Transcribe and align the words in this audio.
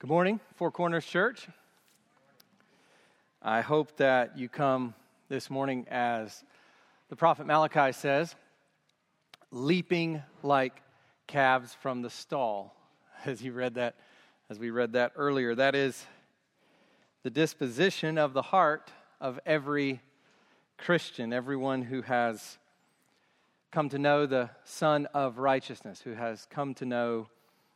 Good 0.00 0.08
morning, 0.08 0.40
Four 0.54 0.70
Corners 0.70 1.04
Church. 1.04 1.46
I 3.42 3.60
hope 3.60 3.98
that 3.98 4.38
you 4.38 4.48
come 4.48 4.94
this 5.28 5.50
morning 5.50 5.86
as 5.90 6.42
the 7.10 7.16
prophet 7.16 7.46
Malachi 7.46 7.92
says, 7.92 8.34
leaping 9.50 10.22
like 10.42 10.80
calves 11.26 11.74
from 11.82 12.00
the 12.00 12.08
stall. 12.08 12.74
As 13.26 13.42
you 13.42 13.52
read 13.52 13.74
that, 13.74 13.96
as 14.48 14.58
we 14.58 14.70
read 14.70 14.94
that 14.94 15.12
earlier, 15.16 15.54
that 15.54 15.74
is 15.74 16.02
the 17.22 17.28
disposition 17.28 18.16
of 18.16 18.32
the 18.32 18.40
heart 18.40 18.90
of 19.20 19.38
every 19.44 20.00
Christian, 20.78 21.30
everyone 21.30 21.82
who 21.82 22.00
has 22.00 22.56
come 23.70 23.90
to 23.90 23.98
know 23.98 24.24
the 24.24 24.48
Son 24.64 25.04
of 25.12 25.36
Righteousness, 25.36 26.00
who 26.00 26.14
has 26.14 26.46
come 26.48 26.72
to 26.76 26.86
know 26.86 27.28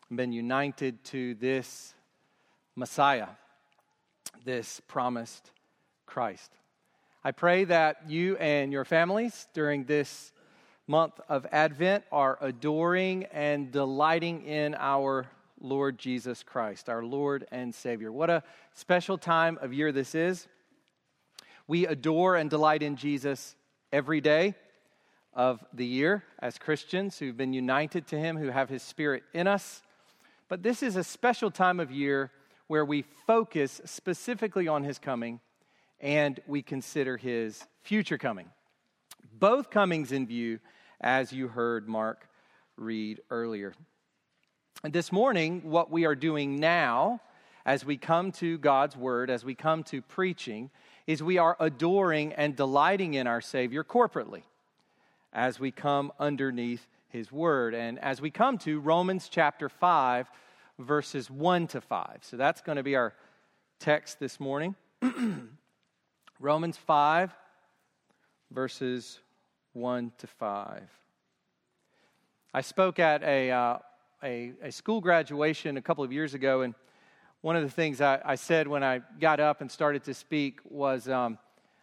and 0.08 0.16
been 0.16 0.32
united 0.32 1.04
to 1.04 1.34
this 1.34 1.94
Messiah, 2.76 3.28
this 4.44 4.80
promised 4.88 5.50
Christ. 6.06 6.50
I 7.22 7.30
pray 7.30 7.64
that 7.64 8.08
you 8.08 8.36
and 8.36 8.72
your 8.72 8.84
families 8.84 9.46
during 9.54 9.84
this 9.84 10.32
month 10.86 11.20
of 11.28 11.46
Advent 11.52 12.04
are 12.10 12.36
adoring 12.40 13.24
and 13.32 13.70
delighting 13.70 14.44
in 14.44 14.74
our 14.74 15.26
Lord 15.60 15.98
Jesus 15.98 16.42
Christ, 16.42 16.88
our 16.88 17.04
Lord 17.04 17.46
and 17.52 17.74
Savior. 17.74 18.10
What 18.10 18.28
a 18.28 18.42
special 18.74 19.16
time 19.16 19.56
of 19.62 19.72
year 19.72 19.92
this 19.92 20.14
is. 20.14 20.48
We 21.66 21.86
adore 21.86 22.36
and 22.36 22.50
delight 22.50 22.82
in 22.82 22.96
Jesus 22.96 23.54
every 23.92 24.20
day 24.20 24.56
of 25.32 25.64
the 25.72 25.86
year 25.86 26.24
as 26.40 26.58
Christians 26.58 27.18
who've 27.18 27.36
been 27.36 27.52
united 27.52 28.08
to 28.08 28.18
Him, 28.18 28.36
who 28.36 28.48
have 28.48 28.68
His 28.68 28.82
Spirit 28.82 29.22
in 29.32 29.46
us. 29.46 29.80
But 30.48 30.62
this 30.62 30.82
is 30.82 30.96
a 30.96 31.04
special 31.04 31.50
time 31.50 31.80
of 31.80 31.90
year 31.90 32.30
where 32.68 32.84
we 32.84 33.02
focus 33.26 33.80
specifically 33.84 34.68
on 34.68 34.84
his 34.84 34.98
coming 34.98 35.40
and 36.00 36.40
we 36.46 36.62
consider 36.62 37.16
his 37.16 37.64
future 37.82 38.18
coming. 38.18 38.48
Both 39.38 39.70
comings 39.70 40.12
in 40.12 40.26
view, 40.26 40.60
as 41.00 41.32
you 41.32 41.48
heard 41.48 41.88
Mark 41.88 42.28
read 42.76 43.20
earlier. 43.30 43.74
And 44.82 44.92
this 44.92 45.12
morning, 45.12 45.70
what 45.70 45.90
we 45.90 46.04
are 46.04 46.14
doing 46.14 46.60
now, 46.60 47.20
as 47.66 47.84
we 47.84 47.96
come 47.96 48.32
to 48.32 48.58
God's 48.58 48.96
word, 48.96 49.30
as 49.30 49.44
we 49.44 49.54
come 49.54 49.82
to 49.84 50.02
preaching, 50.02 50.70
is 51.06 51.22
we 51.22 51.38
are 51.38 51.56
adoring 51.60 52.32
and 52.34 52.56
delighting 52.56 53.14
in 53.14 53.26
our 53.26 53.40
Savior 53.40 53.84
corporately 53.84 54.42
as 55.32 55.58
we 55.58 55.70
come 55.70 56.12
underneath 56.18 56.86
his 57.08 57.32
word. 57.32 57.74
And 57.74 57.98
as 57.98 58.20
we 58.20 58.30
come 58.30 58.58
to 58.58 58.80
Romans 58.80 59.28
chapter 59.28 59.68
5, 59.68 60.28
verses 60.78 61.30
1 61.30 61.68
to 61.68 61.80
5. 61.80 62.18
So 62.22 62.36
that's 62.36 62.60
going 62.60 62.76
to 62.76 62.82
be 62.82 62.96
our 62.96 63.14
text 63.78 64.18
this 64.18 64.40
morning. 64.40 64.74
Romans 66.40 66.76
5, 66.76 67.34
verses 68.50 69.20
1 69.72 70.12
to 70.18 70.26
5. 70.26 70.82
I 72.52 72.60
spoke 72.60 72.98
at 72.98 73.22
a, 73.22 73.50
uh, 73.50 73.78
a, 74.22 74.52
a, 74.62 74.72
school 74.72 75.00
graduation 75.00 75.76
a 75.76 75.82
couple 75.82 76.04
of 76.04 76.12
years 76.12 76.34
ago, 76.34 76.62
and 76.62 76.74
one 77.40 77.56
of 77.56 77.62
the 77.62 77.70
things 77.70 78.00
I, 78.00 78.20
I 78.24 78.34
said 78.36 78.68
when 78.68 78.84
I 78.84 79.00
got 79.20 79.40
up 79.40 79.60
and 79.60 79.70
started 79.70 80.04
to 80.04 80.14
speak 80.14 80.60
was 80.64 81.08
um, 81.08 81.38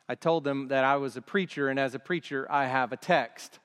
I 0.08 0.16
told 0.16 0.44
them 0.44 0.69
that 0.69 0.84
I 0.84 0.97
was 0.97 1.17
a 1.17 1.22
preacher, 1.22 1.69
and 1.69 1.80
as 1.80 1.95
a 1.95 2.00
preacher, 2.00 2.47
I 2.50 2.66
have 2.66 2.92
a 2.92 2.97
text. 2.97 3.59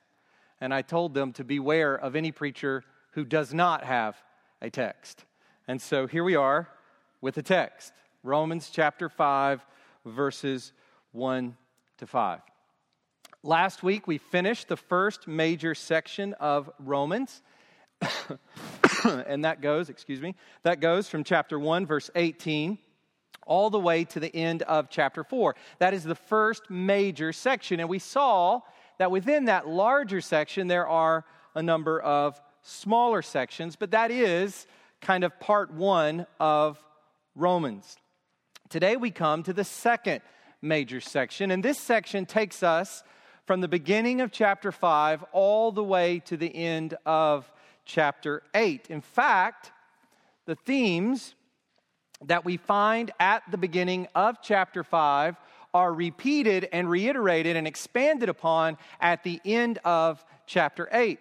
And 0.59 0.73
I 0.73 0.81
told 0.81 1.13
them 1.13 1.33
to 1.33 1.43
beware 1.43 1.95
of 1.95 2.15
any 2.15 2.31
preacher 2.31 2.83
who 3.11 3.25
does 3.25 3.53
not 3.53 3.83
have 3.83 4.15
a 4.61 4.69
text. 4.69 5.25
And 5.67 5.81
so 5.81 6.07
here 6.07 6.23
we 6.23 6.35
are 6.35 6.69
with 7.21 7.37
a 7.37 7.43
text 7.43 7.93
Romans 8.23 8.69
chapter 8.71 9.09
5, 9.09 9.65
verses 10.05 10.73
1 11.11 11.55
to 11.97 12.07
5. 12.07 12.41
Last 13.43 13.83
week 13.83 14.07
we 14.07 14.17
finished 14.17 14.67
the 14.67 14.77
first 14.77 15.27
major 15.27 15.75
section 15.75 16.33
of 16.33 16.69
Romans. 16.79 17.41
and 19.05 19.45
that 19.45 19.61
goes, 19.61 19.89
excuse 19.89 20.21
me, 20.21 20.35
that 20.63 20.79
goes 20.79 21.07
from 21.07 21.23
chapter 21.23 21.59
1, 21.59 21.85
verse 21.85 22.09
18, 22.15 22.77
all 23.45 23.69
the 23.69 23.79
way 23.79 24.03
to 24.03 24.19
the 24.19 24.35
end 24.35 24.63
of 24.63 24.89
chapter 24.89 25.23
4. 25.23 25.55
That 25.79 25.93
is 25.93 26.03
the 26.03 26.15
first 26.15 26.69
major 26.69 27.31
section. 27.31 27.79
And 27.79 27.89
we 27.89 27.99
saw 27.99 28.61
that 28.97 29.11
within 29.11 29.45
that 29.45 29.67
larger 29.67 30.21
section, 30.21 30.67
there 30.67 30.87
are 30.87 31.23
a 31.55 31.63
number 31.63 31.99
of 32.01 32.39
smaller 32.67 33.21
sections, 33.21 33.75
but 33.75 33.91
that 33.91 34.11
is 34.11 34.67
kind 35.01 35.23
of 35.23 35.39
part 35.39 35.71
one 35.71 36.27
of 36.39 36.83
Romans. 37.35 37.97
Today 38.69 38.97
we 38.97 39.09
come 39.09 39.43
to 39.43 39.53
the 39.53 39.63
second 39.63 40.21
major 40.61 40.99
section, 40.99 41.51
and 41.51 41.63
this 41.63 41.79
section 41.79 42.25
takes 42.25 42.63
us 42.63 43.03
from 43.45 43.61
the 43.61 43.67
beginning 43.69 44.19
of 44.19 44.31
chapter 44.31 44.73
5 44.73 45.23
all 45.31 45.71
the 45.71 45.83
way 45.83 46.19
to 46.25 46.35
the 46.35 46.53
end 46.53 46.95
of 47.05 47.49
chapter 47.85 48.43
8. 48.53 48.87
In 48.89 48.99
fact, 48.99 49.71
the 50.45 50.55
themes 50.55 51.35
that 52.25 52.43
we 52.43 52.57
find 52.57 53.11
at 53.19 53.43
the 53.49 53.57
beginning 53.57 54.07
of 54.13 54.41
chapter 54.41 54.83
5 54.83 55.37
are 55.73 55.93
repeated 55.93 56.67
and 56.73 56.89
reiterated 56.89 57.55
and 57.55 57.65
expanded 57.65 58.27
upon 58.27 58.77
at 58.99 59.23
the 59.23 59.39
end 59.45 59.79
of 59.85 60.25
chapter 60.45 60.89
8. 60.91 61.19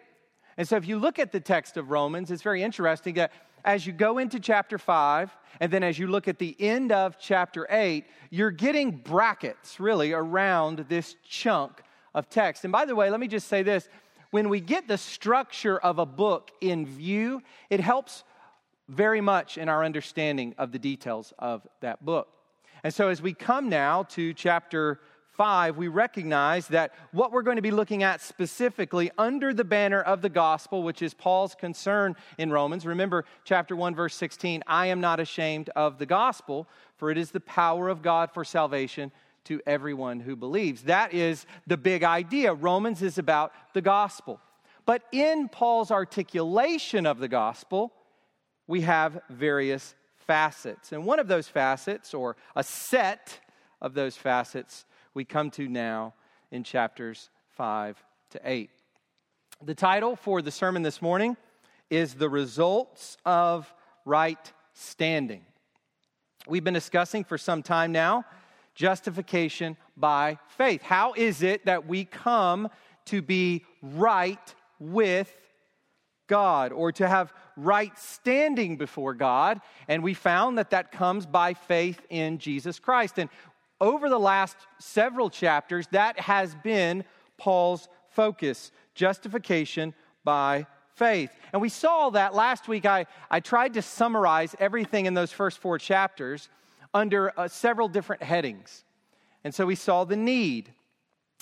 And 0.57 0.67
so, 0.67 0.77
if 0.77 0.87
you 0.87 0.99
look 0.99 1.19
at 1.19 1.33
the 1.33 1.41
text 1.41 1.77
of 1.77 1.91
Romans, 1.91 2.31
it's 2.31 2.43
very 2.43 2.63
interesting 2.63 3.15
that 3.15 3.33
as 3.65 3.87
you 3.87 3.93
go 3.93 4.19
into 4.19 4.39
chapter 4.39 4.79
5, 4.79 5.37
and 5.61 5.73
then 5.73 5.83
as 5.83 5.99
you 5.99 6.07
look 6.07 6.29
at 6.29 6.39
the 6.39 6.57
end 6.61 6.93
of 6.93 7.19
chapter 7.19 7.67
8, 7.69 8.05
you're 8.31 8.51
getting 8.51 8.93
brackets 8.93 9.81
really 9.81 10.13
around 10.13 10.87
this 10.89 11.17
chunk 11.29 11.83
of 12.15 12.31
text. 12.31 12.65
And 12.65 12.73
by 12.73 12.85
the 12.85 12.95
way, 12.95 13.11
let 13.11 13.21
me 13.21 13.29
just 13.29 13.49
say 13.49 13.63
this 13.63 13.89
when 14.31 14.49
we 14.49 14.61
get 14.61 14.89
the 14.89 14.99
structure 14.99 15.79
of 15.79 15.99
a 15.99 16.07
book 16.07 16.51
in 16.61 16.87
view, 16.87 17.43
it 17.71 17.81
helps 17.81 18.25
very 18.89 19.21
much 19.21 19.59
in 19.59 19.69
our 19.69 19.85
understanding 19.85 20.55
of 20.59 20.73
the 20.73 20.79
details 20.79 21.33
of 21.39 21.67
that 21.81 22.05
book. 22.05 22.29
And 22.85 22.95
so 22.95 23.09
as 23.09 23.21
we 23.21 23.35
come 23.35 23.69
now 23.69 24.05
to 24.11 24.33
chapter 24.33 25.01
5, 25.37 25.77
we 25.77 25.89
recognize 25.89 26.69
that 26.69 26.93
what 27.13 27.33
we're 27.33 27.43
going 27.43 27.57
to 27.57 27.63
be 27.63 27.71
looking 27.71 28.03
at 28.03 28.21
specifically 28.21 29.11
under 29.19 29.53
the 29.53 29.65
banner 29.65 30.01
of 30.01 30.23
the 30.23 30.29
gospel, 30.29 30.83
which 30.83 31.03
is 31.03 31.15
Paul's 31.15 31.55
concern 31.55 32.17
in 32.39 32.51
Romans. 32.51 32.87
Remember, 32.87 33.25
chapter 33.45 33.77
1, 33.77 33.95
verse 33.95 34.15
16 34.15 34.63
I 34.67 34.87
am 34.87 35.01
not 35.01 35.21
ashamed 35.21 35.71
of 35.77 35.99
the 35.99 36.07
gospel, 36.07 36.67
for 36.97 37.11
it 37.11 37.19
is 37.19 37.31
the 37.31 37.41
power 37.41 37.89
of 37.89 38.03
God 38.03 38.31
for 38.33 38.45
salvation 38.45 39.13
to 39.45 39.61
everyone 39.67 40.21
who 40.21 40.37
believes. 40.37 40.83
That 40.83 41.15
is 41.15 41.47
the 41.67 41.77
big 41.77 42.03
idea. 42.03 42.53
Romans 42.53 43.03
is 43.03 43.19
about 43.19 43.53
the 43.75 43.83
gospel. 43.83 44.41
But 44.85 45.03
in 45.13 45.49
Paul's 45.49 45.91
articulation 45.91 47.07
of 47.07 47.19
the 47.19 47.29
gospel, 47.29 47.93
we 48.67 48.83
have 48.83 49.21
various 49.31 49.95
facets. 50.27 50.93
And 50.93 51.05
one 51.05 51.19
of 51.19 51.29
those 51.29 51.49
facets, 51.49 52.15
or 52.15 52.37
a 52.55 52.63
set 52.63 53.41
of 53.81 53.95
those 53.95 54.17
facets, 54.17 54.85
we 55.17 55.25
come 55.25 55.51
to 55.51 55.67
now 55.67 56.13
in 56.51 56.63
chapters 56.63 57.31
5 57.57 57.97
to 58.33 58.41
8. 58.45 58.69
The 59.65 59.75
title 59.75 60.15
for 60.15 60.43
the 60.43 60.51
sermon 60.51 60.83
this 60.83 61.01
morning 61.01 61.39
is 61.89 62.13
The 62.13 62.29
Results 62.29 63.17
of 63.25 63.73
Right 64.05 64.53
Standing. 64.75 65.47
We've 66.47 66.63
been 66.63 66.75
discussing 66.75 67.25
for 67.25 67.39
some 67.39 67.63
time 67.63 67.93
now 67.93 68.27
justification 68.75 69.79
by 69.97 70.39
faith. 70.49 70.83
How 70.83 71.15
is 71.15 71.43
it 71.43 71.65
that 71.65 71.89
we 71.89 72.05
come 72.05 72.69
to 73.07 73.23
be 73.23 73.65
right 73.81 74.55
with 74.79 75.35
God 76.27 76.73
or 76.73 76.93
to 76.93 77.09
have 77.09 77.33
right 77.57 77.99
standing 77.99 78.77
before 78.77 79.15
God? 79.15 79.63
And 79.89 80.03
we 80.03 80.13
found 80.13 80.59
that 80.59 80.73
that 80.73 80.93
comes 80.93 81.25
by 81.25 81.55
faith 81.55 82.03
in 82.11 82.37
Jesus 82.37 82.79
Christ. 82.79 83.19
And 83.19 83.31
over 83.81 84.09
the 84.09 84.19
last 84.19 84.57
several 84.79 85.31
chapters, 85.31 85.87
that 85.93 86.19
has 86.21 86.55
been 86.57 87.05
Paul's 87.37 87.89
focus 88.09 88.73
justification 88.95 89.95
by 90.25 90.67
faith. 90.95 91.31
And 91.53 91.61
we 91.61 91.69
saw 91.69 92.11
that 92.11 92.35
last 92.35 92.69
week. 92.69 92.87
I, 92.87 93.07
I 93.31 93.41
tried 93.41 93.75
to 93.75 93.83
summarize 93.83 94.57
everything 94.59 95.07
in 95.07 95.15
those 95.15 95.31
first 95.31 95.59
four 95.59 95.79
chapters 95.79 96.49
under 96.95 97.39
uh, 97.39 97.49
several 97.49 97.89
different 97.89 98.23
headings. 98.23 98.85
And 99.45 99.55
so 99.55 99.67
we 99.67 99.75
saw 99.75 100.05
the 100.05 100.17
need. 100.17 100.73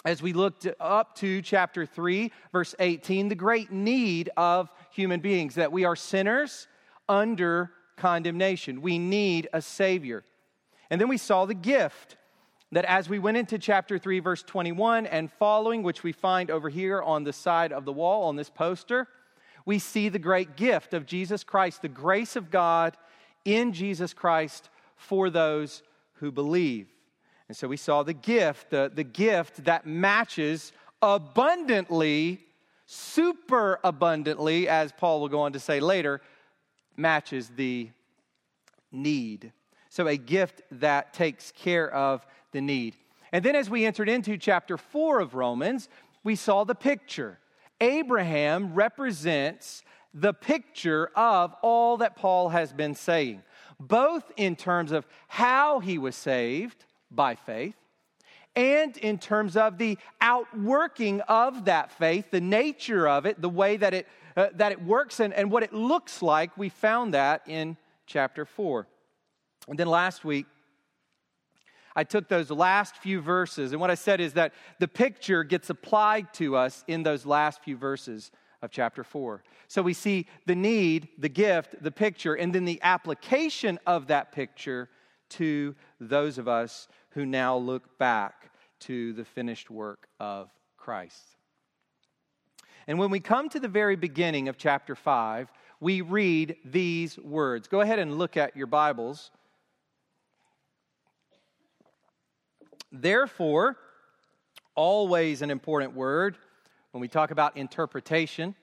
As 0.05 0.21
we 0.21 0.35
looked 0.35 0.67
up 0.81 1.15
to 1.17 1.41
chapter 1.41 1.87
3, 1.87 2.31
verse 2.53 2.75
18, 2.79 3.29
the 3.29 3.35
great 3.35 3.71
need 3.71 4.29
of 4.37 4.69
human 4.91 5.21
beings 5.21 5.55
that 5.55 5.73
we 5.73 5.85
are 5.85 5.97
sinners 5.97 6.67
under 7.09 7.71
condemnation. 7.97 8.83
We 8.83 8.99
need 8.99 9.49
a 9.53 9.63
Savior. 9.63 10.25
And 10.91 11.01
then 11.01 11.09
we 11.09 11.17
saw 11.17 11.47
the 11.47 11.55
gift 11.55 12.17
that 12.73 12.85
as 12.85 13.09
we 13.09 13.19
went 13.19 13.37
into 13.37 13.59
chapter 13.59 13.99
3, 13.99 14.21
verse 14.21 14.43
21 14.43 15.07
and 15.07 15.31
following, 15.31 15.83
which 15.83 16.03
we 16.03 16.13
find 16.13 16.51
over 16.51 16.69
here 16.69 17.01
on 17.03 17.25
the 17.25 17.33
side 17.33 17.73
of 17.73 17.85
the 17.85 17.93
wall 17.93 18.25
on 18.25 18.37
this 18.37 18.51
poster, 18.51 19.07
we 19.67 19.79
see 19.79 20.09
the 20.09 20.19
great 20.19 20.57
gift 20.57 20.93
of 20.93 21.07
Jesus 21.07 21.45
Christ, 21.45 21.83
the 21.83 21.89
grace 21.89 22.37
of 22.37 22.51
God 22.51 22.97
in 23.45 23.73
Jesus 23.73 24.13
Christ 24.13 24.69
for 24.97 25.31
those 25.31 25.83
who 26.15 26.31
believe. 26.31 26.89
And 27.49 27.57
so 27.57 27.69
we 27.69 27.77
saw 27.77 28.03
the 28.03 28.15
gift, 28.15 28.71
the, 28.71 28.91
the 28.93 29.05
gift 29.05 29.65
that 29.65 29.87
matches 29.87 30.73
abundantly, 31.03 32.41
super 32.87 33.79
abundantly, 33.85 34.69
as 34.69 34.93
Paul 34.93 35.21
will 35.21 35.29
go 35.29 35.41
on 35.41 35.53
to 35.53 35.61
say 35.61 35.81
later, 35.81 36.21
matches 36.97 37.51
the 37.55 37.91
need. 38.91 39.53
So 39.91 40.07
a 40.09 40.17
gift 40.17 40.63
that 40.73 41.13
takes 41.13 41.53
care 41.53 41.93
of 41.93 42.27
the 42.55 42.63
need. 42.63 42.97
And 43.33 43.45
then 43.45 43.55
as 43.55 43.69
we 43.69 43.85
entered 43.85 44.09
into 44.09 44.39
chapter 44.39 44.79
4 44.79 45.21
of 45.21 45.35
Romans, 45.35 45.91
we 46.23 46.37
saw 46.37 46.65
the 46.65 46.75
picture. 46.75 47.39
Abraham 47.83 48.73
represents 48.73 49.83
the 50.15 50.33
picture 50.33 51.11
of 51.15 51.55
all 51.61 51.99
that 51.99 52.17
Paul 52.17 52.49
has 52.49 52.73
been 52.73 52.95
saying, 52.95 53.43
both 53.79 54.33
in 54.37 54.57
terms 54.57 54.93
of 54.93 55.07
how 55.29 55.81
he 55.81 55.99
was 55.99 56.17
saved 56.17 56.87
by 57.11 57.35
faith 57.35 57.75
and 58.57 58.97
in 58.99 59.19
terms 59.19 59.57
of 59.57 59.79
the 59.79 59.99
outworking 60.21 61.21
of 61.23 61.65
that 61.65 61.91
faith, 61.91 62.31
the 62.31 62.41
nature 62.41 63.09
of 63.09 63.27
it, 63.27 63.41
the 63.43 63.49
way 63.49 63.77
that 63.77 63.93
it, 63.93 64.07
uh, 64.37 64.49
that 64.55 64.71
it 64.71 64.83
works, 64.83 65.21
and, 65.21 65.35
and 65.35 65.51
what 65.51 65.63
it 65.63 65.73
looks 65.73 66.23
like. 66.23 66.57
We 66.57 66.69
found 66.69 67.15
that 67.15 67.43
in 67.47 67.77
chapter 68.07 68.45
4. 68.45 68.87
And 69.69 69.79
then 69.79 69.89
last 69.89 70.25
week, 70.25 70.47
I 71.97 72.05
took 72.05 72.29
those 72.29 72.51
last 72.51 72.97
few 72.97 73.21
verses, 73.21 73.73
and 73.73 73.81
what 73.81 73.91
I 73.91 73.95
said 73.95 74.21
is 74.21 74.33
that 74.35 74.53
the 74.81 74.89
picture 74.89 75.45
gets 75.45 75.71
applied 75.71 76.33
to 76.35 76.57
us 76.57 76.85
in 76.89 77.03
those 77.03 77.25
last 77.25 77.63
few 77.63 77.77
verses 77.77 78.33
of 78.63 78.71
chapter 78.71 79.05
4. 79.05 79.43
So 79.69 79.83
we 79.83 79.93
see 79.93 80.27
the 80.47 80.57
need, 80.57 81.09
the 81.19 81.29
gift, 81.29 81.83
the 81.83 81.93
picture, 81.93 82.35
and 82.35 82.55
then 82.55 82.65
the 82.65 82.81
application 82.83 83.79
of 83.87 84.09
that 84.09 84.33
picture 84.33 84.89
to 85.31 85.75
those 86.01 86.39
of 86.39 86.49
us 86.49 86.89
who 87.11 87.27
now 87.27 87.57
look 87.57 87.99
back 87.99 88.51
to 88.81 89.13
the 89.13 89.25
finished 89.25 89.71
work 89.71 90.09
of 90.19 90.51
Christ. 90.77 91.37
And 92.87 92.99
when 92.99 93.11
we 93.11 93.21
come 93.21 93.49
to 93.51 93.61
the 93.61 93.69
very 93.69 93.97
beginning 93.97 94.49
of 94.49 94.59
chapter 94.59 94.95
5, 94.95 95.51
we 95.81 96.01
read 96.01 96.57
these 96.65 97.19
words. 97.19 97.69
Go 97.69 97.81
ahead 97.81 97.99
and 97.99 98.19
look 98.19 98.37
at 98.37 98.57
your 98.57 98.67
Bibles. 98.67 99.31
Therefore, 102.95 103.77
always 104.77 105.43
an 105.43 105.51
important 105.51 105.95
word 105.95 106.37
when 106.93 107.01
we 107.01 107.09
talk 107.09 107.33
about 107.33 107.57
interpretation. 107.57 108.55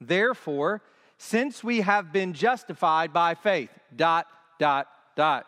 Therefore, 0.00 0.80
since 1.18 1.64
we 1.64 1.80
have 1.80 2.12
been 2.12 2.32
justified 2.32 3.12
by 3.12 3.34
faith, 3.34 3.70
dot, 3.94 4.28
dot, 4.60 4.86
dot. 5.16 5.44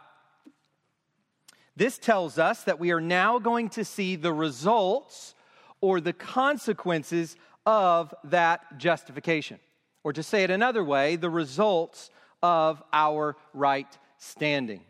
This 1.77 1.99
tells 1.99 2.37
us 2.37 2.65
that 2.65 2.81
we 2.81 2.91
are 2.91 3.01
now 3.01 3.39
going 3.39 3.69
to 3.71 3.85
see 3.85 4.17
the 4.17 4.33
results 4.33 5.37
or 5.81 6.01
the 6.01 6.13
consequences 6.13 7.37
of 7.65 8.13
that 8.25 8.77
justification. 8.77 9.61
Or 10.03 10.13
to 10.13 10.23
say 10.23 10.43
it 10.43 10.51
another 10.51 10.83
way, 10.83 11.15
the 11.15 11.31
results 11.31 12.11
of 12.43 12.83
our 12.93 13.37
right 13.55 13.87
standing. 14.19 14.81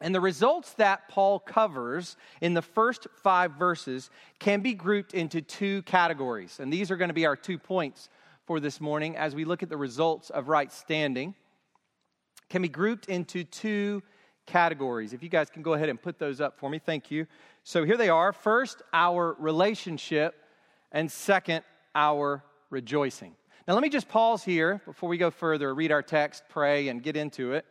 And 0.00 0.14
the 0.14 0.20
results 0.20 0.74
that 0.74 1.08
Paul 1.08 1.38
covers 1.38 2.16
in 2.40 2.52
the 2.54 2.62
first 2.62 3.06
five 3.22 3.52
verses 3.52 4.10
can 4.38 4.60
be 4.60 4.74
grouped 4.74 5.14
into 5.14 5.40
two 5.40 5.82
categories. 5.82 6.60
And 6.60 6.72
these 6.72 6.90
are 6.90 6.96
going 6.96 7.08
to 7.08 7.14
be 7.14 7.24
our 7.24 7.36
two 7.36 7.58
points 7.58 8.10
for 8.44 8.60
this 8.60 8.80
morning 8.80 9.16
as 9.16 9.34
we 9.34 9.44
look 9.44 9.62
at 9.62 9.70
the 9.70 9.76
results 9.76 10.28
of 10.30 10.48
right 10.48 10.70
standing. 10.70 11.34
Can 12.50 12.62
be 12.62 12.68
grouped 12.68 13.08
into 13.08 13.42
two 13.42 14.02
categories. 14.46 15.12
If 15.12 15.22
you 15.22 15.28
guys 15.28 15.50
can 15.50 15.62
go 15.62 15.72
ahead 15.72 15.88
and 15.88 16.00
put 16.00 16.18
those 16.18 16.40
up 16.40 16.58
for 16.58 16.70
me, 16.70 16.78
thank 16.78 17.10
you. 17.10 17.26
So 17.64 17.84
here 17.84 17.96
they 17.96 18.10
are. 18.10 18.32
First, 18.32 18.82
our 18.92 19.34
relationship, 19.38 20.34
and 20.92 21.10
second, 21.10 21.64
our 21.94 22.44
rejoicing. 22.70 23.34
Now, 23.66 23.74
let 23.74 23.82
me 23.82 23.88
just 23.88 24.08
pause 24.08 24.44
here 24.44 24.80
before 24.84 25.08
we 25.08 25.18
go 25.18 25.30
further, 25.30 25.74
read 25.74 25.90
our 25.90 26.02
text, 26.02 26.44
pray, 26.48 26.88
and 26.88 27.02
get 27.02 27.16
into 27.16 27.52
it. 27.52 27.66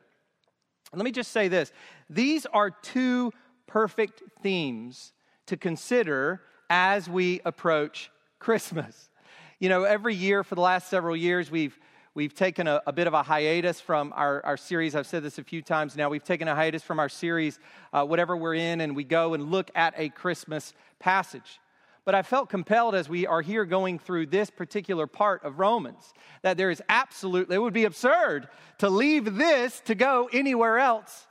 And 0.95 0.99
let 1.01 1.03
me 1.03 1.11
just 1.11 1.33
say 1.33 1.49
this 1.49 1.73
these 2.09 2.45
are 2.45 2.71
two 2.71 3.33
perfect 3.67 4.23
themes 4.41 5.11
to 5.47 5.57
consider 5.57 6.39
as 6.69 7.09
we 7.09 7.41
approach 7.43 8.09
Christmas. 8.39 9.09
You 9.57 9.69
know, 9.69 9.85
every 9.85 10.13
year 10.13 10.43
for 10.43 10.55
the 10.55 10.61
last 10.61 10.89
several 10.89 11.15
years, 11.15 11.49
we've 11.49 11.79
We've 12.13 12.33
taken 12.33 12.65
a, 12.67 12.81
a, 12.87 12.93
bit 12.93 13.07
of 13.07 13.13
a 13.13 13.23
hiatus 13.23 13.81
from 13.81 14.13
our, 14.15 14.45
our 14.45 14.55
series. 14.55 14.95
I've 14.95 15.05
said 15.05 15.21
this 15.21 15.37
a 15.37 15.43
few 15.43 15.61
times 15.61 15.97
now. 15.97 16.07
We've 16.07 16.23
taken 16.23 16.47
a 16.47 16.55
hiatus 16.55 16.81
from 16.81 16.97
our 16.97 17.09
series, 17.09 17.59
uh, 17.91 18.05
whatever 18.05 18.37
we're 18.37 18.53
in, 18.53 18.79
and 18.79 18.95
we 18.95 19.03
go 19.03 19.33
and 19.33 19.51
look 19.51 19.69
at 19.75 19.93
a 19.97 20.07
Christmas 20.07 20.73
passage. 20.97 21.59
But 22.05 22.15
I 22.15 22.21
felt 22.21 22.49
compelled 22.49 22.95
as 22.95 23.09
we 23.09 23.25
are 23.25 23.41
here 23.41 23.65
going 23.65 23.99
through 23.99 24.27
this 24.27 24.49
particular 24.49 25.07
part 25.07 25.43
of 25.43 25.59
Romans 25.59 26.13
that 26.43 26.55
there 26.55 26.69
is 26.69 26.81
absolutely, 26.87 27.55
it 27.55 27.59
would 27.59 27.73
be 27.73 27.85
absurd 27.85 28.47
to 28.77 28.89
leave 28.89 29.35
this 29.35 29.81
to 29.81 29.95
go 29.95 30.29
anywhere 30.31 30.77
else, 30.77 31.25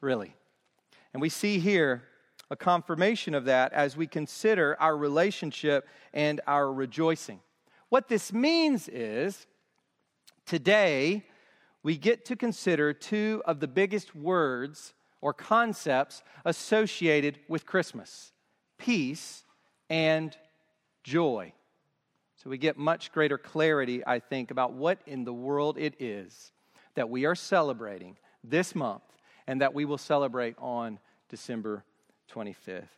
really. 0.00 0.34
And 1.12 1.20
we 1.20 1.28
see 1.28 1.58
here 1.58 2.04
a 2.48 2.56
confirmation 2.56 3.34
of 3.34 3.44
that 3.46 3.72
as 3.72 3.96
we 3.96 4.06
consider 4.06 4.76
our 4.80 4.96
relationship 4.96 5.88
and 6.14 6.40
our 6.46 6.72
rejoicing. 6.72 7.40
What 7.88 8.08
this 8.08 8.32
means 8.32 8.88
is 8.88 9.46
Today, 10.50 11.24
we 11.84 11.96
get 11.96 12.24
to 12.24 12.34
consider 12.34 12.92
two 12.92 13.40
of 13.46 13.60
the 13.60 13.68
biggest 13.68 14.16
words 14.16 14.94
or 15.20 15.32
concepts 15.32 16.24
associated 16.44 17.38
with 17.48 17.66
Christmas 17.66 18.32
peace 18.76 19.44
and 19.90 20.34
joy. 21.02 21.52
So 22.36 22.48
we 22.48 22.56
get 22.56 22.78
much 22.78 23.12
greater 23.12 23.36
clarity, 23.36 24.02
I 24.06 24.20
think, 24.20 24.50
about 24.50 24.72
what 24.72 25.00
in 25.06 25.24
the 25.24 25.32
world 25.34 25.76
it 25.76 26.00
is 26.00 26.52
that 26.94 27.10
we 27.10 27.26
are 27.26 27.34
celebrating 27.34 28.16
this 28.42 28.74
month 28.74 29.02
and 29.46 29.60
that 29.60 29.74
we 29.74 29.84
will 29.84 29.98
celebrate 29.98 30.56
on 30.58 30.98
December 31.28 31.84
25th. 32.32 32.88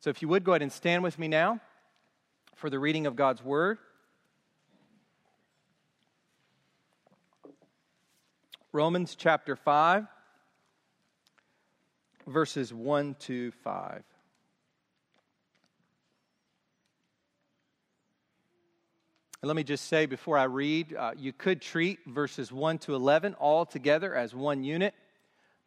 So 0.00 0.10
if 0.10 0.22
you 0.22 0.28
would 0.28 0.44
go 0.44 0.52
ahead 0.52 0.62
and 0.62 0.72
stand 0.72 1.02
with 1.02 1.18
me 1.18 1.28
now 1.28 1.60
for 2.56 2.70
the 2.70 2.78
reading 2.78 3.06
of 3.06 3.16
God's 3.16 3.42
Word. 3.42 3.78
Romans 8.72 9.14
chapter 9.14 9.56
5, 9.56 10.06
verses 12.26 12.72
1 12.72 13.14
to 13.20 13.50
5. 13.62 14.02
And 19.44 19.48
let 19.48 19.56
me 19.56 19.62
just 19.62 19.88
say 19.88 20.06
before 20.06 20.38
I 20.38 20.44
read, 20.44 20.96
uh, 20.96 21.10
you 21.18 21.30
could 21.34 21.60
treat 21.60 21.98
verses 22.06 22.50
1 22.50 22.78
to 22.78 22.94
11 22.94 23.34
all 23.34 23.66
together 23.66 24.14
as 24.14 24.34
one 24.34 24.64
unit, 24.64 24.94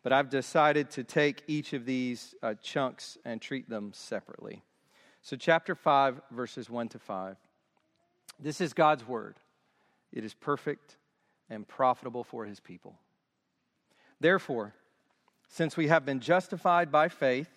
but 0.01 0.12
I've 0.12 0.31
decided 0.31 0.89
to 0.89 1.03
take 1.03 1.43
each 1.46 1.74
of 1.74 1.86
these 1.86 2.34
uh, 2.41 2.55
chunks 2.55 3.19
and 3.24 3.39
treat 3.39 3.69
them 3.69 3.91
separately. 3.93 4.63
So, 5.22 5.38
chapter 5.38 5.75
5, 5.75 6.22
verses 6.31 6.72
1 6.72 6.89
to 6.89 6.98
5. 6.98 7.38
This 8.39 8.62
is 8.62 8.74
God's 8.74 9.07
word. 9.07 9.36
It 10.12 10.25
is 10.25 10.34
perfect 10.34 10.98
and 11.48 11.67
profitable 11.67 12.24
for 12.24 12.46
his 12.46 12.60
people. 12.60 12.98
Therefore, 14.19 14.74
since 15.50 15.77
we 15.77 15.89
have 15.89 16.03
been 16.03 16.19
justified 16.19 16.91
by 16.91 17.10
faith, 17.10 17.50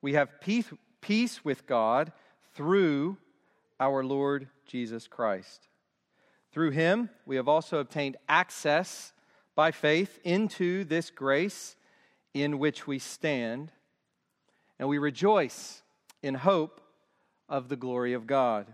we 0.00 0.12
have 0.12 0.40
peace, 0.40 0.72
peace 1.00 1.44
with 1.44 1.66
God 1.66 2.12
through 2.54 3.16
our 3.82 4.04
Lord 4.04 4.46
Jesus 4.64 5.08
Christ. 5.08 5.66
Through 6.52 6.70
him, 6.70 7.10
we 7.26 7.34
have 7.34 7.48
also 7.48 7.78
obtained 7.78 8.16
access 8.28 9.12
by 9.56 9.72
faith 9.72 10.20
into 10.22 10.84
this 10.84 11.10
grace 11.10 11.74
in 12.32 12.60
which 12.60 12.86
we 12.86 13.00
stand, 13.00 13.72
and 14.78 14.88
we 14.88 14.98
rejoice 14.98 15.82
in 16.22 16.34
hope 16.34 16.80
of 17.48 17.68
the 17.68 17.74
glory 17.74 18.12
of 18.12 18.28
God. 18.28 18.72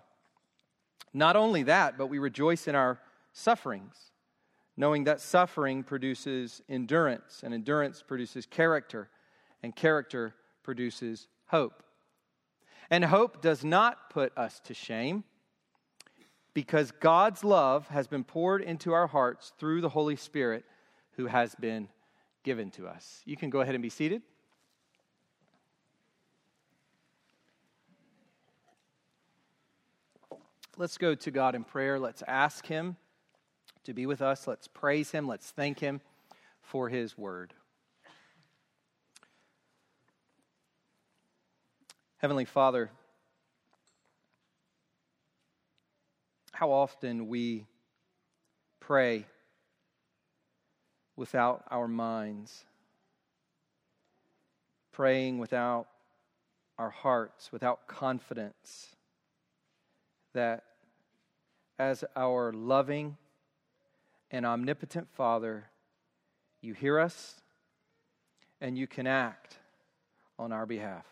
Not 1.14 1.36
only 1.36 1.62
that, 1.62 1.96
but 1.96 2.08
we 2.08 2.18
rejoice 2.18 2.68
in 2.68 2.74
our 2.74 3.00
sufferings, 3.32 4.12
knowing 4.76 5.04
that 5.04 5.22
suffering 5.22 5.82
produces 5.82 6.60
endurance, 6.68 7.40
and 7.42 7.54
endurance 7.54 8.02
produces 8.06 8.44
character, 8.44 9.08
and 9.62 9.74
character 9.74 10.34
produces 10.62 11.28
hope. 11.46 11.82
And 12.90 13.04
hope 13.04 13.42
does 13.42 13.64
not 13.64 14.10
put 14.10 14.36
us 14.36 14.60
to 14.64 14.74
shame 14.74 15.24
because 16.54 16.90
God's 16.90 17.44
love 17.44 17.88
has 17.88 18.06
been 18.06 18.24
poured 18.24 18.62
into 18.62 18.92
our 18.92 19.06
hearts 19.06 19.52
through 19.58 19.80
the 19.80 19.90
Holy 19.90 20.16
Spirit 20.16 20.64
who 21.16 21.26
has 21.26 21.54
been 21.54 21.88
given 22.44 22.70
to 22.72 22.86
us. 22.86 23.22
You 23.24 23.36
can 23.36 23.50
go 23.50 23.60
ahead 23.60 23.74
and 23.74 23.82
be 23.82 23.90
seated. 23.90 24.22
Let's 30.76 30.96
go 30.96 31.14
to 31.14 31.30
God 31.30 31.54
in 31.54 31.64
prayer. 31.64 31.98
Let's 31.98 32.22
ask 32.26 32.64
Him 32.64 32.96
to 33.84 33.92
be 33.92 34.06
with 34.06 34.22
us. 34.22 34.46
Let's 34.46 34.68
praise 34.68 35.10
Him. 35.10 35.26
Let's 35.26 35.50
thank 35.50 35.80
Him 35.80 36.00
for 36.68 36.88
his 36.88 37.16
word. 37.16 37.54
Heavenly 42.18 42.46
Father, 42.46 42.90
how 46.50 46.72
often 46.72 47.28
we 47.28 47.64
pray 48.80 49.24
without 51.14 51.62
our 51.70 51.86
minds, 51.86 52.64
praying 54.90 55.38
without 55.38 55.86
our 56.76 56.90
hearts, 56.90 57.52
without 57.52 57.86
confidence 57.86 58.96
that 60.32 60.64
as 61.78 62.02
our 62.16 62.52
loving 62.52 63.16
and 64.32 64.44
omnipotent 64.44 65.06
Father, 65.12 65.66
you 66.60 66.74
hear 66.74 66.98
us 66.98 67.40
and 68.60 68.76
you 68.76 68.88
can 68.88 69.06
act 69.06 69.58
on 70.36 70.50
our 70.50 70.66
behalf. 70.66 71.04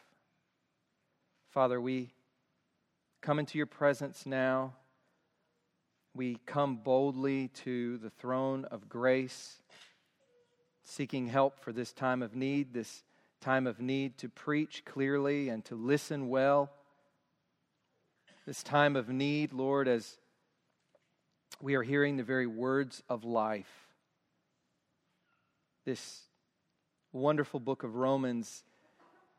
Father, 1.57 1.81
we 1.81 2.11
come 3.23 3.39
into 3.39 3.57
your 3.57 3.67
presence 3.67 4.27
now. 4.27 4.75
We 6.15 6.37
come 6.45 6.77
boldly 6.77 7.49
to 7.65 7.97
the 7.97 8.11
throne 8.11 8.67
of 8.67 8.91
grace, 8.91 9.63
seeking 10.85 11.29
help 11.29 11.59
for 11.59 11.73
this 11.73 11.95
time 11.95 12.21
of 12.21 12.37
need, 12.37 12.75
this 12.75 13.05
time 13.41 13.67
of 13.67 13.81
need 13.81 14.19
to 14.19 14.29
preach 14.29 14.85
clearly 14.85 15.49
and 15.49 15.65
to 15.65 15.77
listen 15.77 16.29
well. 16.29 16.71
This 18.47 18.63
time 18.63 18.95
of 18.95 19.09
need, 19.09 19.55
Lord, 19.55 19.89
as 19.89 20.19
we 21.63 21.75
are 21.75 21.83
hearing 21.83 22.19
the 22.19 22.23
very 22.23 22.47
words 22.47 23.03
of 23.09 23.25
life. 23.25 23.87
This 25.87 26.21
wonderful 27.13 27.61
book 27.61 27.83
of 27.83 27.95
Romans 27.95 28.63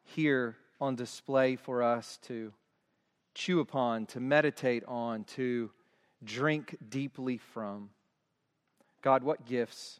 here 0.03 0.55
on 0.79 0.95
display 0.95 1.55
for 1.55 1.81
us 1.81 2.19
to 2.23 2.53
chew 3.33 3.59
upon, 3.59 4.05
to 4.07 4.19
meditate 4.19 4.83
on, 4.87 5.23
to 5.23 5.71
drink 6.23 6.75
deeply 6.89 7.37
from. 7.37 7.89
God, 9.01 9.23
what 9.23 9.45
gifts, 9.45 9.99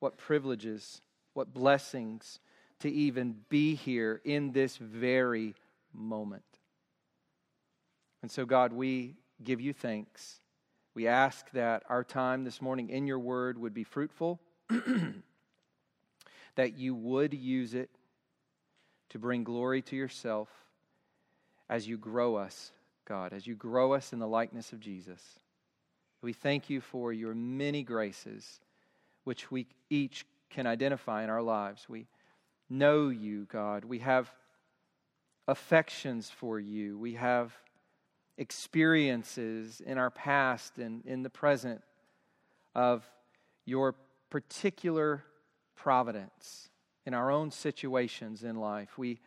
what 0.00 0.18
privileges, 0.18 1.00
what 1.34 1.54
blessings 1.54 2.40
to 2.80 2.90
even 2.90 3.36
be 3.48 3.74
here 3.74 4.20
in 4.24 4.52
this 4.52 4.76
very 4.76 5.54
moment. 5.92 6.42
And 8.22 8.30
so, 8.30 8.44
God, 8.44 8.72
we 8.72 9.16
give 9.42 9.60
you 9.60 9.72
thanks. 9.72 10.40
We 10.94 11.06
ask 11.06 11.50
that 11.52 11.82
our 11.88 12.04
time 12.04 12.44
this 12.44 12.60
morning 12.62 12.90
in 12.90 13.06
your 13.06 13.18
word 13.18 13.58
would 13.58 13.74
be 13.74 13.84
fruitful, 13.84 14.40
that 16.54 16.78
you 16.78 16.94
would 16.94 17.34
use 17.34 17.74
it 17.74 17.90
to 19.14 19.18
bring 19.20 19.44
glory 19.44 19.80
to 19.80 19.94
yourself 19.94 20.48
as 21.68 21.86
you 21.86 21.96
grow 21.96 22.34
us, 22.34 22.72
God, 23.04 23.32
as 23.32 23.46
you 23.46 23.54
grow 23.54 23.92
us 23.92 24.12
in 24.12 24.18
the 24.18 24.26
likeness 24.26 24.72
of 24.72 24.80
Jesus. 24.80 25.22
We 26.20 26.32
thank 26.32 26.68
you 26.68 26.80
for 26.80 27.12
your 27.12 27.32
many 27.32 27.84
graces, 27.84 28.58
which 29.22 29.52
we 29.52 29.68
each 29.88 30.26
can 30.50 30.66
identify 30.66 31.22
in 31.22 31.30
our 31.30 31.42
lives. 31.42 31.88
We 31.88 32.08
know 32.68 33.08
you, 33.08 33.44
God. 33.44 33.84
We 33.84 34.00
have 34.00 34.32
affections 35.46 36.28
for 36.28 36.58
you. 36.58 36.98
We 36.98 37.14
have 37.14 37.56
experiences 38.36 39.80
in 39.80 39.96
our 39.96 40.10
past 40.10 40.78
and 40.78 41.06
in 41.06 41.22
the 41.22 41.30
present 41.30 41.82
of 42.74 43.08
your 43.64 43.94
particular 44.28 45.22
providence 45.76 46.68
in 47.06 47.14
our 47.14 47.30
own 47.30 47.50
situations 47.50 48.44
in 48.44 48.56
life. 48.56 48.96
We 48.98 49.20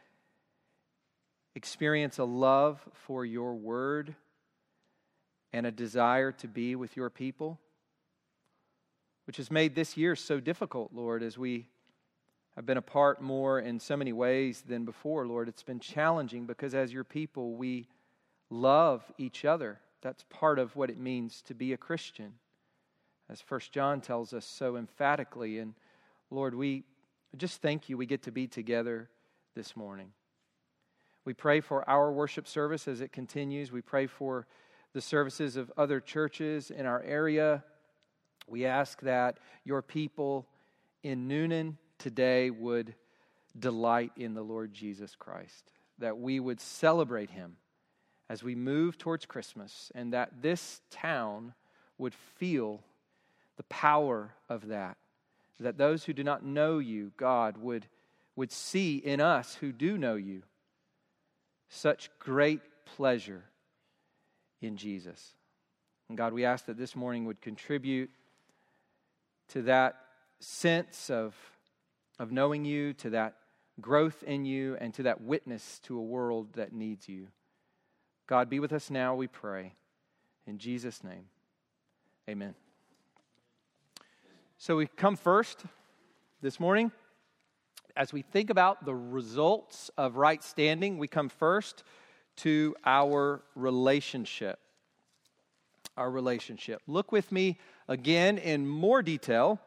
experience 1.56 2.18
a 2.18 2.24
love 2.24 2.80
for 2.94 3.26
your 3.26 3.56
word 3.56 4.16
and 5.54 5.66
a 5.66 5.72
desire 5.72 6.32
to 6.32 6.48
be 6.48 6.76
with 6.76 6.96
your 6.96 7.10
people, 7.10 7.60
which 9.26 9.38
has 9.38 9.50
made 9.50 9.76
this 9.76 9.98
year 9.98 10.16
so 10.16 10.40
difficult, 10.40 10.92
Lord, 10.94 11.24
as 11.24 11.38
we 11.38 11.68
have 12.56 12.66
been 12.66 12.78
apart 12.78 13.22
more 13.22 13.60
in 13.60 13.80
so 13.80 13.96
many 13.96 14.12
ways 14.12 14.64
than 14.68 14.84
before, 14.84 15.28
Lord. 15.28 15.48
It's 15.48 15.64
been 15.64 15.80
challenging 15.80 16.46
because 16.46 16.74
as 16.74 16.92
your 16.92 17.04
people, 17.04 17.54
we 17.54 17.88
love 18.50 19.04
each 19.18 19.46
other. 19.46 19.80
That's 20.02 20.26
part 20.30 20.58
of 20.58 20.76
what 20.76 20.90
it 20.90 20.98
means 20.98 21.42
to 21.44 21.54
be 21.54 21.74
a 21.74 21.78
Christian. 21.78 22.34
As 23.30 23.42
First 23.42 23.72
John 23.72 24.02
tells 24.02 24.34
us 24.34 24.46
so 24.46 24.76
emphatically. 24.76 25.60
And 25.60 25.76
Lord, 26.32 26.56
we 26.56 26.84
just 27.38 27.62
thank 27.62 27.90
you 27.90 27.98
we 27.98 28.06
get 28.06 28.24
to 28.24 28.32
be 28.32 28.48
together 28.48 29.10
this 29.56 29.76
morning. 29.76 30.12
We 31.26 31.34
pray 31.34 31.60
for 31.60 31.88
our 31.90 32.12
worship 32.12 32.48
service 32.48 32.88
as 32.88 33.02
it 33.02 33.12
continues. 33.12 33.72
We 33.72 33.82
pray 33.82 34.08
for 34.08 34.48
the 34.94 35.02
services 35.02 35.58
of 35.58 35.72
other 35.78 36.00
churches 36.00 36.72
in 36.72 36.86
our 36.86 37.02
area. 37.04 37.64
We 38.48 38.66
ask 38.66 39.02
that 39.02 39.40
your 39.64 39.82
people 39.82 40.48
in 41.04 41.28
Newnan 41.28 41.76
today 42.00 42.50
would 42.50 42.96
delight 43.58 44.12
in 44.16 44.34
the 44.34 44.42
Lord 44.42 44.74
Jesus 44.74 45.16
Christ, 45.16 45.72
that 46.00 46.18
we 46.18 46.40
would 46.40 46.62
celebrate 46.62 47.30
him 47.30 47.58
as 48.30 48.44
we 48.44 48.56
move 48.56 48.98
towards 48.98 49.26
Christmas, 49.26 49.92
and 49.96 50.14
that 50.14 50.42
this 50.42 50.82
town 50.92 51.54
would 51.98 52.14
feel 52.14 52.84
the 53.58 53.64
power 53.64 54.34
of 54.50 54.68
that. 54.68 54.98
That 55.60 55.78
those 55.78 56.04
who 56.04 56.14
do 56.14 56.24
not 56.24 56.46
know 56.46 56.80
you, 56.80 57.12
God, 57.18 57.58
would, 57.58 57.88
would 58.36 58.52
see 58.52 58.98
in 58.98 59.20
us 59.20 59.56
who 59.56 59.72
do 59.72 59.98
know 59.98 60.16
you 60.16 60.44
such 61.70 62.10
great 62.20 62.62
pleasure 62.86 63.44
in 64.62 64.78
Jesus. 64.78 65.36
And 66.10 66.18
God, 66.18 66.34
we 66.34 66.46
ask 66.46 66.66
that 66.66 66.78
this 66.78 66.96
morning 66.96 67.26
would 67.26 67.42
contribute 67.42 68.10
to 69.50 69.64
that 69.64 69.96
sense 70.40 71.10
of, 71.10 71.36
of 72.20 72.32
knowing 72.32 72.66
you, 72.66 72.94
to 72.94 73.10
that 73.12 73.36
growth 73.82 74.24
in 74.24 74.46
you, 74.46 74.78
and 74.80 74.94
to 74.94 75.04
that 75.04 75.22
witness 75.22 75.80
to 75.84 75.98
a 75.98 76.04
world 76.04 76.54
that 76.54 76.74
needs 76.74 77.10
you. 77.10 77.28
God, 78.28 78.50
be 78.50 78.60
with 78.60 78.74
us 78.74 78.90
now, 78.90 79.16
we 79.16 79.28
pray. 79.28 79.74
In 80.46 80.58
Jesus' 80.58 81.04
name, 81.04 81.26
amen. 82.30 82.56
So 84.60 84.78
we 84.78 84.88
come 84.88 85.16
first 85.16 85.66
this 86.42 86.60
morning. 86.60 86.92
As 87.96 88.12
we 88.12 88.24
think 88.24 88.50
about 88.50 88.86
the 88.86 88.96
results 88.96 89.92
of 90.00 90.16
right 90.16 90.44
standing, 90.44 90.98
we 90.98 91.08
come 91.08 91.30
first 91.30 91.84
to 92.38 92.76
our 92.84 93.44
relationship. 93.54 94.58
Our 95.96 96.10
relationship. 96.10 96.82
Look 96.88 97.12
with 97.12 97.32
me 97.32 97.60
again 97.88 98.40
in 98.40 98.68
more 98.68 99.04
detail 99.04 99.62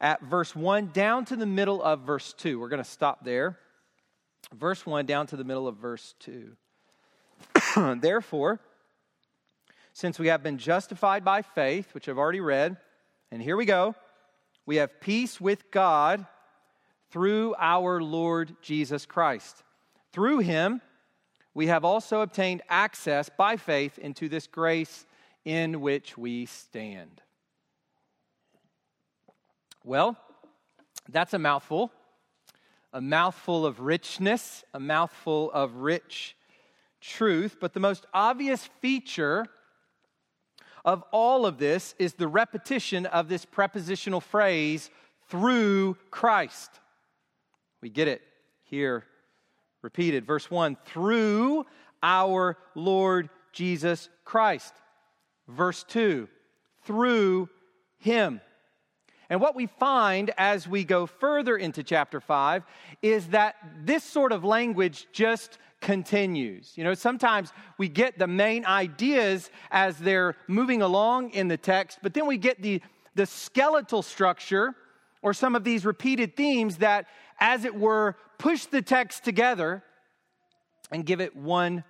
at 0.00 0.20
verse 0.20 0.56
1 0.56 0.90
down 0.92 1.24
to 1.26 1.36
the 1.36 1.46
middle 1.46 1.80
of 1.80 2.00
verse 2.00 2.32
2. 2.32 2.58
We're 2.58 2.68
going 2.68 2.82
to 2.82 2.90
stop 2.90 3.24
there. 3.24 3.56
Verse 4.52 4.84
1 4.84 5.06
down 5.06 5.28
to 5.28 5.36
the 5.36 5.44
middle 5.44 5.68
of 5.68 5.76
verse 5.76 6.16
2. 6.18 6.56
Therefore, 8.00 8.58
since 9.92 10.18
we 10.18 10.26
have 10.26 10.42
been 10.42 10.58
justified 10.58 11.24
by 11.24 11.42
faith, 11.42 11.94
which 11.94 12.08
I've 12.08 12.18
already 12.18 12.40
read, 12.40 12.78
and 13.30 13.40
here 13.40 13.56
we 13.56 13.64
go, 13.64 13.94
we 14.66 14.76
have 14.76 15.00
peace 15.00 15.40
with 15.40 15.70
God 15.70 16.26
through 17.10 17.54
our 17.58 18.00
Lord 18.00 18.56
Jesus 18.62 19.06
Christ. 19.06 19.62
Through 20.12 20.40
him, 20.40 20.80
we 21.54 21.68
have 21.68 21.84
also 21.84 22.20
obtained 22.20 22.62
access 22.68 23.28
by 23.28 23.56
faith 23.56 23.98
into 23.98 24.28
this 24.28 24.46
grace 24.46 25.06
in 25.44 25.80
which 25.80 26.18
we 26.18 26.46
stand. 26.46 27.20
Well, 29.84 30.16
that's 31.08 31.34
a 31.34 31.38
mouthful. 31.38 31.92
A 32.92 33.00
mouthful 33.00 33.66
of 33.66 33.80
richness, 33.80 34.64
a 34.72 34.80
mouthful 34.80 35.50
of 35.52 35.76
rich 35.76 36.36
truth, 37.00 37.56
but 37.60 37.74
the 37.74 37.80
most 37.80 38.06
obvious 38.14 38.68
feature 38.80 39.46
of 40.84 41.02
all 41.12 41.46
of 41.46 41.58
this 41.58 41.94
is 41.98 42.14
the 42.14 42.28
repetition 42.28 43.06
of 43.06 43.28
this 43.28 43.44
prepositional 43.44 44.20
phrase, 44.20 44.90
through 45.28 45.96
Christ. 46.10 46.70
We 47.80 47.88
get 47.88 48.08
it 48.08 48.22
here 48.64 49.04
repeated. 49.82 50.26
Verse 50.26 50.50
1 50.50 50.76
through 50.84 51.64
our 52.02 52.56
Lord 52.74 53.30
Jesus 53.52 54.08
Christ. 54.24 54.74
Verse 55.48 55.84
2 55.84 56.28
through 56.84 57.48
him. 57.98 58.40
And 59.30 59.40
what 59.40 59.56
we 59.56 59.66
find 59.66 60.30
as 60.36 60.68
we 60.68 60.84
go 60.84 61.06
further 61.06 61.56
into 61.56 61.82
chapter 61.82 62.20
5 62.20 62.62
is 63.00 63.28
that 63.28 63.56
this 63.82 64.04
sort 64.04 64.32
of 64.32 64.44
language 64.44 65.06
just 65.12 65.58
continues. 65.84 66.72
You 66.76 66.82
know, 66.82 66.94
sometimes 66.94 67.52
we 67.76 67.88
get 67.88 68.18
the 68.18 68.26
main 68.26 68.64
ideas 68.64 69.50
as 69.70 69.98
they're 69.98 70.34
moving 70.48 70.80
along 70.80 71.30
in 71.30 71.46
the 71.46 71.58
text, 71.58 71.98
but 72.02 72.14
then 72.14 72.26
we 72.26 72.38
get 72.38 72.60
the, 72.62 72.80
the 73.14 73.26
skeletal 73.26 74.02
structure 74.02 74.74
or 75.22 75.34
some 75.34 75.54
of 75.54 75.62
these 75.62 75.84
repeated 75.84 76.36
themes 76.36 76.78
that, 76.78 77.06
as 77.38 77.64
it 77.66 77.74
were, 77.74 78.16
push 78.38 78.64
the 78.64 78.80
text 78.80 79.24
together 79.24 79.84
and 80.90 81.04
give 81.04 81.20
it 81.20 81.36
one, 81.36 81.84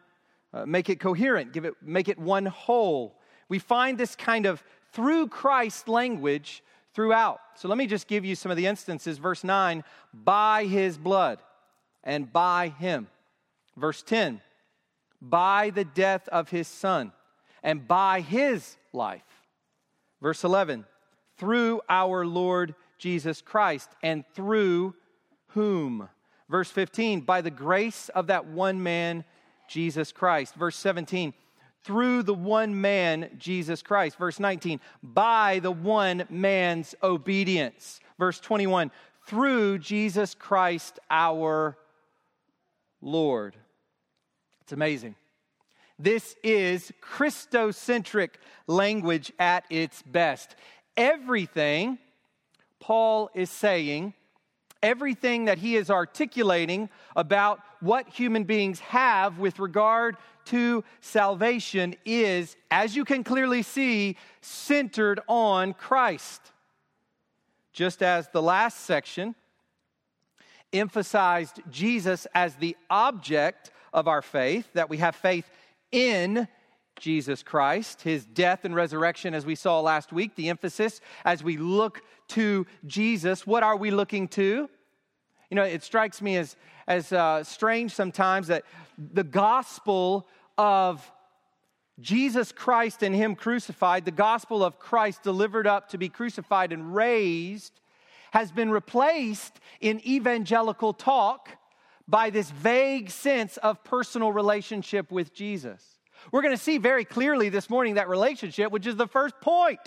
uh, 0.52 0.66
make 0.66 0.90
it 0.90 0.98
coherent, 0.98 1.52
give 1.52 1.64
it, 1.64 1.74
make 1.80 2.08
it 2.08 2.18
one 2.18 2.46
whole. 2.46 3.16
We 3.48 3.60
find 3.60 3.96
this 3.96 4.16
kind 4.16 4.44
of 4.44 4.62
through 4.92 5.28
Christ 5.28 5.86
language 5.86 6.64
throughout. 6.94 7.38
So 7.54 7.68
let 7.68 7.78
me 7.78 7.86
just 7.86 8.08
give 8.08 8.24
you 8.24 8.34
some 8.34 8.50
of 8.50 8.56
the 8.56 8.66
instances. 8.66 9.18
Verse 9.18 9.44
9, 9.44 9.84
by 10.12 10.64
his 10.64 10.98
blood 10.98 11.38
and 12.02 12.32
by 12.32 12.68
him. 12.68 13.06
Verse 13.76 14.02
10, 14.02 14.40
by 15.21 15.71
the 15.71 15.85
death 15.85 16.28
of 16.28 16.50
his 16.50 16.69
son 16.69 17.12
and 17.62 17.87
by 17.88 18.21
his 18.21 18.76
life. 18.93 19.23
Verse 20.23 20.45
11, 20.45 20.85
through 21.37 21.81
our 21.88 22.25
Lord 22.25 22.75
Jesus 22.99 23.40
Christ 23.40 23.90
and 24.02 24.25
through 24.35 24.95
whom? 25.49 26.09
Verse 26.49 26.71
15, 26.71 27.23
by 27.23 27.40
the 27.40 27.50
grace 27.50 28.09
of 28.11 28.28
that 28.28 28.47
one 28.47 28.83
man, 28.83 29.25
Jesus 29.69 30.12
Christ. 30.12 30.54
Verse 30.54 30.76
17, 30.76 31.35
through 31.83 32.23
the 32.23 32.35
one 32.35 32.81
man, 32.81 33.31
Jesus 33.38 33.83
Christ. 33.83 34.16
Verse 34.16 34.40
19, 34.40 34.81
by 35.02 35.59
the 35.59 35.71
one 35.71 36.25
man's 36.31 36.95
obedience. 37.02 38.00
Verse 38.19 38.40
21, 38.40 38.90
through 39.26 39.78
Jesus 39.78 40.35
Christ 40.35 40.99
our 41.11 41.76
Lord. 43.00 43.57
It's 44.64 44.73
amazing. 44.73 45.14
This 45.99 46.37
is 46.42 46.90
Christocentric 47.02 48.30
language 48.66 49.30
at 49.38 49.64
its 49.68 50.02
best. 50.02 50.56
Everything 50.97 51.99
Paul 52.80 53.30
is 53.35 53.50
saying, 53.50 54.14
everything 54.83 55.44
that 55.44 55.59
he 55.59 55.76
is 55.76 55.90
articulating 55.90 56.88
about 57.14 57.61
what 57.80 58.09
human 58.09 58.44
beings 58.44 58.80
have 58.80 59.38
with 59.38 59.59
regard 59.59 60.16
to 60.47 60.83
salvation 61.00 61.94
is, 62.06 62.56
as 62.71 62.97
you 62.97 63.04
can 63.04 63.23
clearly 63.23 63.62
see, 63.62 64.16
centered 64.40 65.21
on 65.28 65.75
Christ. 65.75 66.40
Just 67.75 68.02
as 68.02 68.28
the 68.28 68.42
last 68.42 68.80
section 68.80 69.35
emphasized 70.73 71.61
Jesus 71.71 72.26
as 72.35 72.54
the 72.56 72.76
object 72.90 73.71
of 73.94 74.08
our 74.08 74.20
faith, 74.20 74.68
that 74.74 74.90
we 74.90 74.98
have 74.98 75.16
faith 75.16 75.48
in 75.90 76.46
Jesus 76.96 77.42
Christ, 77.42 78.02
his 78.02 78.24
death 78.24 78.64
and 78.64 78.74
resurrection, 78.74 79.34
as 79.34 79.46
we 79.46 79.54
saw 79.54 79.80
last 79.80 80.12
week, 80.12 80.34
the 80.36 80.48
emphasis 80.48 81.00
as 81.24 81.42
we 81.42 81.56
look 81.56 82.02
to 82.28 82.66
Jesus, 82.86 83.46
what 83.46 83.62
are 83.62 83.76
we 83.76 83.90
looking 83.90 84.28
to? 84.28 84.68
You 85.50 85.54
know, 85.56 85.64
it 85.64 85.82
strikes 85.82 86.20
me 86.20 86.36
as, 86.36 86.56
as 86.86 87.12
uh, 87.12 87.44
strange 87.44 87.92
sometimes 87.92 88.48
that 88.48 88.64
the 88.98 89.24
gospel 89.24 90.26
of 90.56 91.10
Jesus 92.00 92.50
Christ 92.52 93.02
and 93.02 93.14
Him 93.14 93.34
crucified, 93.34 94.04
the 94.04 94.10
gospel 94.10 94.64
of 94.64 94.78
Christ 94.78 95.22
delivered 95.22 95.66
up 95.66 95.90
to 95.90 95.98
be 95.98 96.08
crucified 96.08 96.72
and 96.72 96.94
raised, 96.94 97.72
has 98.32 98.50
been 98.50 98.70
replaced 98.70 99.60
in 99.80 100.04
evangelical 100.06 100.92
talk 100.92 101.50
by 102.06 102.30
this 102.30 102.50
vague 102.50 103.11
sense 103.11 103.56
of 103.58 103.82
personal 103.84 104.32
relationship 104.32 105.11
with 105.11 105.34
Jesus. 105.34 105.82
We're 106.32 106.42
going 106.42 106.56
to 106.56 106.62
see 106.62 106.78
very 106.78 107.04
clearly 107.04 107.49
this 107.49 107.68
morning 107.68 107.94
that 107.94 108.08
relationship, 108.08 108.73
which 108.73 108.87
is 108.87 108.96
the 108.96 109.06
first 109.06 109.40
point, 109.40 109.80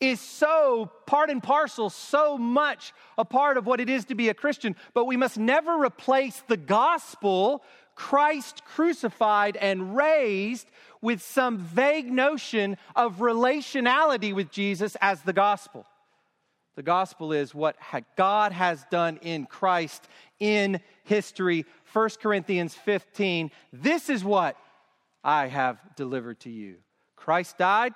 is 0.00 0.20
so 0.20 0.90
part 1.06 1.30
and 1.30 1.42
parcel, 1.42 1.88
so 1.90 2.36
much 2.36 2.92
a 3.16 3.24
part 3.24 3.56
of 3.56 3.66
what 3.66 3.80
it 3.80 3.88
is 3.88 4.06
to 4.06 4.14
be 4.14 4.28
a 4.28 4.34
Christian. 4.34 4.76
But 4.92 5.06
we 5.06 5.16
must 5.16 5.38
never 5.38 5.82
replace 5.82 6.42
the 6.48 6.56
gospel, 6.56 7.62
Christ 7.94 8.64
crucified 8.64 9.56
and 9.56 9.96
raised, 9.96 10.68
with 11.00 11.22
some 11.22 11.58
vague 11.58 12.10
notion 12.10 12.76
of 12.96 13.18
relationality 13.18 14.34
with 14.34 14.50
Jesus 14.50 14.96
as 15.00 15.22
the 15.22 15.32
gospel. 15.32 15.86
The 16.76 16.82
gospel 16.82 17.32
is 17.32 17.54
what 17.54 17.76
God 18.16 18.52
has 18.52 18.84
done 18.90 19.18
in 19.22 19.46
Christ 19.46 20.08
in 20.40 20.80
history. 21.04 21.66
1 21.92 22.10
Corinthians 22.20 22.74
15. 22.74 23.50
This 23.72 24.10
is 24.10 24.24
what 24.24 24.56
I 25.22 25.46
have 25.46 25.78
delivered 25.96 26.40
to 26.40 26.50
you. 26.50 26.76
Christ 27.16 27.58
died, 27.58 27.94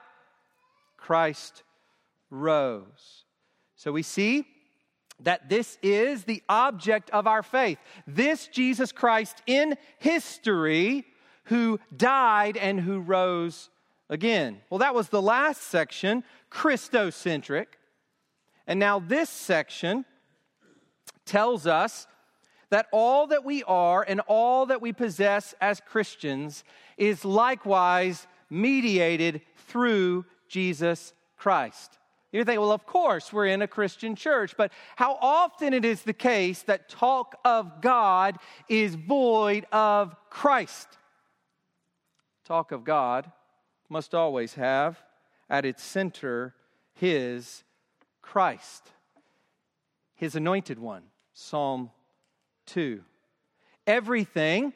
Christ 0.96 1.64
rose. 2.30 3.24
So 3.76 3.92
we 3.92 4.02
see 4.02 4.46
that 5.20 5.48
this 5.48 5.78
is 5.82 6.24
the 6.24 6.42
object 6.48 7.10
of 7.10 7.26
our 7.26 7.42
faith. 7.42 7.78
This 8.06 8.46
Jesus 8.46 8.92
Christ 8.92 9.42
in 9.46 9.76
history 9.98 11.04
who 11.44 11.80
died 11.96 12.56
and 12.56 12.78
who 12.78 13.00
rose 13.00 13.70
again. 14.08 14.60
Well, 14.70 14.78
that 14.78 14.94
was 14.94 15.08
the 15.08 15.22
last 15.22 15.62
section, 15.62 16.22
Christocentric. 16.50 17.66
And 18.68 18.78
now 18.78 19.00
this 19.00 19.30
section 19.30 20.04
tells 21.24 21.66
us 21.66 22.06
that 22.70 22.86
all 22.92 23.28
that 23.28 23.44
we 23.44 23.64
are 23.64 24.04
and 24.06 24.20
all 24.28 24.66
that 24.66 24.82
we 24.82 24.92
possess 24.92 25.54
as 25.58 25.80
Christians 25.80 26.64
is 26.98 27.24
likewise 27.24 28.26
mediated 28.50 29.40
through 29.56 30.26
Jesus 30.48 31.14
Christ. 31.38 31.98
You 32.30 32.44
think, 32.44 32.60
well, 32.60 32.72
of 32.72 32.84
course, 32.84 33.32
we're 33.32 33.46
in 33.46 33.62
a 33.62 33.66
Christian 33.66 34.14
church, 34.14 34.54
but 34.54 34.70
how 34.96 35.16
often 35.22 35.72
it 35.72 35.86
is 35.86 36.02
the 36.02 36.12
case 36.12 36.60
that 36.64 36.90
talk 36.90 37.36
of 37.46 37.80
God 37.80 38.36
is 38.68 38.96
void 38.96 39.64
of 39.72 40.14
Christ? 40.28 40.88
Talk 42.44 42.70
of 42.70 42.84
God 42.84 43.32
must 43.88 44.14
always 44.14 44.54
have 44.54 45.02
at 45.48 45.64
its 45.64 45.82
center 45.82 46.54
His 46.92 47.64
Christ, 48.30 48.92
His 50.14 50.36
anointed 50.36 50.78
one. 50.78 51.04
Psalm 51.32 51.90
2. 52.66 53.00
Everything 53.86 54.74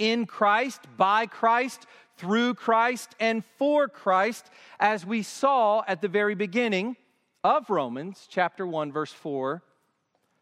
in 0.00 0.26
Christ, 0.26 0.80
by 0.96 1.26
Christ, 1.26 1.86
through 2.16 2.54
Christ, 2.54 3.14
and 3.20 3.44
for 3.58 3.86
Christ, 3.86 4.50
as 4.80 5.06
we 5.06 5.22
saw 5.22 5.84
at 5.86 6.02
the 6.02 6.08
very 6.08 6.34
beginning 6.34 6.96
of 7.44 7.70
Romans 7.70 8.26
chapter 8.28 8.66
1, 8.66 8.90
verse 8.90 9.12
4, 9.12 9.62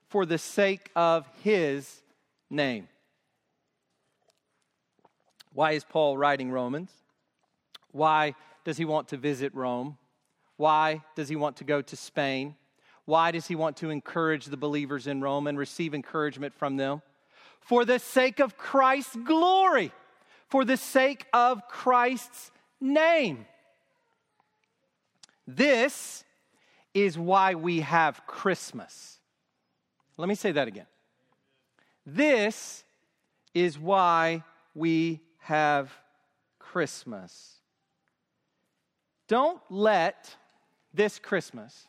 for 0.09 0.25
the 0.25 0.39
sake 0.39 0.91
of 0.97 1.29
his 1.43 2.01
name. 2.49 2.89
Why 5.53 5.73
is 5.73 5.85
Paul 5.85 6.17
writing 6.17 6.51
Romans? 6.51 6.91
Why 7.93 8.35
does 8.65 8.79
he 8.79 8.87
want 8.87 9.09
to 9.09 9.19
visit 9.19 9.55
Rome? 9.55 9.99
Why 10.57 11.03
does 11.15 11.29
he 11.29 11.37
want 11.37 11.57
to 11.57 11.65
go 11.65 11.83
to 11.83 11.97
Spain? 11.97 12.57
Why 13.05 13.31
does 13.31 13.47
he 13.47 13.55
want 13.55 13.77
to 13.79 13.91
encourage 13.91 14.47
the 14.47 14.57
believers 14.57 15.07
in 15.07 15.21
Rome 15.21 15.47
and 15.47 15.59
receive 15.59 15.95
encouragement 15.95 16.55
from 16.55 16.77
them? 16.77 17.03
For 17.61 17.85
the 17.85 17.99
sake 17.99 18.41
of 18.41 18.57
Christ's 18.57 19.17
glory, 19.17 19.93
for 20.49 20.65
the 20.65 20.77
sake 20.77 21.27
of 21.33 21.69
Christ's 21.69 22.51
name. 22.81 23.47
This 25.47 26.25
is 26.95 27.19
why 27.19 27.55
we 27.55 27.81
have 27.81 28.27
Christmas. 28.27 29.19
Let 30.17 30.29
me 30.29 30.35
say 30.35 30.53
that 30.53 30.67
again. 30.67 30.87
This 32.05 32.85
is 33.55 33.79
why 33.79 34.43
we 34.75 35.21
have 35.39 35.93
Christmas. 36.59 37.57
Don't 39.29 39.61
let 39.69 40.37
this 40.97 41.19
Christmas 41.19 41.87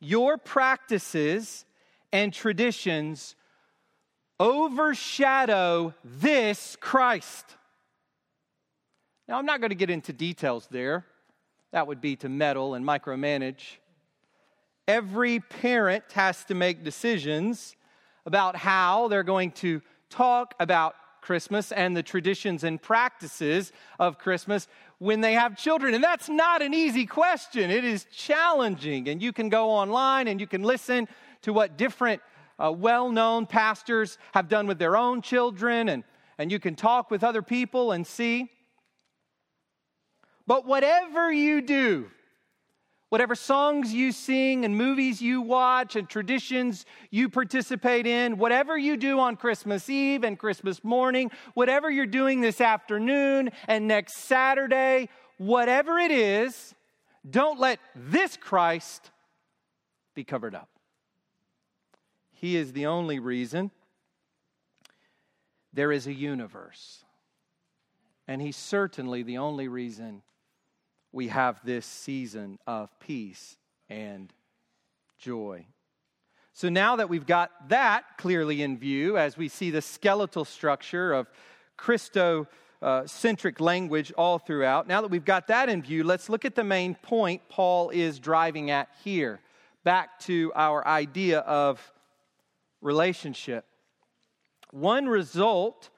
your 0.00 0.36
practices 0.36 1.64
and 2.12 2.32
traditions 2.32 3.34
overshadow 4.38 5.94
this 6.04 6.76
Christ. 6.80 7.56
Now, 9.28 9.38
I'm 9.38 9.46
not 9.46 9.60
going 9.60 9.70
to 9.70 9.76
get 9.76 9.90
into 9.90 10.12
details 10.12 10.68
there. 10.70 11.04
That 11.72 11.86
would 11.86 12.00
be 12.00 12.16
to 12.16 12.28
meddle 12.28 12.74
and 12.74 12.84
micromanage. 12.84 13.78
Every 14.86 15.40
parent 15.40 16.04
has 16.12 16.44
to 16.44 16.54
make 16.54 16.84
decisions 16.84 17.74
about 18.24 18.56
how 18.56 19.08
they're 19.08 19.24
going 19.24 19.50
to 19.52 19.82
talk 20.10 20.54
about 20.60 20.94
Christmas 21.26 21.72
and 21.72 21.96
the 21.96 22.04
traditions 22.04 22.62
and 22.62 22.80
practices 22.80 23.72
of 23.98 24.16
Christmas 24.16 24.68
when 24.98 25.20
they 25.20 25.34
have 25.34 25.56
children? 25.56 25.94
And 25.94 26.02
that's 26.02 26.28
not 26.28 26.62
an 26.62 26.74
easy 26.74 27.06
question. 27.06 27.70
It 27.70 27.84
is 27.84 28.06
challenging. 28.12 29.08
And 29.08 29.22
you 29.22 29.32
can 29.32 29.48
go 29.48 29.70
online 29.70 30.28
and 30.28 30.40
you 30.40 30.46
can 30.46 30.62
listen 30.62 31.08
to 31.42 31.52
what 31.52 31.76
different 31.76 32.22
uh, 32.58 32.72
well 32.72 33.10
known 33.10 33.46
pastors 33.46 34.18
have 34.32 34.48
done 34.48 34.66
with 34.66 34.78
their 34.78 34.96
own 34.96 35.22
children, 35.22 35.88
and, 35.88 36.04
and 36.38 36.50
you 36.50 36.58
can 36.58 36.74
talk 36.74 37.10
with 37.10 37.22
other 37.22 37.42
people 37.42 37.92
and 37.92 38.06
see. 38.06 38.50
But 40.46 40.66
whatever 40.66 41.32
you 41.32 41.60
do, 41.60 42.10
whatever 43.08 43.34
songs 43.34 43.92
you 43.92 44.12
sing 44.12 44.64
and 44.64 44.76
movies 44.76 45.22
you 45.22 45.40
watch 45.40 45.96
and 45.96 46.08
traditions 46.08 46.84
you 47.10 47.28
participate 47.28 48.06
in, 48.06 48.38
whatever 48.38 48.76
you 48.76 48.96
do 48.96 49.20
on 49.20 49.36
Christmas 49.36 49.88
Eve 49.88 50.24
and 50.24 50.38
Christmas 50.38 50.82
morning, 50.82 51.30
whatever 51.54 51.90
you're 51.90 52.06
doing 52.06 52.40
this 52.40 52.60
afternoon 52.60 53.50
and 53.68 53.86
next 53.86 54.16
Saturday, 54.18 55.08
whatever 55.38 55.98
it 55.98 56.10
is, 56.10 56.74
don't 57.28 57.60
let 57.60 57.78
this 57.94 58.36
Christ 58.36 59.10
be 60.14 60.24
covered 60.24 60.54
up. 60.54 60.68
He 62.32 62.56
is 62.56 62.72
the 62.72 62.86
only 62.86 63.18
reason 63.18 63.70
there 65.72 65.92
is 65.92 66.06
a 66.06 66.12
universe. 66.12 67.04
And 68.26 68.42
He's 68.42 68.56
certainly 68.56 69.22
the 69.22 69.38
only 69.38 69.68
reason 69.68 70.22
we 71.16 71.28
have 71.28 71.58
this 71.64 71.86
season 71.86 72.58
of 72.66 72.90
peace 73.00 73.56
and 73.88 74.30
joy. 75.18 75.64
So 76.52 76.68
now 76.68 76.96
that 76.96 77.08
we've 77.08 77.26
got 77.26 77.70
that 77.70 78.04
clearly 78.18 78.60
in 78.60 78.76
view, 78.76 79.16
as 79.16 79.34
we 79.34 79.48
see 79.48 79.70
the 79.70 79.80
skeletal 79.80 80.44
structure 80.44 81.14
of 81.14 81.26
Christo 81.78 82.46
centric 83.06 83.60
language 83.60 84.12
all 84.12 84.38
throughout, 84.38 84.86
now 84.86 85.00
that 85.00 85.10
we've 85.10 85.24
got 85.24 85.46
that 85.46 85.70
in 85.70 85.82
view, 85.82 86.04
let's 86.04 86.28
look 86.28 86.44
at 86.44 86.54
the 86.54 86.62
main 86.62 86.94
point 86.94 87.40
Paul 87.48 87.88
is 87.88 88.18
driving 88.18 88.70
at 88.70 88.88
here. 89.02 89.40
Back 89.84 90.18
to 90.20 90.52
our 90.54 90.86
idea 90.86 91.40
of 91.40 91.80
relationship. 92.82 93.64
One 94.70 95.06
result 95.08 95.88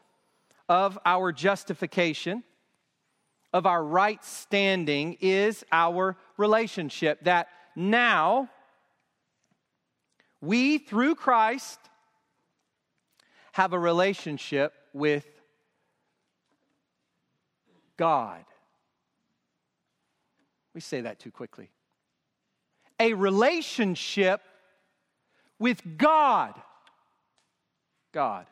of 0.68 0.96
our 1.04 1.33
justification 1.33 2.44
of 3.52 3.66
our 3.66 3.82
right 3.82 4.22
standing 4.24 5.16
is 5.20 5.64
our 5.72 6.16
relationship. 6.37 7.24
That 7.24 7.48
now 7.74 8.48
we, 10.40 10.78
through 10.78 11.14
Christ, 11.14 11.78
have 13.52 13.72
a 13.72 13.78
relationship 13.78 14.72
with 14.92 15.26
God. 17.96 18.44
We 20.74 20.80
say 20.80 21.00
that 21.00 21.18
too 21.18 21.32
quickly. 21.32 21.70
A 23.00 23.14
relationship 23.14 24.40
with 25.58 25.82
God. 25.96 26.54
God. 28.12 28.46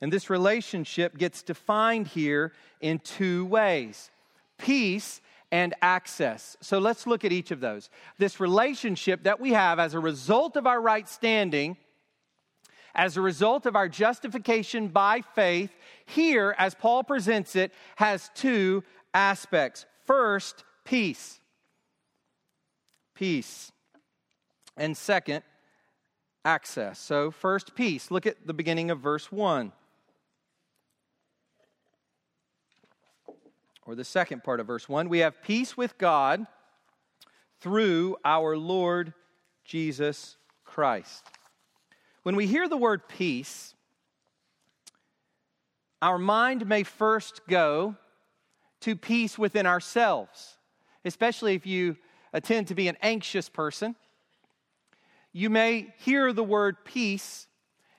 And 0.00 0.12
this 0.12 0.30
relationship 0.30 1.18
gets 1.18 1.42
defined 1.42 2.06
here 2.06 2.52
in 2.80 2.98
two 3.00 3.46
ways 3.46 4.10
peace 4.58 5.20
and 5.50 5.74
access. 5.80 6.56
So 6.60 6.78
let's 6.78 7.06
look 7.06 7.24
at 7.24 7.32
each 7.32 7.50
of 7.50 7.60
those. 7.60 7.90
This 8.18 8.40
relationship 8.40 9.22
that 9.24 9.40
we 9.40 9.52
have 9.52 9.78
as 9.78 9.94
a 9.94 9.98
result 9.98 10.56
of 10.56 10.66
our 10.66 10.80
right 10.80 11.08
standing, 11.08 11.76
as 12.94 13.16
a 13.16 13.20
result 13.20 13.64
of 13.64 13.76
our 13.76 13.88
justification 13.88 14.88
by 14.88 15.22
faith, 15.34 15.70
here, 16.06 16.54
as 16.58 16.74
Paul 16.74 17.04
presents 17.04 17.56
it, 17.56 17.72
has 17.96 18.30
two 18.34 18.82
aspects. 19.14 19.86
First, 20.06 20.64
peace. 20.84 21.40
Peace. 23.14 23.72
And 24.76 24.96
second, 24.96 25.42
access. 26.44 26.98
So, 26.98 27.30
first, 27.30 27.74
peace. 27.74 28.10
Look 28.10 28.26
at 28.26 28.46
the 28.46 28.54
beginning 28.54 28.90
of 28.90 29.00
verse 29.00 29.30
1. 29.32 29.72
Or 33.88 33.94
the 33.94 34.04
second 34.04 34.44
part 34.44 34.60
of 34.60 34.66
verse 34.66 34.86
1, 34.86 35.08
we 35.08 35.20
have 35.20 35.42
peace 35.42 35.74
with 35.74 35.96
God 35.96 36.46
through 37.58 38.18
our 38.22 38.54
Lord 38.54 39.14
Jesus 39.64 40.36
Christ. 40.62 41.24
When 42.22 42.36
we 42.36 42.46
hear 42.46 42.68
the 42.68 42.76
word 42.76 43.08
peace, 43.08 43.74
our 46.02 46.18
mind 46.18 46.68
may 46.68 46.82
first 46.82 47.40
go 47.48 47.96
to 48.80 48.94
peace 48.94 49.38
within 49.38 49.64
ourselves, 49.64 50.58
especially 51.06 51.54
if 51.54 51.64
you 51.64 51.96
tend 52.42 52.68
to 52.68 52.74
be 52.74 52.88
an 52.88 52.98
anxious 53.00 53.48
person. 53.48 53.96
You 55.32 55.48
may 55.48 55.94
hear 55.96 56.34
the 56.34 56.44
word 56.44 56.84
peace, 56.84 57.46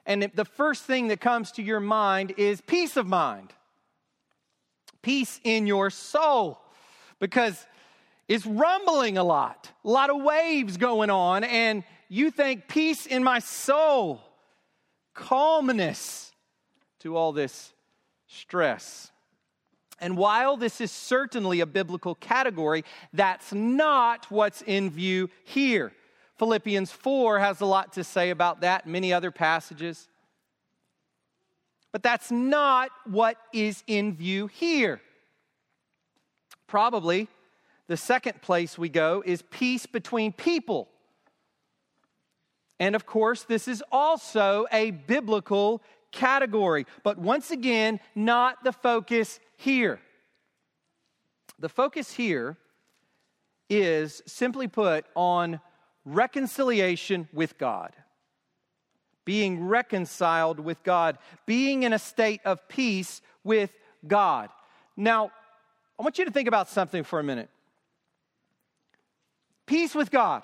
and 0.05 0.29
the 0.35 0.45
first 0.45 0.83
thing 0.83 1.07
that 1.07 1.19
comes 1.19 1.51
to 1.53 1.63
your 1.63 1.79
mind 1.79 2.35
is 2.37 2.61
peace 2.61 2.95
of 2.95 3.07
mind 3.07 3.55
peace 5.01 5.39
in 5.43 5.67
your 5.67 5.89
soul 5.89 6.59
because 7.19 7.65
it's 8.27 8.45
rumbling 8.45 9.17
a 9.17 9.23
lot, 9.23 9.71
a 9.83 9.89
lot 9.89 10.09
of 10.09 10.21
waves 10.21 10.77
going 10.77 11.09
on, 11.09 11.43
and 11.43 11.83
you 12.09 12.31
think 12.31 12.67
peace 12.67 13.05
in 13.05 13.23
my 13.23 13.39
soul, 13.39 14.21
calmness 15.13 16.31
to 16.99 17.17
all 17.17 17.31
this 17.31 17.73
stress. 18.27 19.11
And 19.99 20.15
while 20.15 20.57
this 20.57 20.79
is 20.79 20.91
certainly 20.91 21.59
a 21.59 21.65
biblical 21.65 22.15
category, 22.15 22.85
that's 23.13 23.51
not 23.51 24.29
what's 24.29 24.61
in 24.61 24.89
view 24.89 25.29
here. 25.43 25.91
Philippians 26.37 26.91
4 26.91 27.39
has 27.39 27.59
a 27.61 27.65
lot 27.65 27.93
to 27.93 28.03
say 28.03 28.29
about 28.29 28.61
that, 28.61 28.87
many 28.87 29.11
other 29.11 29.31
passages. 29.31 30.07
But 31.91 32.03
that's 32.03 32.31
not 32.31 32.91
what 33.05 33.37
is 33.51 33.83
in 33.87 34.15
view 34.15 34.47
here. 34.47 35.01
Probably 36.67 37.27
the 37.87 37.97
second 37.97 38.41
place 38.41 38.77
we 38.77 38.89
go 38.89 39.23
is 39.25 39.41
peace 39.41 39.85
between 39.85 40.31
people. 40.31 40.87
And 42.79 42.95
of 42.95 43.05
course, 43.05 43.43
this 43.43 43.67
is 43.67 43.83
also 43.91 44.67
a 44.71 44.91
biblical 44.91 45.81
category, 46.11 46.85
but 47.03 47.17
once 47.17 47.51
again, 47.51 47.99
not 48.15 48.63
the 48.63 48.71
focus 48.71 49.39
here. 49.57 49.99
The 51.57 51.69
focus 51.69 52.13
here 52.13 52.57
is 53.69 54.21
simply 54.25 54.67
put 54.67 55.05
on 55.15 55.59
reconciliation 56.05 57.27
with 57.33 57.57
God 57.57 57.93
being 59.29 59.67
reconciled 59.67 60.59
with 60.59 60.81
God, 60.81 61.15
being 61.45 61.83
in 61.83 61.93
a 61.93 61.99
state 61.99 62.41
of 62.45 62.67
peace 62.67 63.21
with 63.43 63.71
God. 64.07 64.49
Now, 64.97 65.29
I 65.99 66.01
want 66.01 66.17
you 66.17 66.25
to 66.25 66.31
think 66.31 66.47
about 66.47 66.67
something 66.67 67.03
for 67.03 67.19
a 67.19 67.23
minute 67.23 67.47
peace 69.67 69.93
with 69.93 70.09
God, 70.09 70.41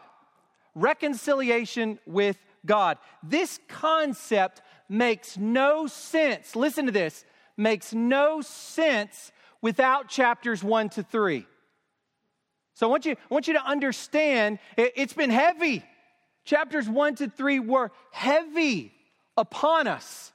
reconciliation 0.76 1.98
with 2.06 2.38
God. 2.64 3.00
This 3.24 3.60
concept 3.68 4.62
makes 4.88 5.36
no 5.36 5.88
sense. 5.88 6.56
Listen 6.56 6.86
to 6.86 6.92
this 6.92 7.26
makes 7.58 7.92
no 7.92 8.42
sense 8.42 9.32
without 9.64 10.10
chapters 10.10 10.64
1 10.64 10.90
to 10.90 11.02
3. 11.02 11.44
So 12.76 12.86
I 12.86 12.90
want 12.92 13.08
you, 13.08 13.14
I 13.14 13.34
want 13.34 13.48
you 13.48 13.56
to 13.56 13.66
understand 13.66 14.60
it, 14.78 14.94
it's 14.96 15.14
been 15.14 15.32
heavy 15.32 15.84
Chapters 16.46 16.88
1 16.88 17.16
to 17.16 17.30
3 17.30 17.60
were 17.60 17.92
heavy 18.12 18.94
upon 19.36 19.88
us, 19.88 20.32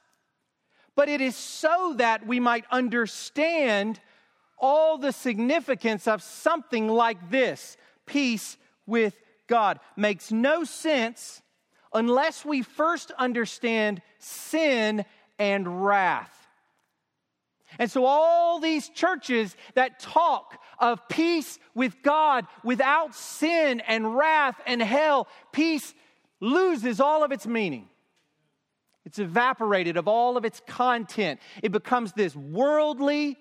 but 0.95 1.09
it 1.09 1.21
is 1.21 1.35
so 1.35 1.95
that 1.97 2.27
we 2.27 2.39
might 2.39 2.65
understand 2.69 3.99
all 4.57 4.97
the 4.97 5.13
significance 5.13 6.07
of 6.07 6.21
something 6.21 6.87
like 6.87 7.31
this 7.31 7.77
peace 8.05 8.57
with 8.85 9.15
God. 9.47 9.79
Makes 9.95 10.31
no 10.31 10.65
sense 10.65 11.41
unless 11.93 12.45
we 12.45 12.61
first 12.61 13.11
understand 13.11 14.01
sin 14.19 15.05
and 15.39 15.85
wrath. 15.85 16.37
And 17.79 17.89
so, 17.89 18.05
all 18.05 18.59
these 18.59 18.89
churches 18.89 19.55
that 19.75 19.99
talk 19.99 20.61
of 20.77 21.07
peace 21.07 21.57
with 21.73 22.01
God 22.01 22.45
without 22.63 23.15
sin 23.15 23.79
and 23.79 24.15
wrath 24.15 24.59
and 24.65 24.81
hell, 24.81 25.27
peace 25.53 25.93
loses 26.41 26.99
all 26.99 27.23
of 27.23 27.31
its 27.31 27.47
meaning. 27.47 27.87
It's 29.05 29.19
evaporated 29.19 29.95
of 29.95 30.07
all 30.07 30.35
of 30.35 30.43
its 30.43 30.61
content. 30.67 31.39
It 31.63 31.71
becomes 31.71 32.11
this 32.13 32.35
worldly, 32.35 33.37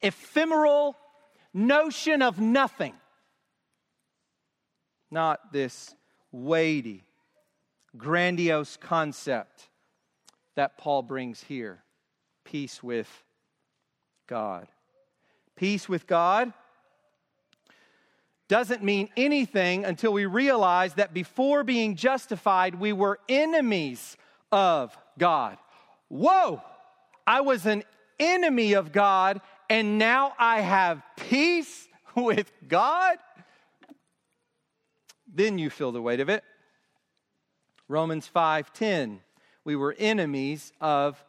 ephemeral 0.00 0.96
notion 1.52 2.22
of 2.22 2.40
nothing, 2.40 2.94
not 5.10 5.52
this 5.52 5.94
weighty, 6.32 7.04
grandiose 7.96 8.76
concept 8.76 9.68
that 10.56 10.78
Paul 10.78 11.02
brings 11.02 11.42
here 11.42 11.82
peace 12.44 12.82
with 12.82 13.08
God. 14.26 14.68
Peace 15.56 15.88
with 15.88 16.06
God 16.06 16.52
doesn't 18.48 18.82
mean 18.82 19.08
anything 19.16 19.84
until 19.84 20.12
we 20.12 20.26
realize 20.26 20.94
that 20.94 21.14
before 21.14 21.64
being 21.64 21.96
justified, 21.96 22.74
we 22.74 22.92
were 22.92 23.18
enemies 23.28 24.16
of 24.52 24.96
God. 25.18 25.58
Whoa! 26.08 26.62
I 27.26 27.40
was 27.40 27.66
an 27.66 27.84
enemy 28.20 28.74
of 28.74 28.92
God, 28.92 29.40
and 29.70 29.98
now 29.98 30.34
I 30.38 30.60
have 30.60 31.02
peace 31.16 31.88
with 32.14 32.52
God, 32.68 33.16
then 35.32 35.58
you 35.58 35.70
feel 35.70 35.90
the 35.90 36.02
weight 36.02 36.20
of 36.20 36.28
it. 36.28 36.44
Romans 37.88 38.30
5:10 38.32 39.20
we 39.64 39.76
were 39.76 39.96
enemies 39.98 40.72
of 40.80 41.22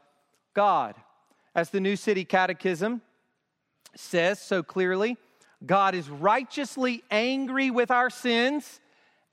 God. 0.54 0.96
As 1.56 1.70
the 1.70 1.80
New 1.80 1.96
City 1.96 2.26
Catechism 2.26 3.02
says 3.96 4.40
so 4.42 4.62
clearly, 4.62 5.18
God 5.66 5.96
is 5.96 6.10
righteously 6.10 7.04
angry 7.10 7.72
with 7.72 7.92
our 7.92 8.10
sins 8.10 8.80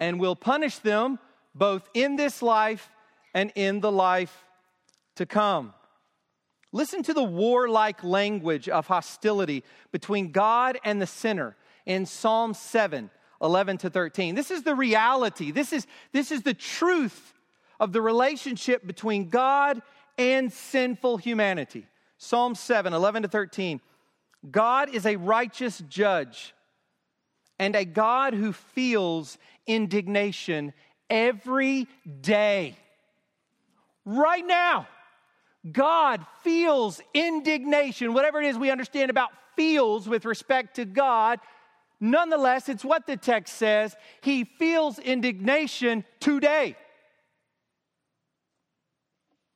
and 0.00 0.18
will 0.18 0.36
punish 0.36 0.78
them 0.78 1.18
both 1.54 1.88
in 1.94 2.16
this 2.16 2.42
life 2.42 2.90
and 3.34 3.52
in 3.54 3.80
the 3.80 3.92
life 3.92 4.44
to 5.16 5.26
come. 5.26 5.74
Listen 6.72 7.02
to 7.02 7.14
the 7.14 7.22
warlike 7.22 8.02
language 8.02 8.68
of 8.68 8.86
hostility 8.86 9.62
between 9.90 10.32
God 10.32 10.78
and 10.84 11.00
the 11.00 11.06
sinner 11.06 11.54
in 11.84 12.06
Psalm 12.06 12.54
7 12.54 13.10
11 13.42 13.78
to 13.78 13.90
13. 13.90 14.36
This 14.36 14.52
is 14.52 14.62
the 14.62 14.74
reality. 14.74 15.50
This 15.50 15.72
is, 15.72 15.88
this 16.12 16.30
is 16.30 16.42
the 16.42 16.54
truth 16.54 17.34
of 17.80 17.92
the 17.92 18.00
relationship 18.00 18.86
between 18.86 19.28
God 19.28 19.82
and 20.16 20.52
sinful 20.52 21.16
humanity. 21.16 21.86
Psalm 22.18 22.54
7 22.54 22.92
11 22.92 23.22
to 23.24 23.28
13. 23.28 23.80
God 24.50 24.88
is 24.94 25.06
a 25.06 25.16
righteous 25.16 25.82
judge 25.88 26.54
and 27.58 27.76
a 27.76 27.84
God 27.84 28.34
who 28.34 28.52
feels 28.52 29.38
indignation 29.66 30.72
every 31.08 31.86
day. 32.20 32.76
Right 34.04 34.44
now, 34.44 34.88
God 35.70 36.26
feels 36.42 37.00
indignation, 37.14 38.14
whatever 38.14 38.40
it 38.40 38.46
is 38.46 38.58
we 38.58 38.70
understand 38.70 39.10
about 39.10 39.30
feels 39.54 40.08
with 40.08 40.24
respect 40.24 40.76
to 40.76 40.84
God. 40.84 41.38
Nonetheless, 42.00 42.68
it's 42.68 42.84
what 42.84 43.06
the 43.06 43.16
text 43.16 43.54
says. 43.54 43.94
He 44.22 44.42
feels 44.42 44.98
indignation 44.98 46.04
today. 46.18 46.74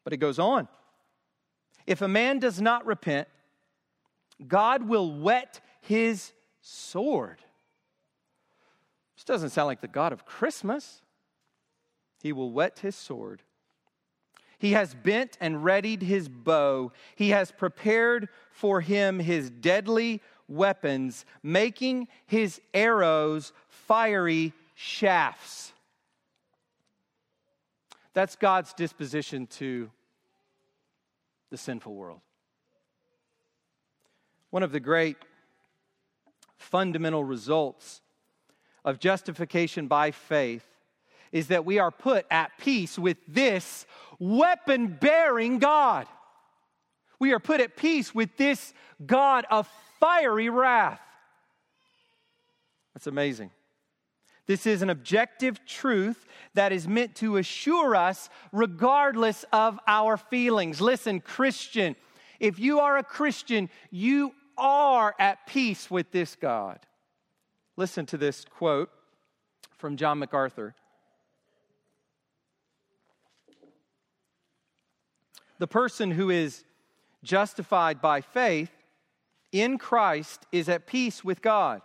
But 0.05 0.13
it 0.13 0.19
goes 0.19 0.39
on. 0.39 0.69
If 1.89 2.03
a 2.03 2.09
man 2.09 2.39
does 2.39 2.61
not 2.61 2.87
repent, 2.87 3.27
God 4.47 4.89
will 4.89 5.13
whet 5.13 5.61
his 5.81 6.33
sword. 6.61 7.39
This 9.15 9.25
doesn't 9.25 9.51
sound 9.51 9.67
like 9.67 9.81
the 9.81 9.89
God 9.89 10.13
of 10.13 10.27
Christmas. 10.27 11.01
He 12.23 12.33
will 12.33 12.51
whet 12.51 12.81
his 12.81 12.97
sword. 12.97 13.43
He 14.59 14.73
has 14.73 14.95
bent 14.95 15.37
and 15.41 15.65
readied 15.65 16.03
his 16.03 16.29
bow. 16.29 16.93
He 17.15 17.31
has 17.31 17.51
prepared 17.51 18.29
for 18.51 18.81
him 18.81 19.19
his 19.19 19.51
deadly 19.51 20.23
weapons, 20.49 21.25
making 21.43 22.09
his 22.27 22.61
arrows 22.73 23.53
fiery 23.69 24.53
shafts. 24.75 25.73
That's 28.15 28.37
God's 28.37 28.73
disposition 28.73 29.47
to 29.49 29.91
the 31.51 31.59
sinful 31.59 31.95
world. 31.95 32.21
One 34.57 34.63
of 34.63 34.73
the 34.73 34.81
great 34.81 35.19
fundamental 36.57 37.23
results 37.23 38.01
of 38.87 38.99
justification 38.99 39.87
by 39.87 40.13
faith 40.13 40.65
is 41.31 41.49
that 41.49 41.67
we 41.67 41.79
are 41.79 41.91
put 41.91 42.25
at 42.31 42.53
peace 42.57 42.99
with 42.99 43.19
this 43.29 43.85
weapon 44.19 44.97
bearing 44.99 45.59
God. 45.59 46.07
We 47.19 47.35
are 47.35 47.39
put 47.39 47.61
at 47.61 47.77
peace 47.77 48.15
with 48.15 48.35
this 48.39 48.73
God 49.05 49.45
of 49.51 49.69
fiery 50.01 50.49
wrath. 50.49 51.03
That's 52.95 53.09
amazing. 53.09 53.51
This 54.47 54.67
is 54.67 54.81
an 54.81 54.89
objective 54.89 55.67
truth 55.67 56.25
that 56.55 56.73
is 56.73 56.89
meant 56.89 57.15
to 57.17 57.37
assure 57.37 57.95
us 57.95 58.31
regardless 58.53 59.45
of 59.53 59.79
our 59.87 60.17
feelings. 60.17 60.81
Listen, 60.81 61.21
Christian, 61.21 61.95
if 62.41 62.59
you 62.59 62.81
are 62.81 62.97
a 62.97 63.03
Christian, 63.03 63.69
you 63.91 64.33
are 64.59 65.15
at 65.19 65.47
peace 65.47 65.91
with 65.91 66.11
this 66.11 66.37
God. 66.37 66.79
Listen 67.77 68.07
to 68.07 68.17
this 68.17 68.45
quote 68.45 68.91
from 69.77 69.97
John 69.97 70.19
MacArthur. 70.19 70.75
The 75.59 75.67
person 75.67 76.11
who 76.11 76.31
is 76.31 76.65
justified 77.23 78.01
by 78.01 78.21
faith 78.21 78.71
in 79.53 79.79
Christ 79.79 80.47
is 80.53 80.69
at 80.69 80.87
peace 80.87 81.25
with 81.25 81.41
God, 81.41 81.81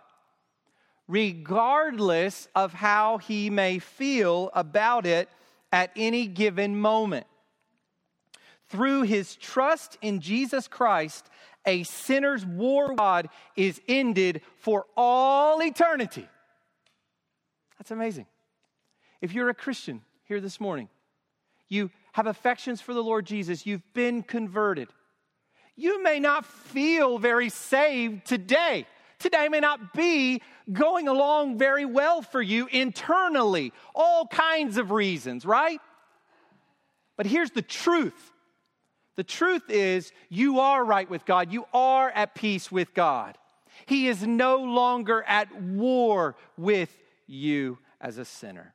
regardless 1.08 2.48
of 2.54 2.74
how 2.74 3.18
he 3.18 3.50
may 3.50 3.78
feel 3.78 4.50
about 4.54 5.06
it 5.06 5.28
at 5.72 5.90
any 5.96 6.26
given 6.26 6.78
moment. 6.78 7.26
Through 8.68 9.02
his 9.02 9.36
trust 9.36 9.98
in 10.00 10.20
Jesus 10.20 10.68
Christ, 10.68 11.28
a 11.66 11.82
sinner's 11.84 12.44
war 12.44 12.88
with 12.88 12.98
God 12.98 13.28
is 13.56 13.80
ended 13.88 14.42
for 14.58 14.86
all 14.96 15.62
eternity. 15.62 16.28
That's 17.78 17.90
amazing. 17.90 18.26
If 19.20 19.32
you're 19.32 19.48
a 19.48 19.54
Christian 19.54 20.02
here 20.24 20.40
this 20.40 20.60
morning, 20.60 20.88
you 21.68 21.90
have 22.12 22.26
affections 22.26 22.80
for 22.80 22.92
the 22.92 23.02
Lord 23.02 23.24
Jesus, 23.24 23.64
you've 23.64 23.94
been 23.94 24.22
converted. 24.22 24.88
You 25.76 26.02
may 26.02 26.20
not 26.20 26.44
feel 26.44 27.18
very 27.18 27.48
saved 27.48 28.26
today. 28.26 28.86
Today 29.18 29.48
may 29.48 29.60
not 29.60 29.94
be 29.94 30.42
going 30.70 31.06
along 31.06 31.56
very 31.56 31.84
well 31.84 32.22
for 32.22 32.42
you 32.42 32.66
internally, 32.66 33.72
all 33.94 34.26
kinds 34.26 34.76
of 34.76 34.90
reasons, 34.90 35.46
right? 35.46 35.80
But 37.16 37.26
here's 37.26 37.52
the 37.52 37.62
truth 37.62 38.31
the 39.16 39.24
truth 39.24 39.68
is, 39.68 40.12
you 40.28 40.60
are 40.60 40.84
right 40.84 41.08
with 41.08 41.24
God. 41.26 41.52
You 41.52 41.66
are 41.74 42.10
at 42.10 42.34
peace 42.34 42.72
with 42.72 42.94
God. 42.94 43.36
He 43.86 44.08
is 44.08 44.26
no 44.26 44.56
longer 44.56 45.22
at 45.24 45.54
war 45.60 46.36
with 46.56 46.96
you 47.26 47.78
as 48.00 48.18
a 48.18 48.24
sinner. 48.24 48.74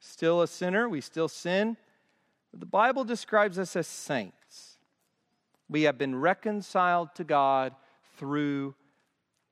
Still 0.00 0.40
a 0.40 0.46
sinner, 0.46 0.88
we 0.88 1.00
still 1.00 1.28
sin. 1.28 1.76
But 2.52 2.60
the 2.60 2.66
Bible 2.66 3.04
describes 3.04 3.58
us 3.58 3.76
as 3.76 3.86
saints. 3.86 4.78
We 5.68 5.82
have 5.82 5.98
been 5.98 6.16
reconciled 6.16 7.14
to 7.16 7.24
God 7.24 7.74
through 8.16 8.74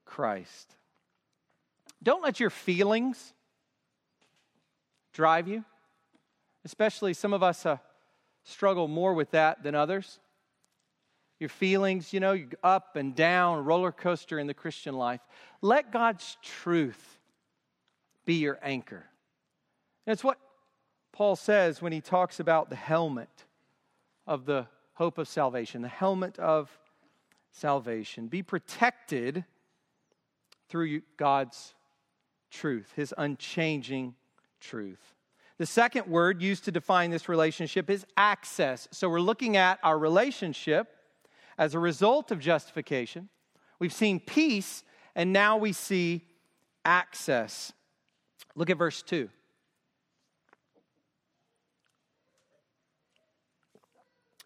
Christ. 0.05 0.75
Don't 2.01 2.23
let 2.23 2.39
your 2.39 2.49
feelings 2.49 3.33
drive 5.13 5.47
you, 5.47 5.65
especially 6.63 7.13
some 7.13 7.33
of 7.33 7.43
us. 7.43 7.65
Uh, 7.65 7.77
struggle 8.45 8.87
more 8.87 9.13
with 9.13 9.31
that 9.31 9.63
than 9.63 9.75
others. 9.75 10.19
Your 11.39 11.49
feelings, 11.49 12.13
you 12.13 12.21
know, 12.21 12.39
up 12.63 12.95
and 12.95 13.13
down, 13.13 13.65
roller 13.65 13.91
coaster 13.91 14.39
in 14.39 14.47
the 14.47 14.53
Christian 14.53 14.95
life. 14.95 15.19
Let 15.61 15.91
God's 15.91 16.37
truth 16.41 17.19
be 18.23 18.35
your 18.35 18.57
anchor. 18.61 19.05
And 20.05 20.13
it's 20.13 20.23
what 20.23 20.39
Paul 21.11 21.35
says 21.35 21.81
when 21.81 21.91
he 21.91 22.01
talks 22.01 22.39
about 22.39 22.69
the 22.69 22.75
helmet 22.75 23.45
of 24.25 24.45
the 24.45 24.67
hope 24.93 25.17
of 25.17 25.27
salvation, 25.27 25.81
the 25.81 25.87
helmet 25.87 26.39
of 26.39 26.69
salvation. 27.51 28.27
Be 28.27 28.43
protected 28.43 29.43
through 30.69 31.01
God's 31.17 31.73
truth, 32.49 32.91
his 32.95 33.13
unchanging 33.17 34.15
truth. 34.59 35.14
The 35.57 35.65
second 35.65 36.07
word 36.07 36.41
used 36.41 36.65
to 36.65 36.71
define 36.71 37.11
this 37.11 37.29
relationship 37.29 37.89
is 37.89 38.05
access. 38.17 38.87
So 38.91 39.07
we're 39.07 39.21
looking 39.21 39.55
at 39.55 39.79
our 39.83 39.97
relationship 39.97 40.87
as 41.57 41.73
a 41.73 41.79
result 41.79 42.31
of 42.31 42.39
justification. 42.39 43.29
We've 43.79 43.93
seen 43.93 44.19
peace, 44.19 44.83
and 45.15 45.31
now 45.31 45.57
we 45.57 45.71
see 45.71 46.25
access. 46.83 47.71
Look 48.55 48.69
at 48.69 48.77
verse 48.77 49.01
2. 49.01 49.29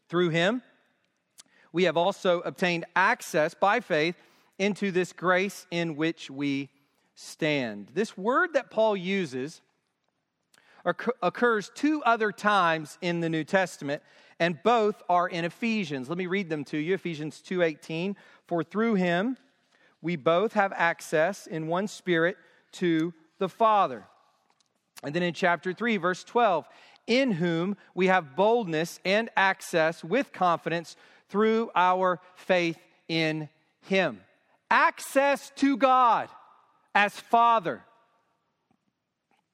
Through 0.10 0.30
him, 0.30 0.62
we 1.72 1.84
have 1.84 1.98
also 1.98 2.42
obtained 2.42 2.86
access 2.96 3.54
by 3.54 3.80
faith 3.80 4.16
into 4.58 4.92
this 4.92 5.14
grace 5.14 5.66
in 5.72 5.96
which 5.96 6.30
we 6.30 6.70
stand. 7.16 7.92
This 7.94 8.18
word 8.18 8.54
that 8.54 8.72
Paul 8.72 8.96
uses 8.98 9.62
occurs 11.22 11.72
two 11.74 12.04
other 12.04 12.32
times 12.32 12.98
in 13.02 13.20
the 13.20 13.30
New 13.30 13.44
Testament, 13.44 14.02
and 14.40 14.62
both 14.64 15.02
are 15.10 15.28
in 15.28 15.46
Ephesians. 15.46 16.10
Let 16.10 16.18
me 16.18 16.28
read 16.28 16.50
them 16.50 16.64
to 16.66 16.78
you. 16.78 16.94
Ephesians 16.94 17.42
2:18, 17.42 18.16
for 18.48 18.64
through 18.64 18.96
him 18.96 19.38
we 20.02 20.16
both 20.16 20.54
have 20.54 20.72
access 20.74 21.46
in 21.48 21.68
one 21.68 21.88
spirit 21.88 22.38
to 22.74 23.14
the 23.38 23.50
Father. 23.50 24.06
And 25.04 25.14
then 25.14 25.24
in 25.24 25.34
chapter 25.34 25.74
3, 25.74 25.98
verse 25.98 26.24
12, 26.24 26.68
in 27.08 27.32
whom 27.32 27.76
we 27.94 28.08
have 28.08 28.36
boldness 28.36 29.00
and 29.04 29.30
access 29.36 30.04
with 30.04 30.32
confidence 30.32 30.96
through 31.30 31.72
our 31.76 32.20
faith 32.36 32.78
in 33.08 33.50
him. 33.82 34.22
access 34.70 35.52
to 35.58 35.78
God 35.78 36.30
as 36.94 37.14
Father. 37.14 37.84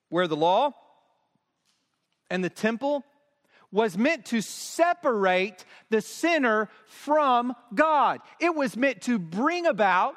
Where 0.10 0.28
the 0.28 0.36
law 0.36 0.74
and 2.30 2.44
the 2.44 2.50
temple 2.50 3.04
was 3.72 3.98
meant 3.98 4.26
to 4.26 4.42
separate 4.42 5.66
the 5.90 6.02
sinner 6.02 6.70
from 6.86 7.54
God. 7.74 8.22
It 8.40 8.56
was 8.56 8.78
meant 8.78 9.02
to 9.04 9.20
bring 9.20 9.66
about 9.66 10.16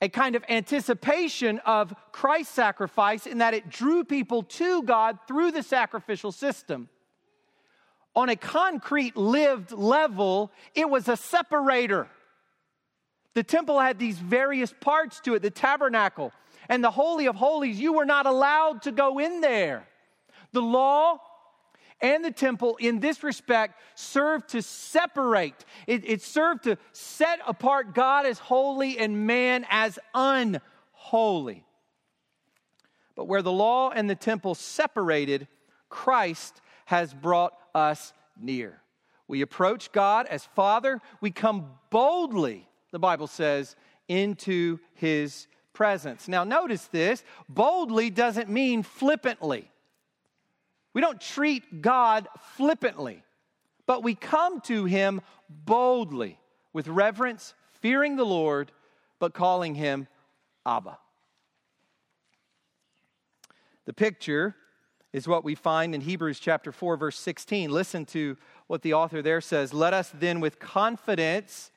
a 0.00 0.08
kind 0.08 0.36
of 0.36 0.44
anticipation 0.48 1.60
of 1.60 1.94
Christ's 2.12 2.54
sacrifice 2.54 3.26
in 3.26 3.38
that 3.38 3.54
it 3.54 3.70
drew 3.70 4.04
people 4.04 4.42
to 4.42 4.82
God 4.82 5.18
through 5.26 5.50
the 5.52 5.62
sacrificial 5.62 6.30
system. 6.30 6.88
On 8.14 8.28
a 8.28 8.36
concrete, 8.36 9.16
lived 9.16 9.72
level, 9.72 10.52
it 10.74 10.88
was 10.88 11.08
a 11.08 11.16
separator. 11.16 12.06
The 13.34 13.42
temple 13.42 13.80
had 13.80 13.98
these 13.98 14.18
various 14.18 14.72
parts 14.72 15.20
to 15.20 15.34
it 15.34 15.42
the 15.42 15.50
tabernacle 15.50 16.32
and 16.68 16.84
the 16.84 16.90
Holy 16.90 17.26
of 17.26 17.34
Holies. 17.34 17.80
You 17.80 17.94
were 17.94 18.04
not 18.04 18.26
allowed 18.26 18.82
to 18.82 18.92
go 18.92 19.18
in 19.18 19.40
there. 19.40 19.88
The 20.52 20.62
law 20.62 21.18
and 22.04 22.22
the 22.22 22.30
temple, 22.30 22.76
in 22.76 23.00
this 23.00 23.22
respect, 23.22 23.80
served 23.94 24.50
to 24.50 24.60
separate, 24.60 25.64
it, 25.86 26.06
it 26.06 26.20
served 26.20 26.64
to 26.64 26.76
set 26.92 27.40
apart 27.46 27.94
God 27.94 28.26
as 28.26 28.38
holy 28.38 28.98
and 28.98 29.26
man 29.26 29.64
as 29.70 29.98
unholy. 30.14 31.64
But 33.16 33.24
where 33.24 33.40
the 33.40 33.50
law 33.50 33.88
and 33.88 34.10
the 34.10 34.14
temple 34.14 34.54
separated, 34.54 35.48
Christ 35.88 36.60
has 36.84 37.14
brought 37.14 37.54
us 37.74 38.12
near. 38.38 38.82
We 39.26 39.40
approach 39.40 39.90
God 39.90 40.26
as 40.26 40.44
Father, 40.44 41.00
we 41.22 41.30
come 41.30 41.70
boldly, 41.88 42.68
the 42.92 42.98
Bible 42.98 43.28
says, 43.28 43.76
into 44.08 44.78
his 44.92 45.46
presence. 45.72 46.28
Now, 46.28 46.44
notice 46.44 46.86
this 46.88 47.24
boldly 47.48 48.10
doesn't 48.10 48.50
mean 48.50 48.82
flippantly. 48.82 49.70
We 50.94 51.00
don't 51.00 51.20
treat 51.20 51.82
God 51.82 52.28
flippantly, 52.56 53.22
but 53.84 54.02
we 54.02 54.14
come 54.14 54.60
to 54.62 54.84
him 54.84 55.20
boldly 55.50 56.38
with 56.72 56.88
reverence, 56.88 57.54
fearing 57.80 58.16
the 58.16 58.24
Lord, 58.24 58.72
but 59.18 59.34
calling 59.34 59.74
him 59.74 60.06
Abba. 60.64 60.98
The 63.84 63.92
picture 63.92 64.54
is 65.12 65.28
what 65.28 65.44
we 65.44 65.54
find 65.54 65.94
in 65.94 66.00
Hebrews 66.00 66.40
chapter 66.40 66.72
4 66.72 66.96
verse 66.96 67.18
16. 67.18 67.70
Listen 67.70 68.06
to 68.06 68.36
what 68.66 68.82
the 68.82 68.94
author 68.94 69.20
there 69.20 69.40
says, 69.40 69.74
"Let 69.74 69.92
us 69.92 70.10
then 70.14 70.40
with 70.40 70.58
confidence 70.58 71.70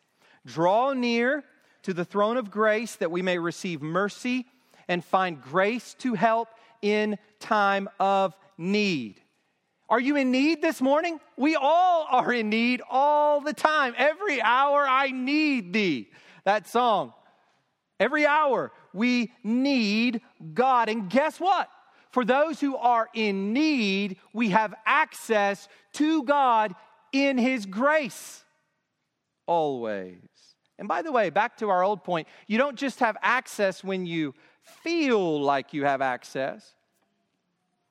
draw 0.45 0.93
near 0.93 1.43
to 1.83 1.93
the 1.93 2.05
throne 2.05 2.37
of 2.37 2.49
grace 2.49 2.95
that 2.95 3.11
we 3.11 3.21
may 3.21 3.37
receive 3.37 3.81
mercy 3.81 4.47
and 4.87 5.03
find 5.03 5.41
grace 5.41 5.93
to 5.95 6.13
help 6.13 6.49
in 6.81 7.17
time 7.39 7.89
of 7.99 8.35
need. 8.57 9.21
Are 9.89 9.99
you 9.99 10.17
in 10.17 10.31
need 10.31 10.61
this 10.61 10.81
morning? 10.81 11.19
We 11.37 11.55
all 11.55 12.07
are 12.09 12.33
in 12.33 12.49
need 12.49 12.81
all 12.89 13.39
the 13.39 13.53
time. 13.53 13.93
Every 13.97 14.41
hour 14.41 14.85
I 14.85 15.11
need 15.11 15.71
thee. 15.71 16.09
That 16.43 16.67
song. 16.67 17.13
Every 17.99 18.25
hour 18.25 18.71
we 18.93 19.31
need 19.43 20.21
God. 20.53 20.89
And 20.89 21.09
guess 21.09 21.39
what? 21.39 21.69
For 22.11 22.25
those 22.25 22.59
who 22.59 22.75
are 22.75 23.07
in 23.13 23.53
need, 23.53 24.17
we 24.33 24.49
have 24.49 24.73
access 24.85 25.67
to 25.93 26.23
God 26.23 26.75
in 27.11 27.37
His 27.37 27.65
grace. 27.65 28.43
Always. 29.45 30.17
And 30.79 30.87
by 30.87 31.01
the 31.01 31.11
way, 31.11 31.29
back 31.29 31.57
to 31.57 31.69
our 31.69 31.83
old 31.83 32.03
point, 32.03 32.27
you 32.47 32.57
don't 32.57 32.75
just 32.75 32.99
have 32.99 33.17
access 33.21 33.83
when 33.83 34.05
you 34.05 34.35
feel 34.83 35.41
like 35.41 35.73
you 35.73 35.85
have 35.85 36.01
access. 36.01 36.75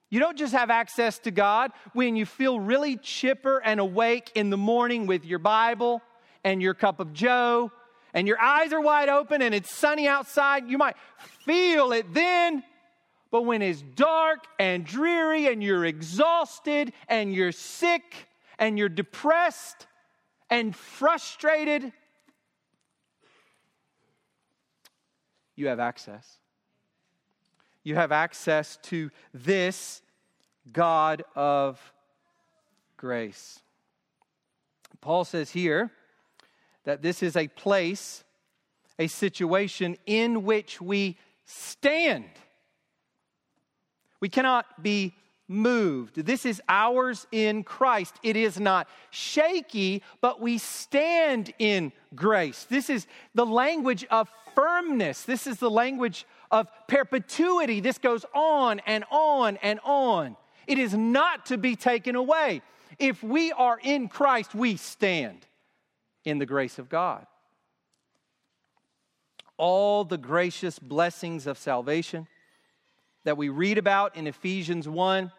You 0.09 0.21
don't 0.21 0.39
just 0.39 0.53
have 0.53 0.71
access 0.71 1.19
to 1.21 1.31
God 1.31 1.73
when 1.93 2.15
you 2.15 2.27
feel 2.27 2.61
really 2.61 2.97
chipper 2.97 3.59
and 3.65 3.81
awake 3.81 4.31
in 4.35 4.51
the 4.51 4.57
morning 4.57 5.07
with 5.07 5.25
your 5.25 5.41
Bible 5.41 6.01
and 6.45 6.63
your 6.63 6.75
cup 6.75 7.01
of 7.01 7.13
joe 7.13 7.73
and 8.15 8.29
your 8.29 8.41
eyes 8.41 8.73
are 8.73 8.81
wide 8.81 9.09
open 9.09 9.43
and 9.43 9.55
it's 9.55 9.75
sunny 9.75 10.07
outside. 10.07 10.69
You 10.69 10.79
might 10.79 10.97
feel 11.45 11.93
it 11.93 12.15
then. 12.15 12.63
But 13.33 13.43
when 13.43 13.61
it's 13.61 13.83
dark 13.83 14.45
and 14.59 14.87
dreary 14.87 15.49
and 15.49 15.63
you're 15.63 15.85
exhausted 15.85 16.93
and 17.09 17.35
you're 17.35 17.53
sick 17.53 18.29
and 18.59 18.79
you're 18.79 18.89
depressed 18.89 19.89
and 20.49 20.75
frustrated, 20.75 21.93
you 25.57 25.67
have 25.67 25.81
access 25.81 26.39
you 27.87 27.95
have 27.95 28.11
access 28.11 28.79
to 28.83 29.13
this 29.33 30.03
God 30.73 31.23
of 31.37 31.81
grace. 32.97 33.61
Paul 35.01 35.25
says 35.25 35.53
here 35.53 35.93
that 36.83 37.01
this 37.01 37.23
is 37.23 37.37
a 37.37 37.47
place, 37.47 38.25
a 38.99 39.07
situation 39.07 39.97
in 40.05 40.43
which 40.43 40.81
we 40.81 41.17
stand. 41.45 42.25
We 44.19 44.31
cannot 44.31 44.83
be 44.83 45.15
moved. 45.47 46.17
This 46.17 46.45
is 46.45 46.61
ours 46.69 47.29
in 47.31 47.63
Christ. 47.63 48.17
It 48.25 48.35
is 48.35 48.59
not 48.59 48.89
shaky, 49.11 50.03
but 50.21 50.41
we 50.41 50.59
stand 50.59 51.55
in 51.61 51.93
grace. 52.17 52.65
This 52.65 52.91
is 52.91 53.07
the 53.37 53.47
language 53.47 54.05
of 54.11 54.29
firmness. 54.57 55.23
This 55.23 55.47
is 55.47 55.59
the 55.59 55.71
language 55.71 56.27
of 56.51 56.69
perpetuity. 56.89 57.81
This 57.81 57.99
goes 57.99 58.25
on 58.35 58.81
and 58.87 59.05
on 59.11 59.57
and 59.63 59.81
on. 59.85 60.37
It 60.67 60.79
is 60.79 60.95
not 60.95 61.47
to 61.47 61.59
be 61.59 61.77
taken 61.77 62.17
away. 62.17 62.63
If 62.99 63.23
we 63.23 63.53
are 63.53 63.79
in 63.83 64.09
Christ, 64.09 64.55
we 64.55 64.77
stand 64.77 65.47
in 66.25 66.39
the 66.39 66.47
grace 66.47 66.79
of 66.79 66.89
God. 66.89 67.27
All 69.57 70.05
the 70.05 70.19
gracious 70.19 70.79
blessings 70.79 71.47
of 71.47 71.57
salvation 71.57 72.27
that 73.25 73.37
we 73.37 73.49
read 73.49 73.79
about 73.79 74.17
in 74.17 74.27
Ephesians 74.27 74.89
1, 74.89 75.33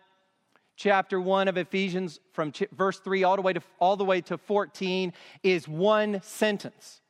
chapter 0.76 1.22
1 1.22 1.48
of 1.48 1.58
Ephesians, 1.58 2.20
from 2.34 2.52
verse 2.72 3.00
3 3.00 3.24
all 3.24 3.36
the 3.36 3.42
way 3.42 3.54
to, 3.54 3.62
all 3.80 3.96
the 3.96 4.06
way 4.06 4.22
to 4.22 4.38
14, 4.38 5.14
is 5.44 5.68
one 5.68 6.22
sentence. 6.22 7.02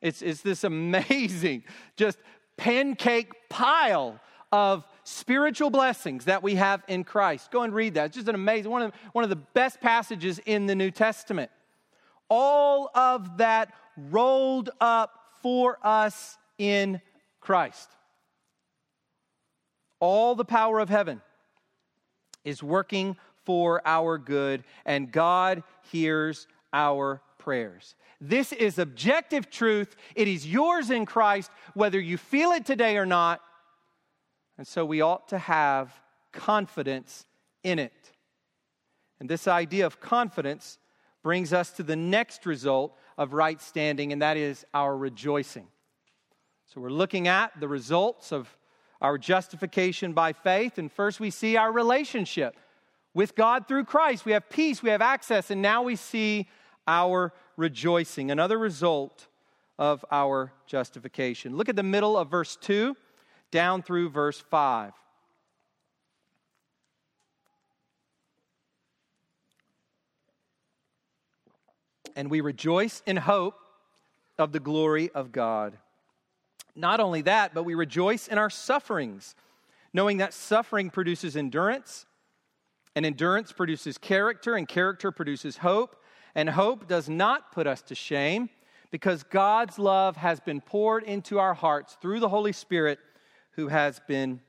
It's, 0.00 0.22
it's 0.22 0.42
this 0.42 0.64
amazing, 0.64 1.64
just 1.96 2.18
pancake 2.58 3.32
pile 3.48 4.20
of 4.52 4.84
spiritual 5.04 5.70
blessings 5.70 6.26
that 6.26 6.42
we 6.42 6.56
have 6.56 6.82
in 6.88 7.04
Christ. 7.04 7.50
Go 7.50 7.62
and 7.62 7.74
read 7.74 7.94
that. 7.94 8.06
It's 8.06 8.16
just 8.16 8.28
an 8.28 8.34
amazing, 8.34 8.70
one 8.70 8.82
of, 8.82 8.92
one 9.12 9.24
of 9.24 9.30
the 9.30 9.36
best 9.36 9.80
passages 9.80 10.38
in 10.44 10.66
the 10.66 10.74
New 10.74 10.90
Testament. 10.90 11.50
All 12.28 12.90
of 12.94 13.38
that 13.38 13.72
rolled 13.96 14.68
up 14.80 15.18
for 15.40 15.78
us 15.82 16.36
in 16.58 17.00
Christ. 17.40 17.88
All 20.00 20.34
the 20.34 20.44
power 20.44 20.78
of 20.78 20.88
heaven 20.88 21.22
is 22.44 22.62
working 22.62 23.16
for 23.44 23.80
our 23.86 24.18
good, 24.18 24.62
and 24.84 25.10
God 25.10 25.62
hears 25.90 26.46
our 26.72 27.22
prayers. 27.38 27.94
This 28.20 28.52
is 28.52 28.78
objective 28.78 29.50
truth. 29.50 29.94
It 30.14 30.26
is 30.26 30.46
yours 30.46 30.90
in 30.90 31.06
Christ, 31.06 31.50
whether 31.74 32.00
you 32.00 32.16
feel 32.16 32.50
it 32.50 32.66
today 32.66 32.96
or 32.96 33.06
not. 33.06 33.40
And 34.56 34.66
so 34.66 34.84
we 34.84 35.00
ought 35.00 35.28
to 35.28 35.38
have 35.38 35.92
confidence 36.32 37.26
in 37.62 37.78
it. 37.78 38.12
And 39.20 39.28
this 39.28 39.46
idea 39.46 39.86
of 39.86 40.00
confidence 40.00 40.78
brings 41.22 41.52
us 41.52 41.70
to 41.72 41.82
the 41.82 41.96
next 41.96 42.46
result 42.46 42.96
of 43.16 43.32
right 43.32 43.60
standing, 43.60 44.12
and 44.12 44.22
that 44.22 44.36
is 44.36 44.64
our 44.72 44.96
rejoicing. 44.96 45.66
So 46.66 46.80
we're 46.80 46.90
looking 46.90 47.28
at 47.28 47.58
the 47.58 47.68
results 47.68 48.32
of 48.32 48.56
our 49.00 49.16
justification 49.16 50.12
by 50.12 50.32
faith, 50.32 50.78
and 50.78 50.90
first 50.90 51.20
we 51.20 51.30
see 51.30 51.56
our 51.56 51.72
relationship 51.72 52.56
with 53.14 53.34
God 53.34 53.66
through 53.66 53.84
Christ. 53.84 54.24
We 54.24 54.32
have 54.32 54.48
peace, 54.48 54.82
we 54.82 54.90
have 54.90 55.02
access, 55.02 55.50
and 55.50 55.62
now 55.62 55.82
we 55.82 55.96
see 55.96 56.48
our 56.88 57.32
rejoicing, 57.56 58.32
another 58.32 58.58
result 58.58 59.28
of 59.78 60.04
our 60.10 60.52
justification. 60.66 61.56
Look 61.56 61.68
at 61.68 61.76
the 61.76 61.84
middle 61.84 62.16
of 62.16 62.28
verse 62.28 62.56
2 62.56 62.96
down 63.52 63.82
through 63.82 64.08
verse 64.08 64.40
5. 64.40 64.92
And 72.16 72.30
we 72.30 72.40
rejoice 72.40 73.02
in 73.06 73.16
hope 73.16 73.54
of 74.38 74.50
the 74.50 74.58
glory 74.58 75.10
of 75.10 75.30
God. 75.30 75.78
Not 76.74 77.00
only 77.00 77.22
that, 77.22 77.54
but 77.54 77.64
we 77.64 77.74
rejoice 77.74 78.28
in 78.28 78.38
our 78.38 78.50
sufferings, 78.50 79.36
knowing 79.92 80.16
that 80.18 80.34
suffering 80.34 80.90
produces 80.90 81.36
endurance, 81.36 82.06
and 82.96 83.06
endurance 83.06 83.52
produces 83.52 83.98
character, 83.98 84.54
and 84.54 84.66
character 84.66 85.12
produces 85.12 85.58
hope 85.58 86.02
and 86.38 86.48
hope 86.48 86.86
does 86.86 87.08
not 87.08 87.50
put 87.50 87.66
us 87.66 87.82
to 87.82 87.96
shame 87.96 88.48
because 88.92 89.24
God's 89.24 89.76
love 89.76 90.16
has 90.16 90.38
been 90.38 90.60
poured 90.60 91.02
into 91.02 91.40
our 91.40 91.52
hearts 91.52 91.98
through 92.00 92.20
the 92.20 92.28
Holy 92.28 92.52
Spirit 92.52 93.00
who 93.56 93.66
has 93.66 94.00
been 94.06 94.40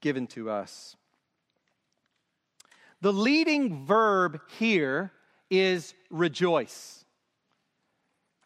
given 0.00 0.26
to 0.28 0.48
us. 0.48 0.96
The 3.02 3.12
leading 3.12 3.84
verb 3.84 4.40
here 4.58 5.12
is 5.50 5.92
rejoice. 6.08 7.04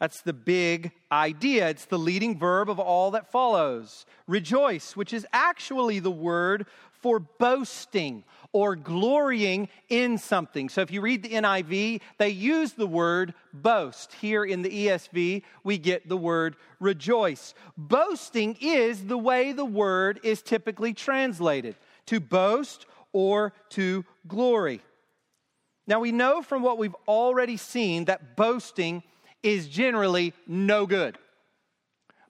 That's 0.01 0.19
the 0.19 0.33
big 0.33 0.91
idea. 1.13 1.69
It's 1.69 1.85
the 1.85 1.97
leading 1.97 2.37
verb 2.37 2.69
of 2.69 2.77
all 2.77 3.11
that 3.11 3.31
follows. 3.31 4.05
Rejoice, 4.27 4.97
which 4.97 5.13
is 5.13 5.25
actually 5.31 5.99
the 5.99 6.11
word 6.11 6.65
for 6.91 7.19
boasting 7.19 8.25
or 8.53 8.75
glorying 8.75 9.69
in 9.89 10.17
something. 10.17 10.69
So 10.69 10.81
if 10.81 10.91
you 10.91 11.01
read 11.01 11.23
the 11.23 11.29
NIV, 11.29 12.01
they 12.17 12.29
use 12.29 12.73
the 12.73 12.87
word 12.87 13.33
boast. 13.53 14.13
Here 14.13 14.43
in 14.43 14.61
the 14.61 14.87
ESV, 14.87 15.43
we 15.63 15.77
get 15.77 16.09
the 16.09 16.17
word 16.17 16.55
rejoice. 16.79 17.53
Boasting 17.77 18.57
is 18.59 19.05
the 19.05 19.17
way 19.17 19.53
the 19.53 19.65
word 19.65 20.19
is 20.23 20.41
typically 20.41 20.93
translated 20.93 21.75
to 22.07 22.19
boast 22.19 22.85
or 23.13 23.53
to 23.69 24.03
glory. 24.27 24.81
Now 25.87 25.99
we 25.99 26.11
know 26.11 26.41
from 26.41 26.61
what 26.61 26.77
we've 26.77 26.95
already 27.07 27.57
seen 27.57 28.05
that 28.05 28.35
boasting 28.35 29.03
is 29.43 29.67
generally 29.67 30.33
no 30.47 30.85
good. 30.85 31.17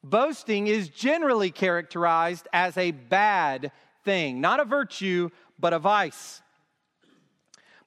Boasting 0.04 0.68
is 0.68 0.90
generally 0.90 1.52
characterized 1.52 2.48
as 2.54 2.76
a 2.78 2.92
bad 2.92 3.72
thing, 4.04 4.42
not 4.42 4.60
a 4.60 4.66
virtue, 4.66 5.30
but 5.62 5.74
a 5.74 5.80
vice. 5.80 6.42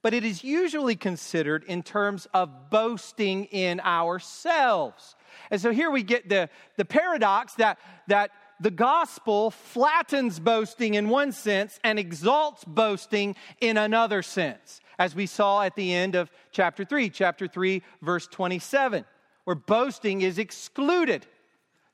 But 0.01 0.15
it 0.15 0.25
is 0.25 0.45
usually 0.45 0.97
considered 0.97 1.65
in 1.65 1.83
terms 1.83 2.27
of 2.33 2.71
boasting 2.71 3.47
in 3.47 3.81
ourselves. 3.81 5.17
And 5.51 5.61
so 5.61 5.73
here 5.73 5.91
we 5.91 6.03
get 6.03 6.29
the, 6.29 6.49
the 6.77 6.85
paradox 6.85 7.55
that, 7.55 7.79
that 8.09 8.31
the 8.61 8.71
gospel 8.71 9.51
flattens 9.51 10.39
boasting 10.39 10.95
in 10.95 11.09
one 11.09 11.33
sense 11.33 11.81
and 11.83 11.99
exalts 11.99 12.65
boasting 12.65 13.35
in 13.61 13.77
another 13.77 14.23
sense, 14.23 14.81
as 14.99 15.15
we 15.15 15.27
saw 15.27 15.63
at 15.63 15.75
the 15.75 15.93
end 15.93 16.15
of 16.15 16.31
chapter 16.53 16.85
3, 16.85 17.11
chapter 17.11 17.49
3, 17.49 17.83
verse 18.03 18.27
27, 18.27 19.05
where 19.45 19.57
boasting 19.57 20.23
is 20.23 20.39
excluded 20.39 21.27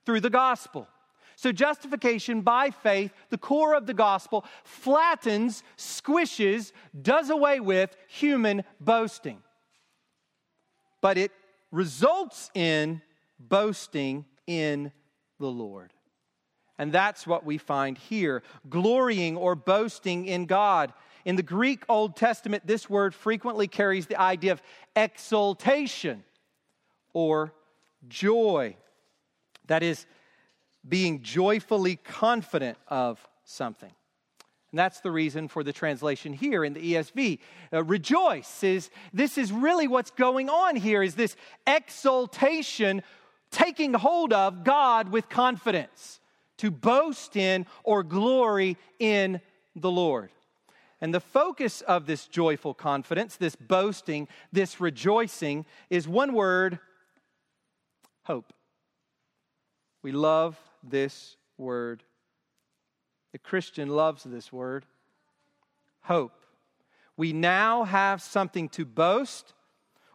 through 0.05 0.21
the 0.21 0.31
gospel. 0.31 0.87
So, 1.41 1.53
justification 1.53 2.43
by 2.43 2.69
faith, 2.69 3.15
the 3.31 3.39
core 3.39 3.75
of 3.75 3.87
the 3.87 3.95
gospel, 3.95 4.45
flattens, 4.63 5.63
squishes, 5.79 6.73
does 7.01 7.31
away 7.31 7.61
with 7.61 7.97
human 8.09 8.63
boasting. 8.79 9.39
But 11.01 11.17
it 11.17 11.33
results 11.73 12.51
in 12.53 13.01
boasting 13.39 14.27
in 14.47 14.93
the 15.39 15.47
Lord. 15.47 15.95
And 16.77 16.93
that's 16.93 17.27
what 17.27 17.43
we 17.43 17.57
find 17.57 17.97
here 17.97 18.43
glorying 18.69 19.39
or 19.39 19.55
boasting 19.55 20.27
in 20.27 20.45
God. 20.45 20.93
In 21.25 21.37
the 21.37 21.43
Greek 21.43 21.85
Old 21.89 22.17
Testament, 22.17 22.67
this 22.67 22.91
word 22.91 23.15
frequently 23.15 23.67
carries 23.67 24.05
the 24.05 24.21
idea 24.21 24.53
of 24.53 24.61
exultation 24.95 26.23
or 27.15 27.55
joy. 28.11 28.77
That 29.69 29.83
is, 29.83 30.05
being 30.89 31.23
joyfully 31.23 31.97
confident 31.97 32.79
of 32.89 33.27
something. 33.45 33.93
And 34.73 34.79
that's 34.79 35.01
the 35.01 35.11
reason 35.11 35.49
for 35.49 35.65
the 35.65 35.73
translation 35.73 36.33
here 36.33 36.65
in 36.65 36.75
the 36.75 36.95
ESV. 36.95 37.41
Uh, 37.73 37.85
rejoice 37.85 38.63
is 38.63 38.91
this 39.13 39.37
is 39.37 39.51
really 39.51 39.89
what's 39.89 40.13
going 40.13 40.49
on 40.49 40.77
here 40.77 41.03
is 41.03 41.17
this 41.17 41.35
exultation 41.67 43.03
taking 43.51 43.95
hold 43.95 44.33
of 44.33 44.63
God 44.63 45.11
with 45.11 45.29
confidence 45.29 46.21
to 46.59 46.71
boast 46.71 47.37
in 47.37 47.67
or 47.83 48.05
glory 48.05 48.77
in 48.99 49.41
the 49.75 49.91
Lord. 49.91 50.31
And 51.01 51.13
the 51.13 51.21
focus 51.21 51.81
of 51.81 52.07
this 52.07 52.27
joyful 52.27 52.75
confidence, 52.75 53.37
this 53.37 53.57
boasting, 53.57 54.29
this 54.53 54.81
rejoicing 54.81 55.65
is 55.89 56.07
one 56.07 56.35
word 56.35 56.79
hope. 58.23 58.53
We 60.03 60.13
love 60.13 60.59
this 60.83 61.37
word. 61.57 62.03
The 63.33 63.39
Christian 63.39 63.89
loves 63.89 64.25
this 64.25 64.53
word 64.53 64.87
hope. 66.03 66.33
We 67.17 67.33
now 67.33 67.85
have 67.85 68.23
something 68.23 68.69
to 68.71 68.85
boast 68.85 69.53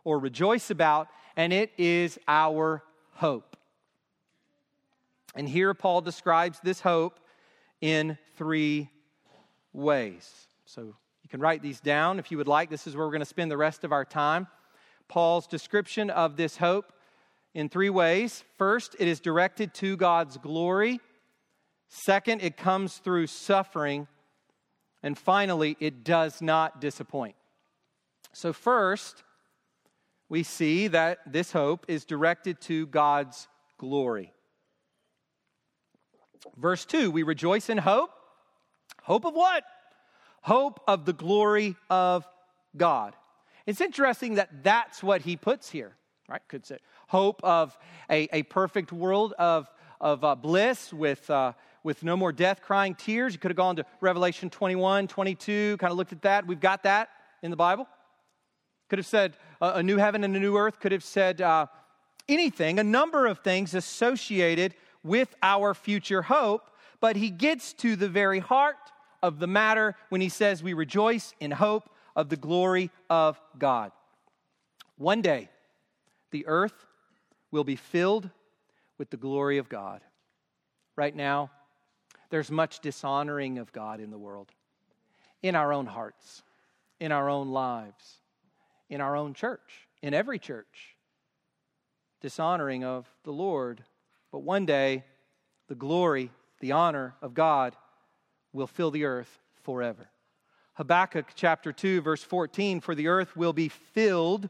or 0.04 0.20
rejoice 0.20 0.72
about, 0.72 1.08
and 1.38 1.54
it 1.54 1.72
is 1.78 2.18
our 2.28 2.84
hope. 3.14 3.56
And 5.36 5.48
here 5.48 5.74
Paul 5.74 6.02
describes 6.02 6.60
this 6.64 6.82
hope 6.82 7.20
in 7.82 8.18
three 8.38 8.90
ways. 9.74 10.48
So 10.66 10.82
you 10.82 11.30
can 11.30 11.40
write 11.40 11.62
these 11.62 11.80
down 11.80 12.20
if 12.20 12.32
you 12.32 12.38
would 12.38 12.48
like. 12.48 12.70
This 12.70 12.88
is 12.88 12.96
where 12.96 13.06
we're 13.06 13.12
going 13.12 13.20
to 13.20 13.26
spend 13.26 13.52
the 13.52 13.58
rest 13.58 13.84
of 13.84 13.92
our 13.92 14.06
time. 14.06 14.48
Paul's 15.08 15.46
description 15.46 16.10
of 16.10 16.38
this 16.38 16.58
hope 16.58 16.92
in 17.56 17.70
three 17.70 17.90
ways. 17.90 18.44
First, 18.60 18.96
it 19.00 19.08
is 19.08 19.20
directed 19.20 19.74
to 19.76 19.98
God's 19.98 20.38
glory. 20.38 21.00
Second, 21.88 22.42
it 22.42 22.58
comes 22.58 22.98
through 22.98 23.28
suffering. 23.28 24.08
And 25.02 25.18
finally, 25.18 25.78
it 25.80 26.04
does 26.04 26.42
not 26.42 26.82
disappoint. 26.82 27.36
So, 28.34 28.54
first, 28.54 29.24
we 30.30 30.44
see 30.44 30.88
that 30.90 31.20
this 31.26 31.52
hope 31.52 31.86
is 31.88 32.06
directed 32.06 32.60
to 32.62 32.88
God's 32.88 33.48
glory. 33.78 34.34
Verse 36.58 36.86
2 36.86 37.12
we 37.12 37.24
rejoice 37.24 37.70
in 37.70 37.78
hope. 37.78 38.12
Hope 39.04 39.26
of 39.26 39.34
what? 39.34 39.64
Hope 40.42 40.80
of 40.88 41.06
the 41.06 41.14
glory 41.14 41.76
of 41.90 42.28
God. 42.76 43.16
It's 43.66 43.82
interesting 43.82 44.36
that 44.36 44.64
that's 44.64 45.02
what 45.02 45.22
he 45.22 45.38
puts 45.38 45.70
here, 45.70 45.96
right? 46.28 46.42
Could 46.48 46.66
say 46.66 46.78
hope 47.08 47.42
of 47.44 47.78
a, 48.10 48.28
a 48.32 48.44
perfect 48.44 48.92
world 48.92 49.34
of, 49.40 49.70
of 50.00 50.24
uh, 50.24 50.36
bliss 50.36 50.92
with, 50.94 51.30
uh, 51.30 51.54
with 51.84 52.04
no 52.04 52.18
more 52.18 52.32
death, 52.32 52.62
crying, 52.62 52.96
tears. 52.96 53.34
You 53.34 53.40
could 53.40 53.52
have 53.52 53.58
gone 53.58 53.76
to 53.78 53.86
Revelation 54.02 54.50
21, 54.50 55.08
22, 55.08 55.78
kind 55.78 55.92
of 55.92 55.98
looked 55.98 56.14
at 56.14 56.22
that. 56.24 56.48
We've 56.48 56.60
got 56.60 56.84
that 56.84 57.10
in 57.42 57.52
the 57.52 57.58
Bible. 57.58 57.88
Could 58.90 59.00
have 59.00 59.06
said 59.06 59.38
uh, 59.62 59.74
a 59.76 59.84
new 59.84 59.98
heaven 59.98 60.24
and 60.24 60.36
a 60.36 60.40
new 60.40 60.58
earth. 60.58 60.80
Could 60.80 60.92
have 60.92 61.04
said 61.04 61.42
uh, 61.42 61.68
anything, 62.28 62.80
a 62.80 62.84
number 62.84 63.26
of 63.28 63.40
things 63.40 63.74
associated 63.74 64.76
with 65.04 65.36
our 65.42 65.74
future 65.74 66.24
hope. 66.24 66.72
But 67.00 67.16
he 67.16 67.30
gets 67.30 67.74
to 67.74 67.96
the 67.96 68.10
very 68.10 68.40
heart 68.40 68.78
of 69.22 69.40
the 69.40 69.48
matter 69.48 69.96
when 70.10 70.22
he 70.22 70.30
says 70.30 70.62
we 70.62 70.74
rejoice 70.74 71.34
in 71.40 71.52
hope 71.52 71.90
of 72.16 72.30
the 72.30 72.38
glory 72.38 72.90
of 73.10 73.40
God. 73.58 73.92
One 74.98 75.22
day, 75.22 75.50
the 76.32 76.46
earth 76.48 76.86
will 77.56 77.64
be 77.64 77.78
filled 77.78 78.30
with 78.98 79.10
the 79.10 79.16
glory 79.16 79.60
of 79.60 79.70
God. 79.70 80.02
Right 80.98 81.16
now, 81.16 81.52
there's 82.30 82.52
much 82.52 82.82
dishonoring 82.82 83.60
of 83.60 83.72
God 83.72 84.02
in 84.02 84.12
the 84.12 84.18
world, 84.18 84.52
in 85.42 85.56
our 85.56 85.72
own 85.72 85.86
hearts, 85.86 86.44
in 87.00 87.14
our 87.14 87.30
own 87.30 87.52
lives, 87.52 88.20
in 88.90 89.00
our 89.00 89.16
own 89.16 89.34
church, 89.34 89.88
in 90.02 90.14
every 90.14 90.38
church. 90.38 90.98
Dishonoring 92.20 92.84
of 92.84 93.10
the 93.24 93.32
Lord. 93.32 93.82
But 94.34 94.40
one 94.40 94.66
day, 94.66 95.06
the 95.70 95.76
glory, 95.76 96.32
the 96.60 96.74
honor 96.74 97.16
of 97.22 97.34
God 97.34 97.74
will 98.52 98.68
fill 98.68 98.92
the 98.92 99.06
earth 99.06 99.40
forever. 99.64 100.10
Habakkuk 100.74 101.28
chapter 101.36 101.72
2, 101.72 102.02
verse 102.02 102.22
14 102.22 102.82
For 102.82 102.96
the 102.96 103.08
earth 103.08 103.38
will 103.38 103.54
be 103.54 103.70
filled 103.70 104.50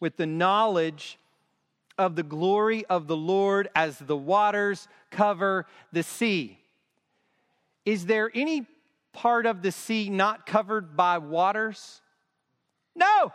with 0.00 0.16
the 0.16 0.26
knowledge 0.26 1.16
of 1.98 2.16
the 2.16 2.22
glory 2.22 2.84
of 2.86 3.06
the 3.06 3.16
Lord 3.16 3.68
as 3.74 3.98
the 3.98 4.16
waters 4.16 4.88
cover 5.10 5.66
the 5.92 6.02
sea. 6.02 6.58
Is 7.84 8.06
there 8.06 8.30
any 8.34 8.66
part 9.12 9.46
of 9.46 9.62
the 9.62 9.72
sea 9.72 10.08
not 10.08 10.46
covered 10.46 10.96
by 10.96 11.18
waters? 11.18 12.00
No. 12.94 13.32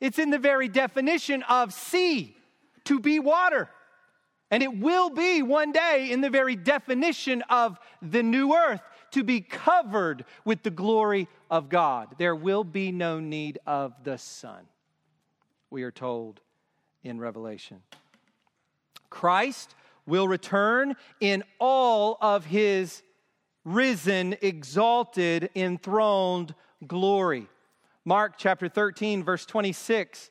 It's 0.00 0.18
in 0.18 0.30
the 0.30 0.38
very 0.38 0.68
definition 0.68 1.42
of 1.44 1.72
sea, 1.72 2.36
to 2.84 3.00
be 3.00 3.18
water. 3.18 3.68
And 4.50 4.62
it 4.62 4.78
will 4.78 5.10
be 5.10 5.42
one 5.42 5.72
day 5.72 6.10
in 6.10 6.20
the 6.20 6.30
very 6.30 6.56
definition 6.56 7.42
of 7.50 7.78
the 8.00 8.22
new 8.22 8.54
earth 8.54 8.80
to 9.10 9.24
be 9.24 9.40
covered 9.40 10.24
with 10.44 10.62
the 10.62 10.70
glory 10.70 11.28
of 11.50 11.68
God. 11.68 12.14
There 12.18 12.36
will 12.36 12.64
be 12.64 12.92
no 12.92 13.20
need 13.20 13.58
of 13.66 13.92
the 14.04 14.18
sun, 14.18 14.66
we 15.70 15.82
are 15.82 15.90
told 15.90 16.40
in 17.08 17.18
Revelation. 17.18 17.82
Christ 19.10 19.74
will 20.06 20.28
return 20.28 20.94
in 21.20 21.42
all 21.58 22.18
of 22.20 22.46
his 22.46 23.02
risen, 23.64 24.36
exalted, 24.40 25.50
enthroned 25.54 26.54
glory. 26.86 27.46
Mark 28.04 28.34
chapter 28.38 28.68
13, 28.68 29.22
verse 29.24 29.44
26. 29.44 30.30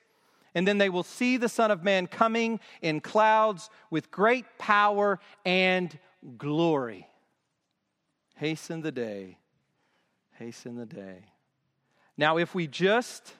and 0.56 0.68
then 0.68 0.80
they 0.80 0.90
will 0.90 1.04
see 1.04 1.38
the 1.38 1.50
Son 1.50 1.70
of 1.70 1.84
Man 1.84 2.08
coming 2.08 2.60
in 2.82 3.00
clouds 3.00 3.70
with 3.92 4.10
great 4.10 4.46
power 4.58 5.20
and 5.46 6.00
glory. 6.38 7.08
Hasten 8.36 8.82
the 8.82 8.92
day, 8.92 9.38
hasten 10.40 10.76
the 10.76 10.88
day. 10.88 11.26
Now, 12.18 12.38
if 12.38 12.56
we 12.56 12.66
just, 12.66 13.34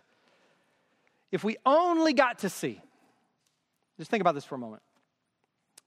if 1.32 1.44
we 1.44 1.58
only 1.66 2.14
got 2.14 2.40
to 2.40 2.50
see, 2.50 2.82
just 3.98 4.12
think 4.12 4.22
about 4.22 4.36
this 4.36 4.46
for 4.46 4.56
a 4.56 4.60
moment, 4.60 4.84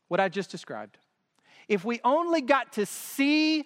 what 0.09 0.21
I 0.21 0.29
just 0.29 0.51
described. 0.51 0.99
If 1.69 1.85
we 1.85 2.01
only 2.05 2.41
got 2.41 2.73
to 2.75 2.87
see 2.87 3.65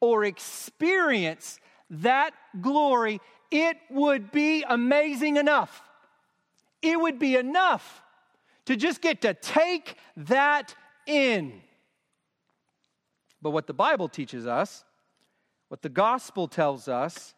or 0.00 0.24
experience 0.24 1.58
that 1.90 2.32
glory, 2.60 3.20
it 3.50 3.76
would 3.90 4.32
be 4.32 4.64
amazing 4.66 5.36
enough. 5.36 5.82
It 6.80 6.98
would 6.98 7.18
be 7.18 7.36
enough 7.36 8.02
to 8.64 8.76
just 8.76 9.00
get 9.00 9.20
to 9.22 9.34
take 9.34 9.96
that 10.16 10.74
in. 11.06 11.60
But 13.42 13.50
what 13.50 13.66
the 13.66 13.74
Bible 13.74 14.08
teaches 14.08 14.46
us, 14.46 14.84
what 15.68 15.82
the 15.82 15.88
gospel 15.88 16.48
tells 16.48 16.88
us, 16.88 17.34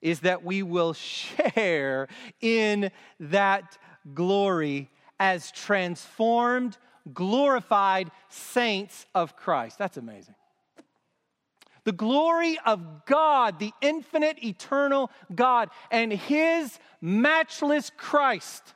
is 0.00 0.20
that 0.20 0.44
we 0.44 0.62
will 0.62 0.92
share 1.54 2.08
in 2.40 2.90
that 3.18 3.78
glory 4.14 4.90
as 5.18 5.50
transformed, 5.50 6.76
glorified 7.12 8.10
saints 8.28 9.06
of 9.14 9.36
Christ. 9.36 9.78
That's 9.78 9.96
amazing. 9.96 10.34
The 11.84 11.92
glory 11.92 12.58
of 12.66 13.06
God, 13.06 13.60
the 13.60 13.72
infinite, 13.80 14.42
eternal 14.42 15.10
God, 15.32 15.70
and 15.92 16.12
His 16.12 16.78
matchless 17.00 17.92
Christ, 17.96 18.74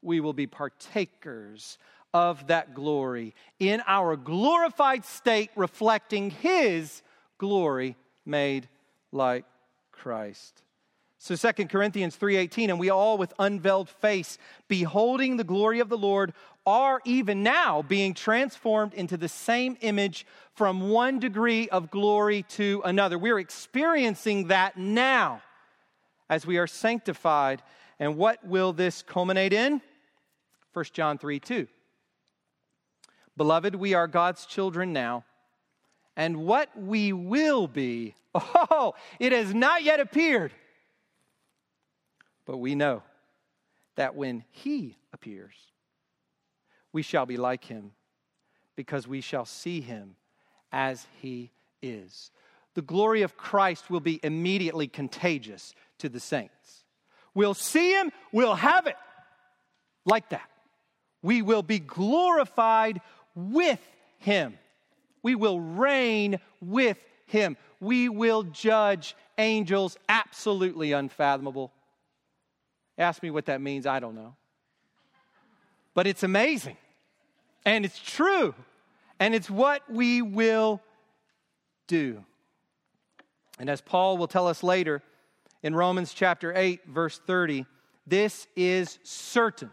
we 0.00 0.20
will 0.20 0.32
be 0.32 0.46
partakers 0.46 1.76
of 2.14 2.46
that 2.46 2.74
glory 2.74 3.34
in 3.58 3.82
our 3.86 4.16
glorified 4.16 5.04
state, 5.04 5.50
reflecting 5.54 6.30
His 6.30 7.02
glory 7.36 7.96
made 8.24 8.66
like 9.12 9.44
Christ. 9.92 10.62
So 11.22 11.36
2 11.36 11.68
Corinthians 11.68 12.16
3:18 12.16 12.70
and 12.70 12.80
we 12.80 12.88
all 12.88 13.18
with 13.18 13.34
unveiled 13.38 13.90
face 13.90 14.38
beholding 14.68 15.36
the 15.36 15.44
glory 15.44 15.78
of 15.80 15.90
the 15.90 15.98
Lord 15.98 16.32
are 16.64 17.02
even 17.04 17.42
now 17.42 17.82
being 17.82 18.14
transformed 18.14 18.94
into 18.94 19.18
the 19.18 19.28
same 19.28 19.76
image 19.82 20.26
from 20.54 20.88
one 20.88 21.18
degree 21.18 21.68
of 21.68 21.90
glory 21.90 22.44
to 22.44 22.80
another. 22.86 23.18
We're 23.18 23.38
experiencing 23.38 24.46
that 24.46 24.78
now 24.78 25.42
as 26.30 26.46
we 26.46 26.56
are 26.56 26.66
sanctified. 26.66 27.62
And 27.98 28.16
what 28.16 28.42
will 28.42 28.72
this 28.72 29.02
culminate 29.02 29.52
in? 29.52 29.82
1 30.72 30.84
John 30.94 31.18
3 31.18 31.38
2. 31.38 31.68
Beloved, 33.36 33.74
we 33.74 33.92
are 33.92 34.06
God's 34.06 34.46
children 34.46 34.94
now, 34.94 35.24
and 36.16 36.46
what 36.46 36.70
we 36.74 37.12
will 37.12 37.66
be, 37.66 38.14
oh, 38.34 38.94
it 39.18 39.32
has 39.32 39.52
not 39.52 39.82
yet 39.82 40.00
appeared 40.00 40.52
but 42.50 42.56
we 42.56 42.74
know 42.74 43.00
that 43.94 44.16
when 44.16 44.42
he 44.50 44.96
appears, 45.12 45.54
we 46.92 47.00
shall 47.00 47.24
be 47.24 47.36
like 47.36 47.64
him 47.64 47.92
because 48.74 49.06
we 49.06 49.20
shall 49.20 49.44
see 49.44 49.80
him 49.80 50.16
as 50.72 51.06
he 51.22 51.52
is. 51.80 52.32
The 52.74 52.82
glory 52.82 53.22
of 53.22 53.36
Christ 53.36 53.88
will 53.88 54.00
be 54.00 54.18
immediately 54.24 54.88
contagious 54.88 55.76
to 55.98 56.08
the 56.08 56.18
saints. 56.18 56.82
We'll 57.34 57.54
see 57.54 57.92
him, 57.92 58.10
we'll 58.32 58.56
have 58.56 58.88
it 58.88 58.96
like 60.04 60.30
that. 60.30 60.50
We 61.22 61.42
will 61.42 61.62
be 61.62 61.78
glorified 61.78 63.00
with 63.36 63.78
him. 64.18 64.58
We 65.22 65.36
will 65.36 65.60
reign 65.60 66.40
with 66.60 66.98
him. 67.26 67.56
We 67.78 68.08
will 68.08 68.42
judge 68.42 69.14
angels 69.38 69.96
absolutely 70.08 70.90
unfathomable 70.90 71.70
Ask 73.00 73.22
me 73.22 73.30
what 73.30 73.46
that 73.46 73.62
means, 73.62 73.86
I 73.86 73.98
don't 73.98 74.14
know. 74.14 74.36
But 75.94 76.06
it's 76.06 76.22
amazing. 76.22 76.76
And 77.64 77.86
it's 77.86 77.98
true. 77.98 78.54
And 79.18 79.34
it's 79.34 79.48
what 79.48 79.90
we 79.90 80.20
will 80.20 80.82
do. 81.86 82.22
And 83.58 83.70
as 83.70 83.80
Paul 83.80 84.18
will 84.18 84.28
tell 84.28 84.46
us 84.46 84.62
later 84.62 85.02
in 85.62 85.74
Romans 85.74 86.12
chapter 86.12 86.52
8, 86.54 86.86
verse 86.86 87.18
30, 87.26 87.64
this 88.06 88.46
is 88.54 88.98
certain. 89.02 89.70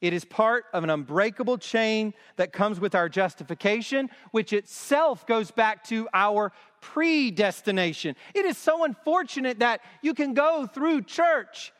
It 0.00 0.12
is 0.12 0.24
part 0.24 0.66
of 0.72 0.84
an 0.84 0.90
unbreakable 0.90 1.58
chain 1.58 2.14
that 2.36 2.52
comes 2.52 2.78
with 2.78 2.94
our 2.94 3.08
justification, 3.08 4.08
which 4.30 4.52
itself 4.52 5.26
goes 5.26 5.50
back 5.50 5.82
to 5.84 6.08
our 6.14 6.52
predestination. 6.80 8.14
It 8.34 8.44
is 8.44 8.56
so 8.56 8.84
unfortunate 8.84 9.58
that 9.58 9.80
you 10.00 10.14
can 10.14 10.32
go 10.32 10.68
through 10.72 11.02
church 11.02 11.72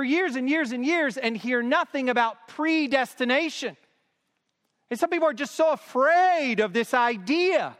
for 0.00 0.04
years 0.04 0.34
and 0.34 0.48
years 0.48 0.72
and 0.72 0.82
years 0.82 1.18
and 1.18 1.36
hear 1.36 1.60
nothing 1.62 2.08
about 2.08 2.48
predestination. 2.48 3.76
And 4.90 4.98
some 4.98 5.10
people 5.10 5.28
are 5.28 5.34
just 5.34 5.54
so 5.54 5.72
afraid 5.72 6.60
of 6.60 6.72
this 6.72 6.94
idea 6.94 7.76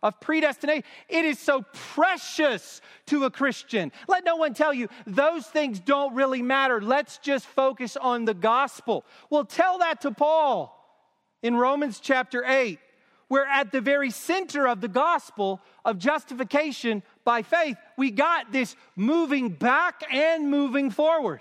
of 0.00 0.20
predestination. 0.20 0.84
It 1.08 1.24
is 1.24 1.40
so 1.40 1.64
precious 1.72 2.80
to 3.06 3.24
a 3.24 3.32
Christian. 3.32 3.90
Let 4.06 4.24
no 4.24 4.36
one 4.36 4.54
tell 4.54 4.72
you 4.72 4.86
those 5.08 5.44
things 5.44 5.80
don't 5.80 6.14
really 6.14 6.40
matter. 6.40 6.80
Let's 6.80 7.18
just 7.18 7.46
focus 7.46 7.96
on 7.96 8.26
the 8.26 8.34
gospel. 8.34 9.04
Well, 9.28 9.44
tell 9.44 9.78
that 9.78 10.02
to 10.02 10.12
Paul 10.12 10.72
in 11.42 11.56
Romans 11.56 11.98
chapter 11.98 12.44
8, 12.44 12.78
where 13.26 13.44
at 13.44 13.72
the 13.72 13.80
very 13.80 14.10
center 14.10 14.68
of 14.68 14.80
the 14.80 14.86
gospel 14.86 15.60
of 15.84 15.98
justification 15.98 17.02
by 17.24 17.42
faith, 17.42 17.76
we 17.98 18.12
got 18.12 18.52
this 18.52 18.76
moving 18.94 19.48
back 19.48 20.04
and 20.12 20.48
moving 20.48 20.90
forward. 20.92 21.40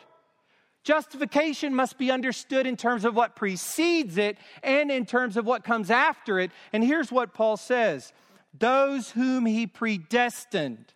Justification 0.86 1.74
must 1.74 1.98
be 1.98 2.12
understood 2.12 2.68
in 2.68 2.78
terms 2.78 3.06
of 3.06 3.16
what 3.16 3.36
precedes 3.36 4.20
it 4.20 4.38
and 4.62 4.92
in 4.92 5.08
terms 5.08 5.36
of 5.36 5.44
what 5.44 5.64
comes 5.64 5.90
after 5.90 6.40
it. 6.40 6.52
And 6.72 6.84
here's 6.84 7.12
what 7.12 7.34
Paul 7.34 7.58
says 7.58 8.14
those 8.58 9.10
whom 9.10 9.48
he 9.48 9.66
predestined. 9.66 10.94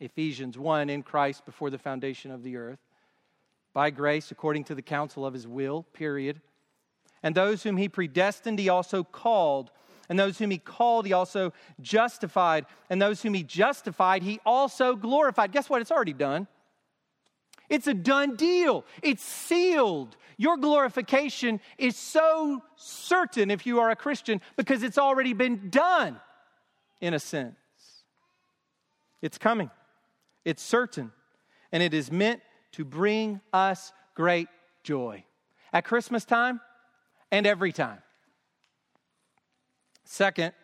Ephesians 0.00 0.58
1 0.58 0.90
in 0.90 1.04
Christ 1.04 1.46
before 1.46 1.70
the 1.70 1.78
foundation 1.78 2.32
of 2.32 2.42
the 2.42 2.56
earth, 2.56 2.80
by 3.72 3.90
grace 3.90 4.32
according 4.32 4.64
to 4.64 4.74
the 4.74 4.82
counsel 4.82 5.24
of 5.24 5.32
his 5.32 5.46
will, 5.46 5.84
period. 5.92 6.40
And 7.22 7.36
those 7.36 7.62
whom 7.62 7.76
he 7.76 7.88
predestined, 7.88 8.58
he 8.58 8.68
also 8.68 9.04
called. 9.04 9.70
And 10.08 10.18
those 10.18 10.38
whom 10.38 10.50
he 10.50 10.58
called, 10.58 11.06
he 11.06 11.12
also 11.12 11.52
justified. 11.80 12.66
And 12.88 13.00
those 13.00 13.22
whom 13.22 13.34
he 13.34 13.44
justified, 13.44 14.24
he 14.24 14.40
also 14.44 14.96
glorified. 14.96 15.52
Guess 15.52 15.70
what? 15.70 15.80
It's 15.80 15.92
already 15.92 16.14
done. 16.14 16.48
It's 17.70 17.86
a 17.86 17.94
done 17.94 18.36
deal. 18.36 18.84
It's 19.02 19.22
sealed. 19.22 20.16
Your 20.36 20.56
glorification 20.56 21.60
is 21.78 21.96
so 21.96 22.62
certain 22.76 23.50
if 23.50 23.64
you 23.64 23.78
are 23.80 23.90
a 23.90 23.96
Christian 23.96 24.40
because 24.56 24.82
it's 24.82 24.98
already 24.98 25.32
been 25.32 25.70
done 25.70 26.20
in 27.00 27.14
a 27.14 27.18
sense. 27.18 27.54
It's 29.22 29.38
coming, 29.38 29.70
it's 30.44 30.62
certain, 30.62 31.12
and 31.72 31.82
it 31.82 31.94
is 31.94 32.10
meant 32.10 32.40
to 32.72 32.84
bring 32.84 33.40
us 33.52 33.92
great 34.14 34.48
joy 34.82 35.24
at 35.72 35.84
Christmas 35.84 36.24
time 36.24 36.60
and 37.30 37.46
every 37.46 37.72
time. 37.72 37.98
Second, 40.04 40.54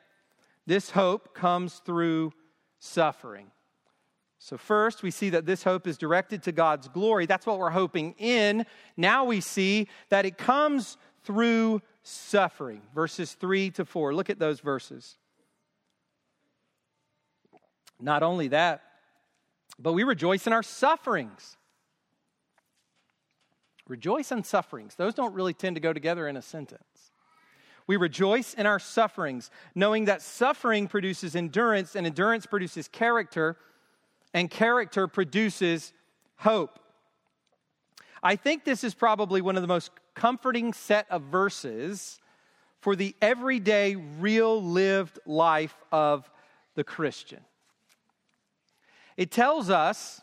this 0.67 0.91
hope 0.91 1.35
comes 1.35 1.81
through 1.85 2.33
suffering. 2.81 3.51
So, 4.47 4.57
first, 4.57 5.03
we 5.03 5.11
see 5.11 5.31
that 5.31 5.45
this 5.45 5.65
hope 5.65 5.89
is 5.89 5.99
directed 5.99 6.45
to 6.45 6.53
God's 6.53 6.87
glory. 6.87 7.27
That's 7.27 7.47
what 7.47 7.59
we're 7.59 7.71
hoping 7.71 8.15
in. 8.17 8.65
Now 8.97 9.25
we 9.25 9.41
see 9.41 9.89
that 10.09 10.25
it 10.25 10.39
comes 10.39 10.99
through 11.25 11.83
suffering. 12.05 12.83
Verses 12.95 13.33
3 13.33 13.73
to 13.73 13.85
4. 13.85 14.15
Look 14.15 14.31
at 14.31 14.39
those 14.39 14.61
verses. 14.61 15.17
Not 17.99 18.23
only 18.23 18.47
that, 18.47 18.83
but 19.81 19.95
we 19.95 20.05
rejoice 20.05 20.47
in 20.47 20.53
our 20.53 20.63
sufferings. 20.63 21.57
Rejoice 23.89 24.31
in 24.31 24.45
sufferings. 24.45 24.95
Those 24.95 25.15
don't 25.15 25.35
really 25.35 25.55
tend 25.55 25.75
to 25.75 25.81
go 25.81 25.93
together 25.93 26.29
in 26.29 26.37
a 26.37 26.43
sentence. 26.43 27.11
We 27.89 27.97
rejoice 27.97 28.55
in 28.55 28.65
our 28.65 28.79
sufferings, 28.79 29.51
knowing 29.75 30.05
that 30.05 30.23
suffering 30.23 30.87
produces 30.87 31.35
endurance, 31.35 31.97
and 31.97 32.07
endurance 32.07 32.47
produces 32.47 32.87
character 32.87 33.57
and 34.35 34.51
character 34.51 35.07
produces 35.09 35.93
hope. 36.37 36.79
I 38.23 38.37
think 38.37 38.65
this 38.65 38.85
is 38.85 38.95
probably 38.95 39.41
one 39.41 39.57
of 39.57 39.63
the 39.63 39.69
most 39.69 39.91
comforting 40.15 40.73
set 40.73 41.07
of 41.11 41.23
verses 41.23 42.19
for 42.81 42.97
the 42.97 43.15
everyday, 43.21 43.97
real 43.97 44.63
lived 44.63 45.19
life 45.27 45.77
of 45.93 46.31
the 46.75 46.85
Christian. 46.85 47.41
It 49.17 49.31
tells 49.31 49.71
us 49.71 50.21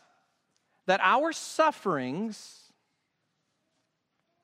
that 0.86 1.00
our 1.02 1.32
sufferings, 1.32 2.72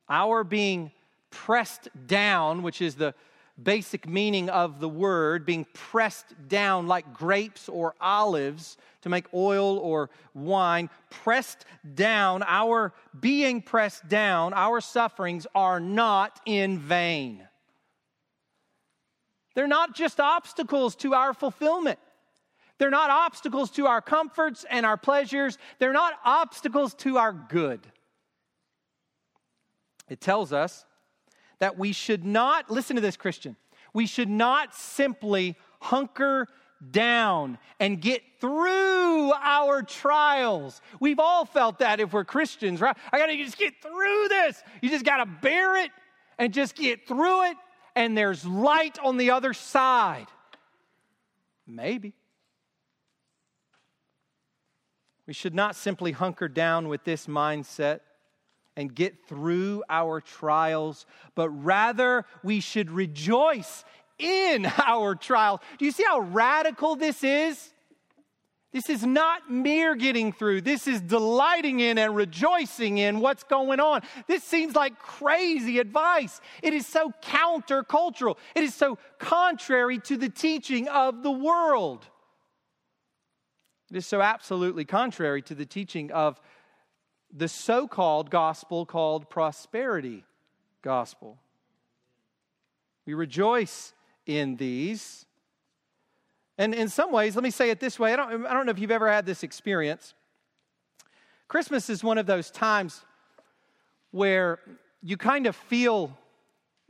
our 0.08 0.42
being 0.42 0.90
pressed 1.30 1.88
down, 2.06 2.62
which 2.62 2.82
is 2.82 2.96
the 2.96 3.14
basic 3.62 4.08
meaning 4.08 4.48
of 4.48 4.80
the 4.80 4.88
word, 4.88 5.44
being 5.44 5.66
pressed 5.72 6.34
down 6.48 6.86
like 6.86 7.12
grapes 7.14 7.68
or 7.68 7.94
olives 8.00 8.76
to 9.02 9.08
make 9.08 9.32
oil 9.32 9.78
or 9.78 10.10
wine, 10.34 10.90
pressed 11.08 11.64
down, 11.94 12.42
our 12.46 12.92
being 13.18 13.62
pressed 13.62 14.08
down, 14.08 14.52
our 14.52 14.80
sufferings 14.80 15.46
are 15.54 15.80
not 15.80 16.40
in 16.46 16.78
vain. 16.78 17.46
They're 19.54 19.66
not 19.66 19.94
just 19.94 20.20
obstacles 20.20 20.94
to 20.96 21.14
our 21.14 21.34
fulfillment. 21.34 21.98
They're 22.78 22.90
not 22.90 23.10
obstacles 23.10 23.70
to 23.72 23.86
our 23.86 24.00
comforts 24.00 24.64
and 24.70 24.86
our 24.86 24.96
pleasures. 24.96 25.58
They're 25.78 25.92
not 25.92 26.14
obstacles 26.24 26.94
to 26.94 27.18
our 27.18 27.32
good. 27.32 27.80
It 30.08 30.20
tells 30.20 30.52
us 30.52 30.86
that 31.58 31.78
we 31.78 31.92
should 31.92 32.24
not, 32.24 32.70
listen 32.70 32.96
to 32.96 33.02
this, 33.02 33.16
Christian, 33.16 33.56
we 33.92 34.06
should 34.06 34.28
not 34.28 34.74
simply 34.74 35.56
hunker 35.80 36.46
down 36.90 37.58
and 37.78 38.00
get 38.00 38.22
through 38.40 39.32
our 39.32 39.82
trials. 39.82 40.80
We've 40.98 41.18
all 41.18 41.44
felt 41.44 41.80
that 41.80 42.00
if 42.00 42.12
we're 42.12 42.24
Christians, 42.24 42.80
right? 42.80 42.96
I 43.12 43.18
gotta 43.18 43.36
just 43.36 43.58
get 43.58 43.74
through 43.82 44.28
this. 44.28 44.62
You 44.80 44.88
just 44.88 45.04
gotta 45.04 45.26
bear 45.26 45.76
it 45.84 45.90
and 46.38 46.52
just 46.52 46.74
get 46.74 47.06
through 47.06 47.50
it, 47.50 47.56
and 47.94 48.16
there's 48.16 48.44
light 48.46 48.98
on 49.02 49.18
the 49.18 49.30
other 49.30 49.52
side. 49.52 50.26
Maybe. 51.66 52.14
We 55.26 55.34
should 55.34 55.54
not 55.54 55.76
simply 55.76 56.12
hunker 56.12 56.48
down 56.48 56.88
with 56.88 57.04
this 57.04 57.26
mindset 57.26 58.00
and 58.76 58.94
get 58.94 59.28
through 59.28 59.84
our 59.88 60.20
trials, 60.20 61.06
but 61.34 61.50
rather 61.50 62.24
we 62.42 62.60
should 62.60 62.90
rejoice 62.90 63.84
in 64.20 64.66
our 64.86 65.14
trial. 65.14 65.60
Do 65.78 65.84
you 65.84 65.92
see 65.92 66.04
how 66.06 66.20
radical 66.20 66.96
this 66.96 67.24
is? 67.24 67.72
This 68.72 68.88
is 68.88 69.04
not 69.04 69.50
mere 69.50 69.96
getting 69.96 70.32
through. 70.32 70.60
This 70.60 70.86
is 70.86 71.00
delighting 71.00 71.80
in 71.80 71.98
and 71.98 72.14
rejoicing 72.14 72.98
in 72.98 73.18
what's 73.18 73.42
going 73.42 73.80
on. 73.80 74.02
This 74.28 74.44
seems 74.44 74.76
like 74.76 74.96
crazy 74.98 75.80
advice. 75.80 76.40
It 76.62 76.72
is 76.72 76.86
so 76.86 77.12
countercultural. 77.20 78.36
It 78.54 78.62
is 78.62 78.74
so 78.74 78.98
contrary 79.18 79.98
to 80.00 80.16
the 80.16 80.28
teaching 80.28 80.86
of 80.86 81.24
the 81.24 81.32
world. 81.32 82.06
It 83.90 83.96
is 83.96 84.06
so 84.06 84.22
absolutely 84.22 84.84
contrary 84.84 85.42
to 85.42 85.54
the 85.56 85.66
teaching 85.66 86.12
of 86.12 86.40
the 87.32 87.48
so 87.48 87.88
called 87.88 88.30
gospel 88.30 88.86
called 88.86 89.28
prosperity 89.28 90.24
gospel. 90.82 91.38
We 93.04 93.14
rejoice 93.14 93.94
in 94.38 94.56
these. 94.56 95.26
And 96.58 96.74
in 96.74 96.88
some 96.88 97.10
ways, 97.10 97.34
let 97.34 97.42
me 97.42 97.50
say 97.50 97.70
it 97.70 97.80
this 97.80 97.98
way 97.98 98.12
I 98.12 98.16
don't, 98.16 98.46
I 98.46 98.52
don't 98.52 98.66
know 98.66 98.72
if 98.72 98.78
you've 98.78 98.90
ever 98.90 99.10
had 99.10 99.26
this 99.26 99.42
experience. 99.42 100.14
Christmas 101.48 101.90
is 101.90 102.04
one 102.04 102.18
of 102.18 102.26
those 102.26 102.50
times 102.50 103.02
where 104.12 104.60
you 105.02 105.16
kind 105.16 105.46
of 105.46 105.56
feel 105.56 106.16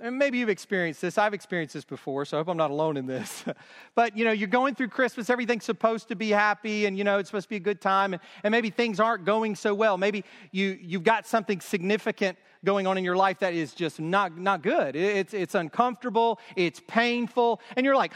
and 0.03 0.19
maybe 0.19 0.39
you've 0.39 0.49
experienced 0.49 1.03
this. 1.03 1.19
I've 1.19 1.35
experienced 1.35 1.75
this 1.75 1.85
before, 1.85 2.25
so 2.25 2.39
I 2.39 2.41
hope 2.41 2.49
I'm 2.49 2.57
not 2.57 2.71
alone 2.71 2.97
in 2.97 3.07
this. 3.07 3.45
but, 3.95 4.17
you 4.17 4.25
know, 4.25 4.33
you're 4.33 4.49
going 4.49 4.75
through 4.75 4.89
Christmas, 4.89 5.29
everything's 5.29 5.65
supposed 5.65 6.09
to 6.09 6.17
be 6.17 6.31
happy, 6.31 6.87
and, 6.87 6.97
you 6.97 7.05
know, 7.05 7.19
it's 7.19 7.29
supposed 7.29 7.45
to 7.47 7.51
be 7.51 7.57
a 7.57 7.61
good 7.61 7.81
time, 7.81 8.15
and, 8.15 8.23
and 8.43 8.51
maybe 8.51 8.71
things 8.71 8.99
aren't 8.99 9.27
going 9.27 9.55
so 9.55 9.75
well. 9.75 9.99
Maybe 9.99 10.25
you, 10.53 10.79
you've 10.81 11.05
got 11.05 11.27
something 11.27 11.61
significant 11.61 12.39
going 12.65 12.87
on 12.87 12.99
in 12.99 13.05
your 13.05 13.17
life 13.17 13.39
that 13.41 13.55
is 13.55 13.73
just 13.73 14.01
not, 14.01 14.37
not 14.37 14.63
good. 14.63 14.95
It's, 14.97 15.33
it's 15.33 15.55
uncomfortable, 15.55 16.39
it's 16.57 16.81
painful, 16.87 17.61
and 17.77 17.87
you're 17.87 17.97
like, 17.97 18.13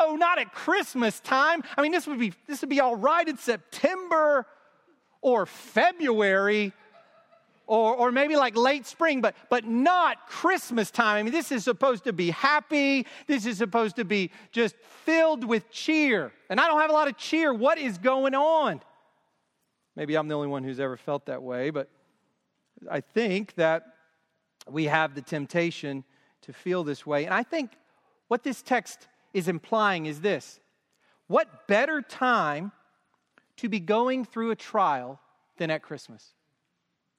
no, 0.00 0.16
not 0.16 0.38
at 0.38 0.52
Christmas 0.52 1.20
time. 1.20 1.62
I 1.76 1.82
mean, 1.82 1.92
this 1.92 2.06
would 2.06 2.18
be, 2.18 2.32
this 2.46 2.60
would 2.60 2.70
be 2.70 2.80
all 2.80 2.96
right 2.96 3.26
in 3.26 3.36
September 3.36 4.46
or 5.20 5.46
February 5.46 6.72
or, 7.66 7.94
or 7.94 8.12
maybe 8.12 8.36
like 8.36 8.56
late 8.56 8.86
spring, 8.86 9.20
but, 9.20 9.34
but 9.50 9.64
not 9.64 10.28
Christmas 10.28 10.90
time. 10.90 11.18
I 11.18 11.22
mean, 11.24 11.32
this 11.32 11.50
is 11.50 11.64
supposed 11.64 12.04
to 12.04 12.12
be 12.12 12.30
happy. 12.30 13.06
This 13.26 13.44
is 13.44 13.58
supposed 13.58 13.96
to 13.96 14.04
be 14.04 14.30
just 14.52 14.76
filled 15.04 15.44
with 15.44 15.70
cheer. 15.70 16.32
And 16.48 16.60
I 16.60 16.68
don't 16.68 16.80
have 16.80 16.90
a 16.90 16.92
lot 16.92 17.08
of 17.08 17.16
cheer. 17.16 17.52
What 17.52 17.78
is 17.78 17.98
going 17.98 18.34
on? 18.34 18.80
Maybe 19.96 20.16
I'm 20.16 20.28
the 20.28 20.34
only 20.34 20.48
one 20.48 20.62
who's 20.62 20.78
ever 20.78 20.96
felt 20.96 21.26
that 21.26 21.42
way, 21.42 21.70
but 21.70 21.88
I 22.90 23.00
think 23.00 23.54
that 23.54 23.86
we 24.68 24.84
have 24.84 25.14
the 25.14 25.22
temptation 25.22 26.04
to 26.42 26.52
feel 26.52 26.84
this 26.84 27.06
way. 27.06 27.24
And 27.24 27.34
I 27.34 27.42
think 27.42 27.72
what 28.28 28.42
this 28.42 28.62
text 28.62 29.08
is 29.32 29.48
implying 29.48 30.06
is 30.06 30.20
this 30.20 30.60
what 31.28 31.66
better 31.66 32.02
time 32.02 32.72
to 33.56 33.68
be 33.68 33.80
going 33.80 34.24
through 34.24 34.50
a 34.50 34.56
trial 34.56 35.20
than 35.56 35.70
at 35.70 35.82
Christmas? 35.82 36.32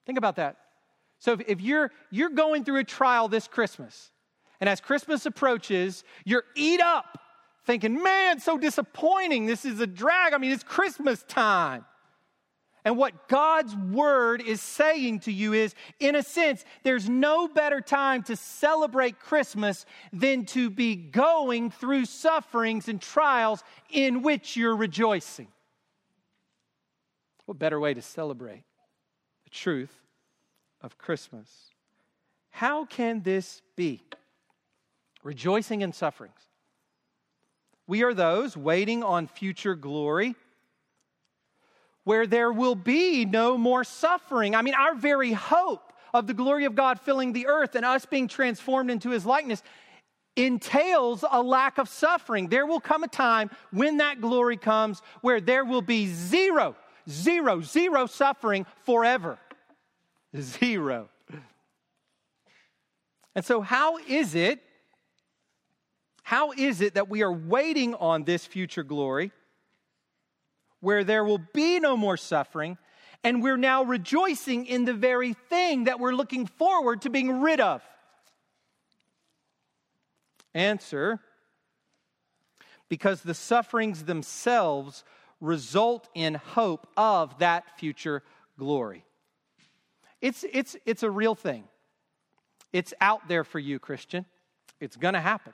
Think 0.05 0.17
about 0.17 0.37
that. 0.37 0.57
So 1.19 1.33
if, 1.33 1.41
if 1.47 1.61
you're 1.61 1.91
you're 2.09 2.29
going 2.29 2.63
through 2.63 2.79
a 2.79 2.83
trial 2.83 3.27
this 3.27 3.47
Christmas, 3.47 4.11
and 4.59 4.69
as 4.69 4.79
Christmas 4.79 5.25
approaches, 5.25 6.03
you're 6.25 6.43
eat 6.55 6.81
up, 6.81 7.19
thinking, 7.65 8.01
man, 8.01 8.39
so 8.39 8.57
disappointing. 8.57 9.45
This 9.45 9.65
is 9.65 9.79
a 9.79 9.87
drag. 9.87 10.33
I 10.33 10.37
mean, 10.37 10.51
it's 10.51 10.63
Christmas 10.63 11.23
time. 11.27 11.85
And 12.87 12.95
what 12.95 13.27
God's 13.27 13.75
word 13.75 14.41
is 14.41 14.61
saying 14.61 15.19
to 15.21 15.31
you 15.33 15.51
is, 15.51 15.75
in 15.99 16.15
a 16.15 16.23
sense, 16.23 16.63
there's 16.83 17.09
no 17.09 17.49
better 17.49 17.81
time 17.81 18.23
to 18.23 18.37
celebrate 18.37 19.19
Christmas 19.19 19.85
than 20.13 20.45
to 20.45 20.69
be 20.69 20.95
going 20.95 21.69
through 21.69 22.05
sufferings 22.05 22.87
and 22.87 23.01
trials 23.01 23.61
in 23.89 24.21
which 24.21 24.55
you're 24.55 24.77
rejoicing. 24.77 25.49
What 27.45 27.59
better 27.59 27.77
way 27.77 27.93
to 27.93 28.01
celebrate? 28.01 28.63
the 29.43 29.49
truth 29.51 29.93
of 30.79 30.97
Christmas. 30.97 31.49
How 32.51 32.85
can 32.85 33.21
this 33.21 33.61
be? 33.75 34.01
Rejoicing 35.25 35.81
in 35.81 35.91
sufferings. 35.91 36.39
We 37.85 38.01
are 38.03 38.13
those 38.13 38.55
waiting 38.55 39.03
on 39.03 39.27
future 39.27 39.75
glory 39.75 40.35
where 42.07 42.25
there 42.25 42.51
will 42.51 42.75
be 42.75 43.25
no 43.25 43.57
more 43.57 43.83
suffering. 43.83 44.55
I 44.55 44.61
mean, 44.61 44.73
our 44.73 44.95
very 44.95 45.33
hope 45.33 45.91
of 46.13 46.25
the 46.25 46.33
glory 46.33 46.65
of 46.65 46.73
God 46.73 46.99
filling 46.99 47.33
the 47.33 47.47
earth 47.47 47.75
and 47.75 47.83
us 47.83 48.05
being 48.05 48.27
transformed 48.27 48.89
into 48.89 49.09
his 49.09 49.25
likeness 49.25 49.61
entails 50.35 51.25
a 51.29 51.41
lack 51.41 51.77
of 51.77 51.89
suffering. 51.89 52.47
There 52.47 52.65
will 52.65 52.79
come 52.79 53.03
a 53.03 53.07
time 53.07 53.49
when 53.71 53.97
that 53.97 54.21
glory 54.21 54.55
comes 54.55 55.01
where 55.21 55.41
there 55.41 55.65
will 55.65 55.81
be 55.81 56.07
zero 56.07 56.75
Zero, 57.09 57.61
zero 57.61 58.05
suffering 58.05 58.65
forever. 58.83 59.39
Zero. 60.37 61.09
And 63.33 63.45
so, 63.45 63.61
how 63.61 63.97
is 63.97 64.35
it? 64.35 64.61
How 66.23 66.51
is 66.51 66.81
it 66.81 66.95
that 66.95 67.07
we 67.07 67.23
are 67.23 67.31
waiting 67.31 67.95
on 67.95 68.25
this 68.25 68.45
future 68.45 68.83
glory 68.83 69.31
where 70.79 71.03
there 71.03 71.23
will 71.23 71.41
be 71.53 71.79
no 71.79 71.97
more 71.97 72.17
suffering 72.17 72.77
and 73.23 73.41
we're 73.41 73.57
now 73.57 73.83
rejoicing 73.83 74.65
in 74.65 74.85
the 74.85 74.93
very 74.93 75.33
thing 75.33 75.85
that 75.85 75.99
we're 75.99 76.13
looking 76.13 76.45
forward 76.45 77.01
to 77.01 77.09
being 77.09 77.41
rid 77.41 77.59
of? 77.59 77.81
Answer 80.53 81.19
because 82.89 83.21
the 83.21 83.33
sufferings 83.33 84.03
themselves 84.03 85.03
result 85.41 86.07
in 86.15 86.35
hope 86.35 86.87
of 86.95 87.37
that 87.39 87.77
future 87.77 88.23
glory. 88.57 89.03
It's, 90.21 90.43
it's, 90.51 90.75
it's 90.85 91.03
a 91.03 91.11
real 91.11 91.35
thing. 91.35 91.65
It's 92.73 92.93
out 92.99 93.27
there 93.27 93.43
for 93.43 93.59
you, 93.59 93.79
Christian. 93.79 94.25
It's 94.79 94.95
going 94.95 95.13
to 95.13 95.21
happen. 95.21 95.53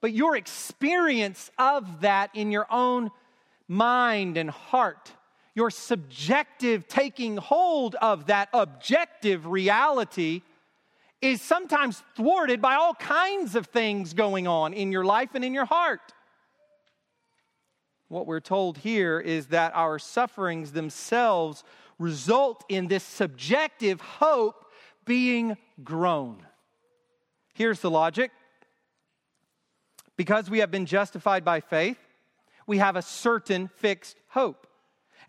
But 0.00 0.12
your 0.12 0.36
experience 0.36 1.50
of 1.58 2.00
that 2.00 2.30
in 2.34 2.50
your 2.50 2.66
own 2.70 3.10
mind 3.72 4.36
and 4.36 4.50
heart, 4.50 5.12
your 5.54 5.70
subjective 5.70 6.86
taking 6.86 7.36
hold 7.36 7.94
of 7.96 8.26
that 8.26 8.48
objective 8.52 9.46
reality, 9.46 10.42
is 11.20 11.40
sometimes 11.40 12.02
thwarted 12.16 12.60
by 12.60 12.74
all 12.74 12.94
kinds 12.94 13.54
of 13.54 13.66
things 13.66 14.12
going 14.12 14.46
on 14.46 14.72
in 14.72 14.92
your 14.92 15.04
life 15.04 15.30
and 15.34 15.44
in 15.44 15.54
your 15.54 15.64
heart. 15.64 16.12
What 18.08 18.26
we're 18.26 18.40
told 18.40 18.78
here 18.78 19.20
is 19.20 19.46
that 19.46 19.74
our 19.74 19.98
sufferings 19.98 20.72
themselves 20.72 21.64
result 21.98 22.64
in 22.68 22.88
this 22.88 23.04
subjective 23.04 24.00
hope 24.00 24.66
being 25.06 25.56
grown. 25.82 26.44
Here's 27.54 27.80
the 27.80 27.90
logic. 27.90 28.30
Because 30.16 30.50
we 30.50 30.58
have 30.58 30.70
been 30.70 30.86
justified 30.86 31.44
by 31.44 31.60
faith, 31.60 31.98
we 32.66 32.78
have 32.78 32.96
a 32.96 33.02
certain 33.02 33.68
fixed 33.68 34.16
hope. 34.28 34.66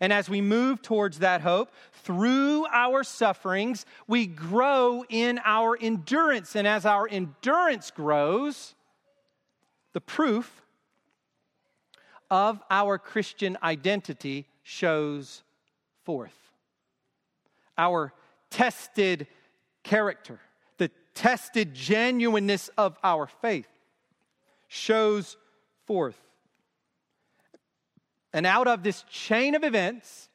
And 0.00 0.12
as 0.12 0.28
we 0.28 0.40
move 0.40 0.82
towards 0.82 1.20
that 1.20 1.40
hope, 1.40 1.70
through 1.92 2.66
our 2.72 3.04
sufferings, 3.04 3.86
we 4.06 4.26
grow 4.26 5.04
in 5.08 5.40
our 5.44 5.78
endurance. 5.80 6.56
And 6.56 6.66
as 6.66 6.84
our 6.84 7.08
endurance 7.08 7.90
grows, 7.90 8.74
the 9.92 10.00
proof 10.00 10.62
of 12.30 12.60
our 12.70 12.98
Christian 12.98 13.56
identity 13.62 14.46
shows 14.62 15.42
forth. 16.04 16.36
Our 17.78 18.12
tested 18.50 19.26
character, 19.82 20.40
the 20.78 20.90
tested 21.14 21.74
genuineness 21.74 22.68
of 22.76 22.96
our 23.04 23.26
faith 23.26 23.68
shows 24.68 25.36
forth. 25.86 26.18
And 28.34 28.46
out 28.46 28.66
of 28.66 28.82
this 28.82 29.04
chain 29.04 29.54
of 29.54 29.62
events, 29.62 30.28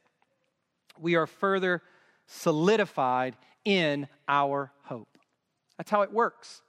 we 0.97 1.15
are 1.15 1.27
further 1.27 1.83
solidified 2.27 3.35
in 3.65 4.07
our 4.27 4.71
hope. 4.83 5.17
That's 5.77 5.91
how 5.91 6.01
it 6.03 6.13
works. 6.13 6.61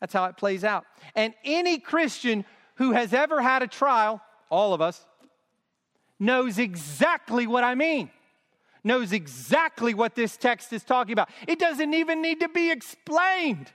That's 0.00 0.12
how 0.12 0.26
it 0.26 0.36
plays 0.36 0.64
out. 0.64 0.84
And 1.14 1.32
any 1.44 1.78
Christian 1.78 2.44
who 2.74 2.92
has 2.92 3.14
ever 3.14 3.40
had 3.40 3.62
a 3.62 3.66
trial, 3.66 4.20
all 4.50 4.74
of 4.74 4.82
us, 4.82 5.04
knows 6.20 6.58
exactly 6.58 7.46
what 7.46 7.64
I 7.64 7.74
mean, 7.74 8.10
knows 8.84 9.12
exactly 9.12 9.94
what 9.94 10.14
this 10.14 10.36
text 10.36 10.74
is 10.74 10.84
talking 10.84 11.14
about. 11.14 11.30
It 11.48 11.58
doesn't 11.58 11.94
even 11.94 12.20
need 12.20 12.40
to 12.40 12.48
be 12.48 12.70
explained. 12.70 13.72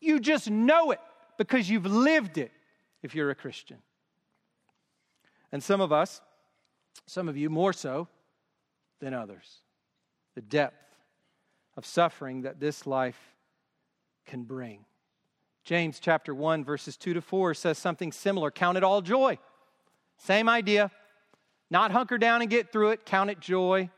You 0.00 0.18
just 0.18 0.50
know 0.50 0.90
it 0.90 1.00
because 1.38 1.70
you've 1.70 1.86
lived 1.86 2.38
it 2.38 2.50
if 3.04 3.14
you're 3.14 3.30
a 3.30 3.36
Christian. 3.36 3.78
And 5.54 5.62
some 5.62 5.80
of 5.80 5.92
us, 5.92 6.20
some 7.06 7.28
of 7.28 7.36
you 7.36 7.48
more 7.48 7.72
so 7.72 8.08
than 8.98 9.14
others, 9.14 9.60
the 10.34 10.40
depth 10.40 10.96
of 11.76 11.86
suffering 11.86 12.42
that 12.42 12.58
this 12.58 12.88
life 12.88 13.36
can 14.26 14.42
bring. 14.42 14.84
James 15.62 16.00
chapter 16.00 16.34
1, 16.34 16.64
verses 16.64 16.96
2 16.96 17.14
to 17.14 17.20
4 17.20 17.54
says 17.54 17.78
something 17.78 18.10
similar 18.10 18.50
Count 18.50 18.76
it 18.76 18.82
all 18.82 19.00
joy. 19.00 19.38
Same 20.18 20.48
idea. 20.48 20.90
Not 21.70 21.92
hunker 21.92 22.18
down 22.18 22.40
and 22.40 22.50
get 22.50 22.72
through 22.72 22.90
it, 22.90 23.06
count 23.06 23.30
it 23.30 23.38
joy. 23.38 23.90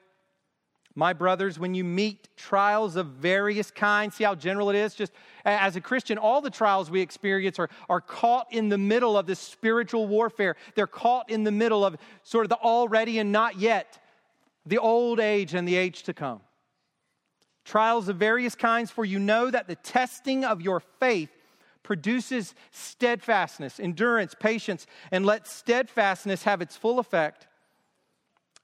My 0.98 1.12
brothers, 1.12 1.58
when 1.58 1.74
you 1.74 1.84
meet 1.84 2.26
trials 2.38 2.96
of 2.96 3.06
various 3.08 3.70
kinds, 3.70 4.14
see 4.14 4.24
how 4.24 4.34
general 4.34 4.70
it 4.70 4.76
is? 4.76 4.94
Just 4.94 5.12
as 5.44 5.76
a 5.76 5.80
Christian, 5.80 6.16
all 6.16 6.40
the 6.40 6.48
trials 6.48 6.90
we 6.90 7.02
experience 7.02 7.58
are, 7.58 7.68
are 7.90 8.00
caught 8.00 8.46
in 8.50 8.70
the 8.70 8.78
middle 8.78 9.18
of 9.18 9.26
this 9.26 9.38
spiritual 9.38 10.08
warfare. 10.08 10.56
They're 10.74 10.86
caught 10.86 11.30
in 11.30 11.44
the 11.44 11.52
middle 11.52 11.84
of 11.84 11.98
sort 12.22 12.46
of 12.46 12.48
the 12.48 12.56
already 12.56 13.18
and 13.18 13.30
not 13.30 13.58
yet, 13.58 14.02
the 14.64 14.78
old 14.78 15.20
age 15.20 15.52
and 15.52 15.68
the 15.68 15.76
age 15.76 16.02
to 16.04 16.14
come. 16.14 16.40
Trials 17.66 18.08
of 18.08 18.16
various 18.16 18.54
kinds, 18.54 18.90
for 18.90 19.04
you 19.04 19.18
know 19.18 19.50
that 19.50 19.68
the 19.68 19.76
testing 19.76 20.46
of 20.46 20.62
your 20.62 20.80
faith 20.80 21.28
produces 21.82 22.54
steadfastness, 22.70 23.78
endurance, 23.78 24.34
patience, 24.38 24.86
and 25.10 25.26
let 25.26 25.46
steadfastness 25.46 26.44
have 26.44 26.62
its 26.62 26.74
full 26.74 26.98
effect, 26.98 27.48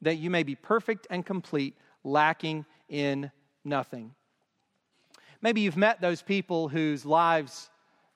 that 0.00 0.16
you 0.16 0.30
may 0.30 0.42
be 0.42 0.54
perfect 0.54 1.06
and 1.10 1.26
complete 1.26 1.76
lacking 2.04 2.64
in 2.88 3.30
nothing. 3.64 4.14
Maybe 5.40 5.60
you've 5.60 5.76
met 5.76 6.00
those 6.00 6.22
people 6.22 6.68
whose 6.68 7.04
lives 7.04 7.68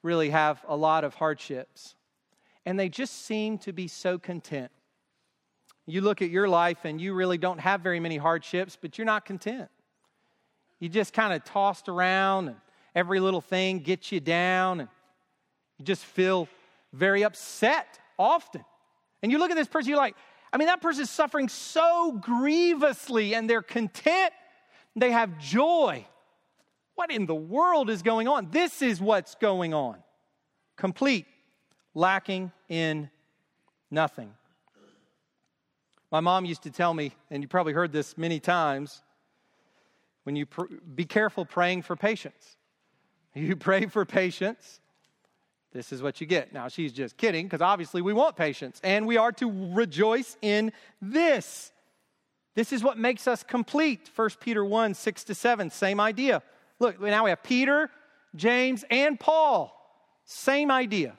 really 0.03 0.31
have 0.31 0.65
a 0.69 0.77
lot 0.77 1.05
of 1.05 1.15
hardships, 1.15 1.97
and 2.65 2.79
they 2.79 2.89
just 2.89 3.27
seem 3.27 3.59
to 3.59 3.73
be 3.73 3.89
so 3.89 4.19
content. 4.19 4.71
You 5.87 6.01
look 6.01 6.23
at 6.23 6.31
your 6.31 6.49
life 6.49 6.85
and 6.85 7.01
you 7.01 7.15
really 7.15 7.39
don't 7.39 7.59
have 7.59 7.81
very 7.81 8.01
many 8.01 8.17
hardships, 8.17 8.77
but 8.81 8.99
you're 8.99 9.05
not 9.05 9.25
content. 9.25 9.69
You 10.79 10.89
just 10.89 11.13
kind 11.13 11.33
of 11.33 11.45
tossed 11.45 11.89
around, 11.89 12.49
and 12.49 12.57
every 12.95 13.21
little 13.21 13.41
thing 13.41 13.81
gets 13.81 14.13
you 14.13 14.21
down, 14.21 14.81
and 14.81 14.89
you 15.79 15.85
just 15.85 16.05
feel 16.05 16.49
very 16.93 17.25
upset 17.25 17.99
often. 18.19 18.65
And 19.23 19.33
you 19.33 19.39
look 19.39 19.51
at 19.51 19.57
this 19.57 19.69
person, 19.69 19.89
you're 19.89 19.99
like, 19.99 20.17
I 20.57 20.59
mean, 20.59 20.69
that 20.69 20.81
person 20.81 21.03
is 21.03 21.11
suffering 21.11 21.51
so 21.51 22.13
grievously 22.13 23.35
and 23.35 23.49
they're 23.49 23.61
content, 23.61 24.33
they 24.95 25.11
have 25.11 25.37
joy. 25.39 26.07
What 26.95 27.11
in 27.11 27.27
the 27.27 27.35
world 27.35 27.91
is 27.91 28.01
going 28.01 28.27
on? 28.27 28.49
This 28.51 28.81
is 28.81 28.99
what's 28.99 29.35
going 29.35 29.75
on. 29.75 29.99
Complete, 30.79 31.27
lacking 31.93 32.53
in 32.71 33.11
nothing. 33.91 34.33
My 36.11 36.21
mom 36.21 36.47
used 36.47 36.63
to 36.63 36.71
tell 36.71 36.95
me, 36.95 37.13
and 37.31 37.43
you 37.43 37.49
probably 37.49 37.75
heard 37.75 37.93
this 37.93 38.17
many 38.17 38.41
times, 38.41 39.03
when 40.25 40.37
you 40.37 40.47
pr- 40.47 40.73
be 40.95 41.05
careful 41.05 41.45
praying 41.45 41.83
for 41.83 41.97
patience. 41.97 42.57
You 43.35 43.57
pray 43.57 43.85
for 43.85 44.07
patience, 44.07 44.81
this 45.77 45.93
is 45.93 46.03
what 46.03 46.21
you 46.21 46.27
get. 46.27 46.53
Now, 46.53 46.69
she's 46.69 46.93
just 46.93 47.17
kidding 47.17 47.47
because 47.47 47.61
obviously 47.61 48.01
we 48.01 48.13
want 48.13 48.35
patience 48.35 48.81
and 48.83 49.07
we 49.07 49.17
are 49.19 49.33
to 49.33 49.75
rejoice 49.75 50.37
in 50.41 50.73
this. 51.03 51.71
This 52.55 52.73
is 52.73 52.83
what 52.83 52.97
makes 52.97 53.29
us 53.29 53.43
complete. 53.43 54.11
1 54.17 54.31
Peter 54.41 54.65
1 54.65 54.95
6 54.95 55.25
to 55.25 55.35
7, 55.35 55.71
same 55.71 56.01
idea. 56.01 56.43
Look, 56.79 57.01
now 57.01 57.25
we 57.25 57.31
have 57.31 57.43
Peter, 57.43 57.91
James, 58.35 58.85
and 58.91 59.21
Paul. 59.21 59.73
Same 60.25 60.71
idea. 60.71 61.17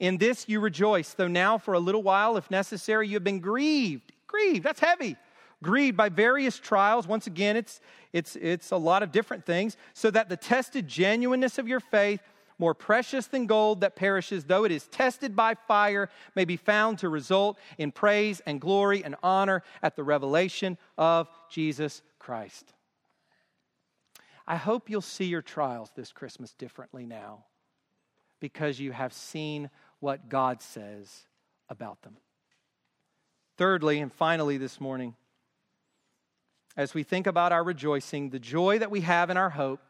In 0.00 0.18
this 0.18 0.48
you 0.48 0.58
rejoice, 0.58 1.14
though 1.14 1.28
now 1.28 1.56
for 1.56 1.74
a 1.74 1.78
little 1.78 2.02
while, 2.02 2.36
if 2.36 2.50
necessary, 2.50 3.06
you 3.06 3.14
have 3.14 3.24
been 3.24 3.40
grieved. 3.40 4.12
Grieved, 4.26 4.64
that's 4.64 4.80
heavy. 4.80 5.16
Grieved 5.62 5.96
by 5.96 6.08
various 6.08 6.58
trials. 6.58 7.06
Once 7.06 7.28
again, 7.28 7.56
it's, 7.56 7.80
it's, 8.12 8.36
it's 8.36 8.72
a 8.72 8.76
lot 8.76 9.04
of 9.04 9.12
different 9.12 9.46
things, 9.46 9.76
so 9.92 10.10
that 10.10 10.28
the 10.28 10.36
tested 10.36 10.88
genuineness 10.88 11.58
of 11.58 11.68
your 11.68 11.80
faith 11.80 12.20
more 12.58 12.74
precious 12.74 13.26
than 13.26 13.46
gold 13.46 13.80
that 13.80 13.96
perishes, 13.96 14.44
though 14.44 14.64
it 14.64 14.72
is 14.72 14.86
tested 14.86 15.34
by 15.34 15.54
fire, 15.54 16.08
may 16.34 16.44
be 16.44 16.56
found 16.56 16.98
to 16.98 17.08
result 17.08 17.58
in 17.78 17.90
praise 17.90 18.40
and 18.46 18.60
glory 18.60 19.04
and 19.04 19.16
honor 19.22 19.62
at 19.82 19.96
the 19.96 20.04
revelation 20.04 20.78
of 20.96 21.28
Jesus 21.50 22.02
Christ. 22.18 22.72
I 24.46 24.56
hope 24.56 24.90
you'll 24.90 25.00
see 25.00 25.24
your 25.24 25.42
trials 25.42 25.90
this 25.96 26.12
Christmas 26.12 26.52
differently 26.52 27.06
now 27.06 27.44
because 28.40 28.78
you 28.78 28.92
have 28.92 29.12
seen 29.12 29.70
what 30.00 30.28
God 30.28 30.60
says 30.60 31.26
about 31.68 32.02
them. 32.02 32.18
Thirdly, 33.56 34.00
and 34.00 34.12
finally, 34.12 34.58
this 34.58 34.80
morning, 34.80 35.14
as 36.76 36.92
we 36.92 37.04
think 37.04 37.26
about 37.26 37.52
our 37.52 37.64
rejoicing, 37.64 38.30
the 38.30 38.38
joy 38.38 38.78
that 38.80 38.90
we 38.90 39.00
have 39.02 39.30
in 39.30 39.36
our 39.36 39.50
hope 39.50 39.80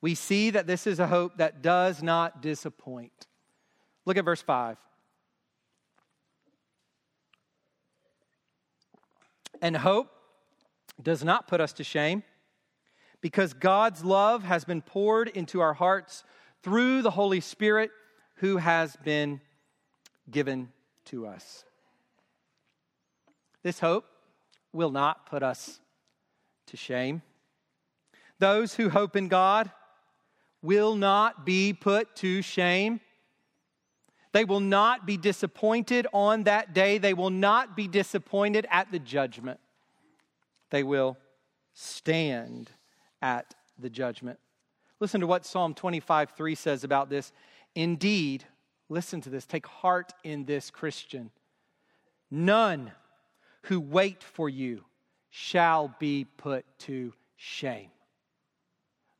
we 0.00 0.14
see 0.14 0.50
that 0.50 0.66
this 0.66 0.86
is 0.86 1.00
a 1.00 1.06
hope 1.06 1.38
that 1.38 1.62
does 1.62 2.02
not 2.02 2.40
disappoint. 2.40 3.26
Look 4.04 4.16
at 4.16 4.24
verse 4.24 4.42
5. 4.42 4.76
And 9.60 9.76
hope 9.76 10.08
does 11.02 11.24
not 11.24 11.48
put 11.48 11.60
us 11.60 11.72
to 11.74 11.84
shame 11.84 12.22
because 13.20 13.52
God's 13.54 14.04
love 14.04 14.44
has 14.44 14.64
been 14.64 14.82
poured 14.82 15.28
into 15.28 15.60
our 15.60 15.74
hearts 15.74 16.22
through 16.62 17.02
the 17.02 17.10
Holy 17.10 17.40
Spirit 17.40 17.90
who 18.36 18.58
has 18.58 18.96
been 19.04 19.40
given 20.30 20.68
to 21.06 21.26
us. 21.26 21.64
This 23.62 23.80
hope 23.80 24.04
will 24.72 24.90
not 24.90 25.26
put 25.26 25.42
us 25.42 25.80
to 26.66 26.76
shame. 26.76 27.22
Those 28.38 28.74
who 28.74 28.90
hope 28.90 29.16
in 29.16 29.26
God 29.26 29.70
will 30.62 30.96
not 30.96 31.46
be 31.46 31.72
put 31.72 32.14
to 32.16 32.42
shame. 32.42 33.00
They 34.32 34.44
will 34.44 34.60
not 34.60 35.06
be 35.06 35.16
disappointed 35.16 36.06
on 36.12 36.44
that 36.44 36.74
day. 36.74 36.98
They 36.98 37.14
will 37.14 37.30
not 37.30 37.76
be 37.76 37.88
disappointed 37.88 38.66
at 38.70 38.90
the 38.92 38.98
judgment. 38.98 39.60
They 40.70 40.82
will 40.82 41.16
stand 41.72 42.70
at 43.22 43.54
the 43.78 43.88
judgment. 43.88 44.38
Listen 45.00 45.20
to 45.20 45.26
what 45.26 45.46
Psalm 45.46 45.74
25 45.74 46.30
3 46.30 46.54
says 46.54 46.84
about 46.84 47.08
this. 47.08 47.32
Indeed, 47.74 48.44
listen 48.88 49.20
to 49.22 49.30
this, 49.30 49.46
take 49.46 49.66
heart 49.66 50.12
in 50.24 50.44
this, 50.44 50.70
Christian. 50.70 51.30
None 52.30 52.92
who 53.62 53.80
wait 53.80 54.22
for 54.22 54.48
you 54.48 54.84
shall 55.30 55.94
be 55.98 56.24
put 56.24 56.64
to 56.80 57.12
shame. 57.36 57.90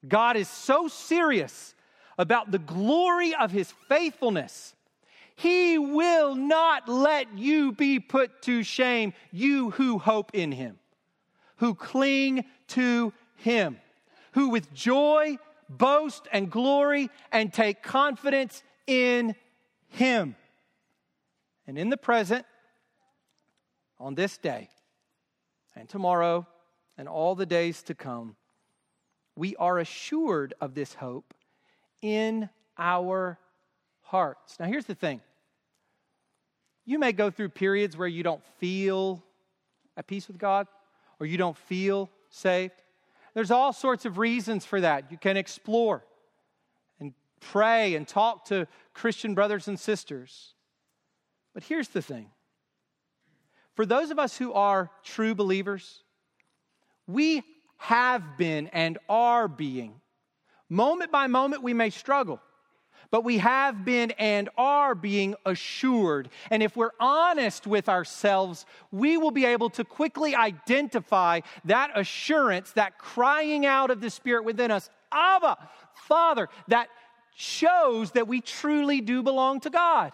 God 0.07 0.36
is 0.36 0.49
so 0.49 0.88
serious 0.88 1.74
about 2.16 2.51
the 2.51 2.59
glory 2.59 3.34
of 3.34 3.51
his 3.51 3.72
faithfulness. 3.88 4.74
He 5.34 5.78
will 5.78 6.34
not 6.34 6.88
let 6.88 7.36
you 7.36 7.72
be 7.72 8.01
put 8.01 8.42
to 8.42 8.62
shame, 8.62 9.12
you 9.30 9.70
who 9.70 9.99
hope 9.99 10.32
in 10.34 10.53
him, 10.53 10.78
who 11.57 11.74
cling 11.74 12.44
to 12.68 13.12
him, 13.36 13.78
who 14.32 14.49
with 14.49 14.72
joy 14.74 15.38
boast 15.68 16.26
and 16.32 16.51
glory 16.51 17.11
and 17.30 17.53
take 17.53 17.82
confidence 17.82 18.62
in 18.86 19.34
him. 19.88 20.34
And 21.66 21.78
in 21.78 21.90
the 21.90 21.96
present, 21.96 22.46
on 24.01 24.14
this 24.14 24.38
day 24.38 24.68
and 25.76 25.88
tomorrow 25.88 26.46
and 26.96 27.09
all 27.09 27.34
the 27.34 27.46
days 27.46 27.82
to 27.84 27.94
come, 27.94 28.36
we 29.39 29.55
are 29.57 29.78
assured 29.78 30.53
of 30.61 30.74
this 30.74 30.95
hope 30.95 31.32
in 32.03 32.51
our 32.76 33.39
hearts. 34.03 34.59
Now, 34.59 34.66
here's 34.66 34.86
the 34.86 34.97
thing 34.97 35.20
you 36.84 36.99
may 36.99 37.12
go 37.12 37.30
through 37.30 37.51
periods 37.51 37.97
where 37.97 38.09
you 38.09 38.22
don't 38.22 38.45
feel 38.59 39.22
at 39.97 40.07
peace 40.07 40.26
with 40.26 40.39
God 40.39 40.66
or 41.20 41.26
you 41.26 41.39
don't 41.39 41.57
feel 41.57 42.11
saved. 42.30 42.82
There's 43.34 43.51
all 43.51 43.72
sorts 43.72 44.05
of 44.05 44.18
reasons 44.18 44.64
for 44.64 44.80
that. 44.80 45.12
You 45.12 45.18
can 45.18 45.36
explore 45.36 46.05
and 46.99 47.14
pray 47.41 47.95
and 47.95 48.09
talk 48.09 48.47
to 48.47 48.66
Christian 48.93 49.34
brothers 49.34 49.68
and 49.68 49.78
sisters. 49.78 50.55
But 51.55 51.62
here's 51.62 51.89
the 51.89 52.03
thing 52.03 52.30
for 53.76 53.86
those 53.86 54.11
of 54.11 54.18
us 54.18 54.36
who 54.36 54.53
are 54.53 54.91
true 55.05 55.36
believers, 55.36 56.03
we 57.07 57.45
have 57.79 58.37
been 58.37 58.68
and 58.68 58.99
are 59.09 59.49
being. 59.49 59.95
Moment 60.68 61.11
by 61.11 61.26
moment, 61.26 61.62
we 61.62 61.72
may 61.72 61.91
struggle, 61.91 62.41
but 63.11 63.24
we 63.24 63.39
have 63.39 63.85
been 63.85 64.11
and 64.12 64.51
are 64.59 64.95
being 64.95 65.35
assured. 65.47 66.29
And 66.51 66.62
if 66.62 66.76
we're 66.76 66.91
honest 67.01 67.66
with 67.66 67.89
ourselves, 67.89 68.66
we 68.91 69.16
will 69.16 69.31
be 69.31 69.47
able 69.47 69.70
to 69.70 69.85
quickly 69.85 70.35
identify 70.35 71.41
that 71.64 71.91
assurance, 71.95 72.72
that 72.72 72.99
crying 72.99 73.64
out 73.64 73.91
of 73.91 74.01
the 74.01 74.11
Spirit 74.11 74.45
within 74.45 74.70
us, 74.70 74.91
Abba, 75.11 75.57
Father, 75.95 76.49
that 76.68 76.89
shows 77.35 78.12
that 78.12 78.29
we 78.29 78.41
truly 78.41 79.01
do 79.01 79.22
belong 79.22 79.61
to 79.61 79.70
God. 79.70 80.12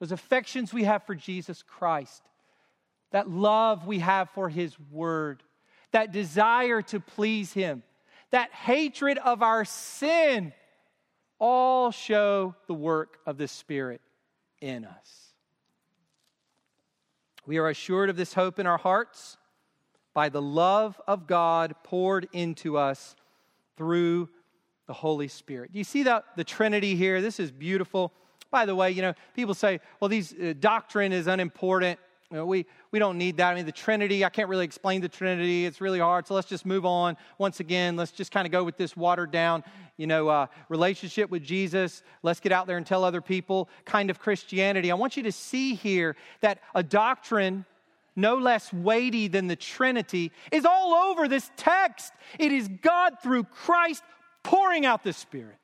Those 0.00 0.12
affections 0.12 0.72
we 0.72 0.84
have 0.84 1.04
for 1.04 1.14
Jesus 1.14 1.62
Christ 1.62 2.22
that 3.10 3.28
love 3.28 3.86
we 3.86 4.00
have 4.00 4.30
for 4.30 4.48
His 4.48 4.78
Word, 4.90 5.42
that 5.92 6.12
desire 6.12 6.82
to 6.82 7.00
please 7.00 7.52
Him, 7.52 7.82
that 8.30 8.52
hatred 8.52 9.18
of 9.18 9.42
our 9.42 9.64
sin, 9.64 10.52
all 11.38 11.90
show 11.90 12.54
the 12.66 12.74
work 12.74 13.18
of 13.26 13.38
the 13.38 13.48
Spirit 13.48 14.00
in 14.60 14.84
us. 14.84 15.28
We 17.46 17.58
are 17.58 17.68
assured 17.68 18.10
of 18.10 18.16
this 18.16 18.34
hope 18.34 18.58
in 18.58 18.66
our 18.66 18.76
hearts 18.76 19.38
by 20.12 20.28
the 20.28 20.42
love 20.42 21.00
of 21.06 21.26
God 21.26 21.74
poured 21.82 22.28
into 22.32 22.76
us 22.76 23.14
through 23.76 24.28
the 24.86 24.92
Holy 24.92 25.28
Spirit. 25.28 25.72
Do 25.72 25.78
you 25.78 25.84
see 25.84 26.02
the, 26.02 26.24
the 26.36 26.44
Trinity 26.44 26.96
here? 26.96 27.22
This 27.22 27.38
is 27.38 27.50
beautiful. 27.50 28.12
By 28.50 28.66
the 28.66 28.74
way, 28.74 28.90
you 28.90 29.02
know, 29.02 29.14
people 29.34 29.54
say, 29.54 29.80
well, 30.00 30.08
these 30.08 30.32
uh, 30.32 30.54
doctrine 30.58 31.12
is 31.12 31.26
unimportant. 31.26 32.00
You 32.30 32.36
know, 32.36 32.46
we, 32.46 32.66
we 32.90 32.98
don't 32.98 33.16
need 33.16 33.38
that. 33.38 33.52
I 33.52 33.54
mean, 33.54 33.64
the 33.64 33.72
Trinity, 33.72 34.22
I 34.22 34.28
can't 34.28 34.50
really 34.50 34.66
explain 34.66 35.00
the 35.00 35.08
Trinity. 35.08 35.64
It's 35.64 35.80
really 35.80 35.98
hard. 35.98 36.26
So 36.26 36.34
let's 36.34 36.46
just 36.46 36.66
move 36.66 36.84
on. 36.84 37.16
Once 37.38 37.60
again, 37.60 37.96
let's 37.96 38.12
just 38.12 38.30
kind 38.30 38.44
of 38.44 38.52
go 38.52 38.64
with 38.64 38.76
this 38.76 38.94
watered 38.94 39.30
down, 39.30 39.64
you 39.96 40.06
know, 40.06 40.28
uh, 40.28 40.46
relationship 40.68 41.30
with 41.30 41.42
Jesus. 41.42 42.02
Let's 42.22 42.40
get 42.40 42.52
out 42.52 42.66
there 42.66 42.76
and 42.76 42.86
tell 42.86 43.02
other 43.02 43.22
people 43.22 43.70
kind 43.86 44.10
of 44.10 44.18
Christianity. 44.18 44.90
I 44.90 44.94
want 44.94 45.16
you 45.16 45.22
to 45.22 45.32
see 45.32 45.74
here 45.74 46.16
that 46.42 46.60
a 46.74 46.82
doctrine 46.82 47.64
no 48.14 48.36
less 48.36 48.72
weighty 48.72 49.28
than 49.28 49.46
the 49.46 49.56
Trinity 49.56 50.30
is 50.52 50.66
all 50.66 50.92
over 50.92 51.28
this 51.28 51.50
text. 51.56 52.12
It 52.38 52.52
is 52.52 52.68
God 52.82 53.14
through 53.22 53.44
Christ 53.44 54.02
pouring 54.42 54.84
out 54.84 55.02
the 55.02 55.14
Spirit. 55.14 55.56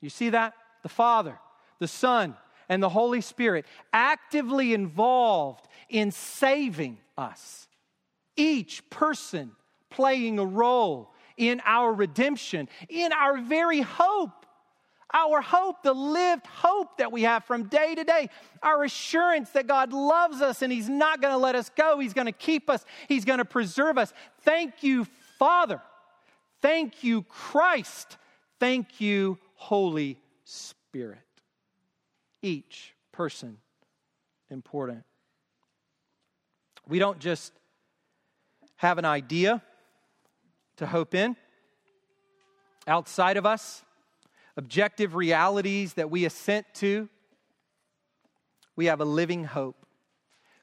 You 0.00 0.08
see 0.08 0.30
that? 0.30 0.54
The 0.82 0.88
Father, 0.88 1.38
the 1.78 1.88
Son, 1.88 2.36
and 2.68 2.82
the 2.82 2.88
Holy 2.88 3.20
Spirit 3.20 3.66
actively 3.92 4.74
involved 4.74 5.66
in 5.88 6.10
saving 6.10 6.98
us. 7.16 7.68
Each 8.36 8.88
person 8.90 9.52
playing 9.90 10.38
a 10.38 10.44
role 10.44 11.12
in 11.36 11.60
our 11.64 11.92
redemption, 11.92 12.68
in 12.88 13.12
our 13.12 13.38
very 13.38 13.80
hope. 13.80 14.30
Our 15.12 15.40
hope, 15.40 15.84
the 15.84 15.92
lived 15.92 16.44
hope 16.46 16.98
that 16.98 17.12
we 17.12 17.22
have 17.22 17.44
from 17.44 17.68
day 17.68 17.94
to 17.94 18.02
day, 18.02 18.30
our 18.64 18.82
assurance 18.82 19.50
that 19.50 19.68
God 19.68 19.92
loves 19.92 20.42
us 20.42 20.60
and 20.62 20.72
He's 20.72 20.88
not 20.88 21.22
going 21.22 21.32
to 21.32 21.38
let 21.38 21.54
us 21.54 21.70
go. 21.76 22.00
He's 22.00 22.14
going 22.14 22.26
to 22.26 22.32
keep 22.32 22.68
us, 22.68 22.84
He's 23.06 23.24
going 23.24 23.38
to 23.38 23.44
preserve 23.44 23.96
us. 23.96 24.12
Thank 24.40 24.82
you, 24.82 25.06
Father. 25.38 25.80
Thank 26.60 27.04
you, 27.04 27.22
Christ. 27.22 28.16
Thank 28.58 29.00
you, 29.00 29.38
Holy 29.54 30.18
Spirit 30.44 31.23
each 32.44 32.94
person 33.10 33.56
important. 34.50 35.02
We 36.86 36.98
don't 36.98 37.18
just 37.18 37.52
have 38.76 38.98
an 38.98 39.06
idea 39.06 39.62
to 40.76 40.86
hope 40.86 41.14
in 41.14 41.36
outside 42.86 43.38
of 43.38 43.46
us, 43.46 43.82
objective 44.58 45.14
realities 45.14 45.94
that 45.94 46.10
we 46.10 46.26
assent 46.26 46.66
to. 46.74 47.08
We 48.76 48.86
have 48.86 49.00
a 49.00 49.06
living 49.06 49.44
hope, 49.44 49.86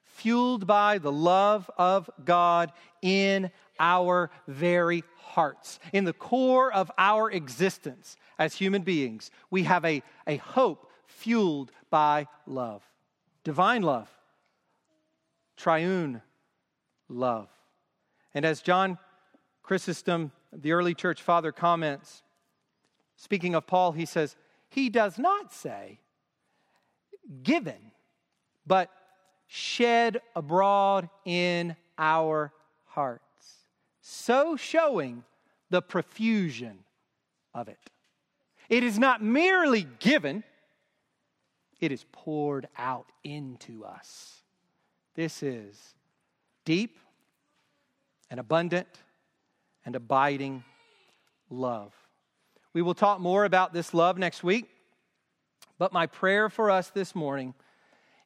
fueled 0.06 0.68
by 0.68 1.00
the 1.00 1.12
love 1.12 1.72
of 1.80 2.12
God 2.24 2.72
in 3.02 3.50
our 3.80 4.30
very 4.48 5.04
hearts. 5.18 5.80
In 5.94 6.04
the 6.04 6.14
core 6.14 6.72
of 6.72 6.92
our 7.00 7.32
existence 7.32 8.18
as 8.38 8.54
human 8.54 8.84
beings, 8.84 9.32
we 9.50 9.64
have 9.64 9.84
a, 9.84 10.04
a 10.28 10.38
hope 10.38 10.91
fueled 11.12 11.72
by 11.90 12.28
love. 12.46 12.84
Divine 13.44 13.82
love, 13.82 14.10
triune 15.58 16.22
love. 17.10 17.50
And 18.34 18.46
as 18.46 18.62
John 18.62 18.98
Chrysostom, 19.64 20.32
the 20.54 20.72
early 20.72 20.94
church 20.94 21.22
father, 21.22 21.52
comments, 21.52 22.24
speaking 23.16 23.56
of 23.56 23.68
Paul, 23.68 23.92
he 23.94 24.06
says, 24.06 24.36
He 24.70 24.90
does 24.90 25.18
not 25.18 25.52
say 25.52 26.00
given, 27.44 27.92
but 28.66 28.90
shed 29.48 30.22
abroad 30.36 31.10
in 31.26 31.76
our 31.98 32.54
hearts, 32.86 33.24
so 34.02 34.56
showing 34.56 35.24
the 35.70 35.82
profusion 35.82 36.80
of 37.54 37.68
it. 37.68 37.80
It 38.70 38.84
is 38.84 38.98
not 38.98 39.22
merely 39.22 39.86
given, 40.00 40.44
it 41.82 41.92
is 41.92 42.06
poured 42.12 42.68
out 42.78 43.12
into 43.24 43.84
us. 43.84 44.44
This 45.16 45.44
is 45.44 45.96
deep 46.64 47.00
and 48.30 48.40
abundant 48.40 48.88
and 49.84 49.96
abiding 49.96 50.64
love. 51.50 51.94
We 52.74 52.82
will 52.82 52.94
talk 52.94 53.20
more 53.20 53.44
about 53.44 53.74
this 53.74 53.94
love 53.94 54.18
next 54.18 54.44
week, 54.44 54.70
but 55.78 55.92
my 55.92 56.06
prayer 56.06 56.50
for 56.50 56.72
us 56.72 56.90
this 56.92 57.16
morning 57.16 57.56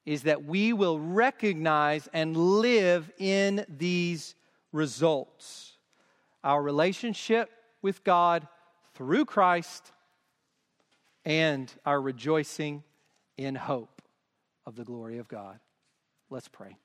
is 0.05 0.23
that 0.23 0.43
we 0.43 0.73
will 0.73 0.99
recognize 0.99 2.07
and 2.13 2.37
live 2.37 3.09
in 3.17 3.65
these 3.67 4.35
results 4.71 5.71
our 6.43 6.61
relationship 6.61 7.49
with 7.81 8.03
God 8.03 8.47
through 8.93 9.25
Christ 9.25 9.91
and 11.25 11.73
our 11.87 11.99
rejoicing 11.99 12.83
in 13.37 13.55
hope 13.55 14.01
of 14.65 14.75
the 14.75 14.83
glory 14.83 15.17
of 15.17 15.27
God. 15.27 15.59
Let's 16.29 16.47
pray. 16.47 16.77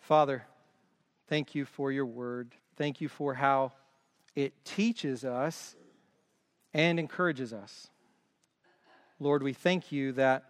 Father, 0.00 0.44
thank 1.28 1.54
you 1.54 1.64
for 1.64 1.92
your 1.92 2.06
word. 2.06 2.54
Thank 2.76 3.00
you 3.00 3.08
for 3.08 3.34
how 3.34 3.72
it 4.34 4.52
teaches 4.64 5.24
us 5.24 5.76
and 6.74 6.98
encourages 6.98 7.52
us. 7.52 7.88
Lord, 9.20 9.42
we 9.42 9.52
thank 9.52 9.92
you 9.92 10.12
that 10.12 10.44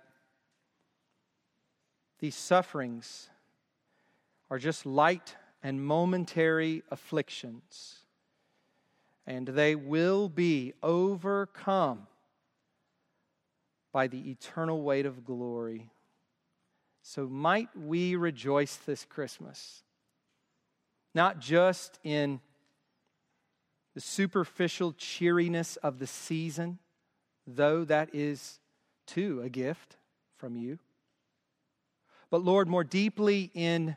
these 2.20 2.34
sufferings 2.34 3.28
are 4.48 4.58
just 4.58 4.86
light 4.86 5.36
and 5.62 5.84
momentary 5.84 6.82
afflictions 6.90 8.01
and 9.26 9.46
they 9.46 9.74
will 9.74 10.28
be 10.28 10.72
overcome 10.82 12.06
by 13.92 14.06
the 14.06 14.30
eternal 14.30 14.82
weight 14.82 15.06
of 15.06 15.24
glory. 15.24 15.90
So, 17.02 17.26
might 17.26 17.68
we 17.76 18.16
rejoice 18.16 18.76
this 18.76 19.04
Christmas, 19.04 19.82
not 21.14 21.40
just 21.40 21.98
in 22.04 22.40
the 23.94 24.00
superficial 24.00 24.92
cheeriness 24.92 25.76
of 25.76 25.98
the 25.98 26.06
season, 26.06 26.78
though 27.46 27.84
that 27.84 28.14
is 28.14 28.60
too 29.06 29.42
a 29.42 29.48
gift 29.48 29.96
from 30.36 30.56
you, 30.56 30.78
but 32.30 32.42
Lord, 32.42 32.66
more 32.66 32.82
deeply 32.82 33.50
in 33.52 33.94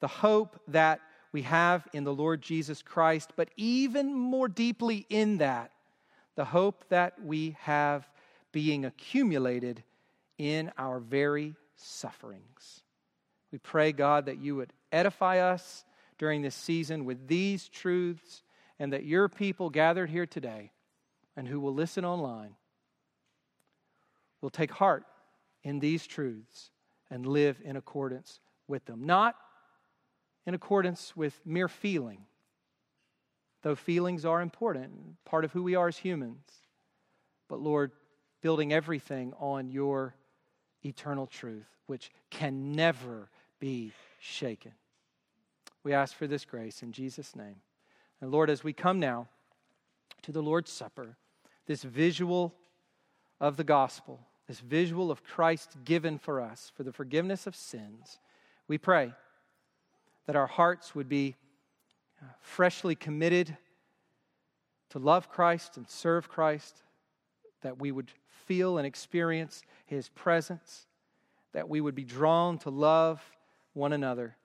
the 0.00 0.08
hope 0.08 0.60
that 0.66 1.00
we 1.36 1.42
have 1.42 1.86
in 1.92 2.02
the 2.02 2.14
Lord 2.14 2.40
Jesus 2.40 2.80
Christ, 2.80 3.32
but 3.36 3.50
even 3.58 4.14
more 4.14 4.48
deeply 4.48 5.04
in 5.10 5.36
that, 5.36 5.70
the 6.34 6.46
hope 6.46 6.86
that 6.88 7.22
we 7.22 7.58
have 7.60 8.08
being 8.52 8.86
accumulated 8.86 9.82
in 10.38 10.72
our 10.78 10.98
very 10.98 11.54
sufferings. 11.74 12.80
We 13.52 13.58
pray, 13.58 13.92
God, 13.92 14.24
that 14.24 14.38
you 14.38 14.56
would 14.56 14.72
edify 14.90 15.40
us 15.40 15.84
during 16.16 16.40
this 16.40 16.54
season 16.54 17.04
with 17.04 17.28
these 17.28 17.68
truths, 17.68 18.42
and 18.78 18.94
that 18.94 19.04
your 19.04 19.28
people 19.28 19.68
gathered 19.68 20.08
here 20.08 20.24
today 20.24 20.72
and 21.36 21.46
who 21.46 21.60
will 21.60 21.74
listen 21.74 22.06
online 22.06 22.54
will 24.40 24.48
take 24.48 24.70
heart 24.70 25.04
in 25.62 25.80
these 25.80 26.06
truths 26.06 26.70
and 27.10 27.26
live 27.26 27.60
in 27.62 27.76
accordance 27.76 28.40
with 28.68 28.86
them. 28.86 29.04
Not 29.04 29.36
in 30.46 30.54
accordance 30.54 31.16
with 31.16 31.38
mere 31.44 31.68
feeling, 31.68 32.24
though 33.62 33.74
feelings 33.74 34.24
are 34.24 34.40
important, 34.40 34.92
part 35.24 35.44
of 35.44 35.52
who 35.52 35.62
we 35.62 35.74
are 35.74 35.88
as 35.88 35.98
humans. 35.98 36.44
But 37.48 37.60
Lord, 37.60 37.90
building 38.40 38.72
everything 38.72 39.32
on 39.40 39.70
your 39.70 40.14
eternal 40.84 41.26
truth, 41.26 41.66
which 41.86 42.10
can 42.30 42.72
never 42.72 43.28
be 43.58 43.92
shaken. 44.20 44.72
We 45.82 45.92
ask 45.92 46.14
for 46.14 46.26
this 46.26 46.44
grace 46.44 46.82
in 46.82 46.92
Jesus' 46.92 47.34
name. 47.34 47.56
And 48.20 48.30
Lord, 48.30 48.50
as 48.50 48.62
we 48.64 48.72
come 48.72 49.00
now 49.00 49.28
to 50.22 50.32
the 50.32 50.42
Lord's 50.42 50.70
Supper, 50.70 51.16
this 51.66 51.82
visual 51.82 52.54
of 53.40 53.56
the 53.56 53.64
gospel, 53.64 54.20
this 54.46 54.60
visual 54.60 55.10
of 55.10 55.24
Christ 55.24 55.76
given 55.84 56.18
for 56.18 56.40
us 56.40 56.70
for 56.76 56.82
the 56.82 56.92
forgiveness 56.92 57.46
of 57.46 57.56
sins, 57.56 58.18
we 58.68 58.78
pray 58.78 59.12
that 60.26 60.36
our 60.36 60.46
hearts 60.46 60.94
would 60.94 61.08
be 61.08 61.36
uh, 62.22 62.26
freshly 62.40 62.94
committed 62.94 63.56
to 64.90 64.98
love 64.98 65.28
Christ 65.28 65.76
and 65.76 65.88
serve 65.88 66.28
Christ, 66.28 66.82
that 67.62 67.78
we 67.78 67.90
would 67.90 68.10
feel 68.46 68.78
and 68.78 68.86
experience 68.86 69.62
His 69.86 70.08
presence, 70.08 70.86
that 71.52 71.68
we 71.68 71.80
would 71.80 71.94
be 71.94 72.04
drawn 72.04 72.58
to 72.58 72.70
love 72.70 73.22
one 73.72 73.92
another 73.92 74.36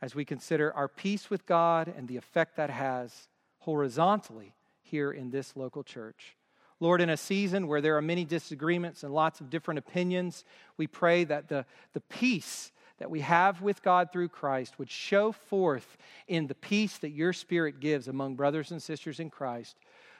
as 0.00 0.14
we 0.14 0.24
consider 0.24 0.72
our 0.74 0.88
peace 0.88 1.30
with 1.30 1.46
God 1.46 1.92
and 1.96 2.06
the 2.06 2.16
effect 2.16 2.56
that 2.56 2.70
has 2.70 3.28
horizontally 3.58 4.54
here 4.82 5.10
in 5.10 5.30
this 5.30 5.56
local 5.56 5.82
church. 5.82 6.36
Lord, 6.80 7.00
in 7.00 7.10
a 7.10 7.16
season 7.16 7.66
where 7.66 7.80
there 7.80 7.96
are 7.96 8.02
many 8.02 8.24
disagreements 8.24 9.02
and 9.02 9.12
lots 9.12 9.40
of 9.40 9.50
different 9.50 9.78
opinions, 9.78 10.44
we 10.76 10.86
pray 10.86 11.24
that 11.24 11.48
the, 11.48 11.66
the 11.92 12.00
peace 12.00 12.70
that 12.98 13.10
we 13.10 13.20
have 13.20 13.62
with 13.62 13.82
God 13.82 14.12
through 14.12 14.28
Christ 14.28 14.78
would 14.78 14.90
show 14.90 15.32
forth 15.32 15.96
in 16.26 16.46
the 16.46 16.54
peace 16.54 16.98
that 16.98 17.10
your 17.10 17.32
Spirit 17.32 17.80
gives 17.80 18.08
among 18.08 18.34
brothers 18.34 18.70
and 18.70 18.82
sisters 18.82 19.20
in 19.20 19.30
Christ 19.30 19.76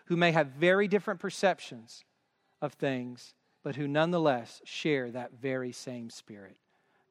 who 0.06 0.16
may 0.16 0.32
have 0.32 0.48
very 0.48 0.88
different 0.88 1.20
perceptions 1.20 2.04
of 2.62 2.72
things, 2.74 3.34
but 3.62 3.76
who 3.76 3.86
nonetheless 3.86 4.62
share 4.64 5.10
that 5.10 5.32
very 5.40 5.72
same 5.72 6.08
Spirit. 6.08 6.56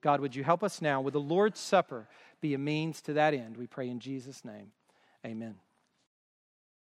God, 0.01 0.19
would 0.21 0.35
you 0.35 0.43
help 0.43 0.63
us 0.63 0.81
now 0.81 1.01
with 1.01 1.13
the 1.13 1.19
Lord's 1.19 1.59
Supper 1.59 2.07
be 2.41 2.53
a 2.53 2.57
means 2.57 3.01
to 3.01 3.13
that 3.13 3.33
end? 3.33 3.57
We 3.57 3.67
pray 3.67 3.89
in 3.89 3.99
Jesus' 3.99 4.45
name. 4.45 4.71
Amen. 5.25 5.55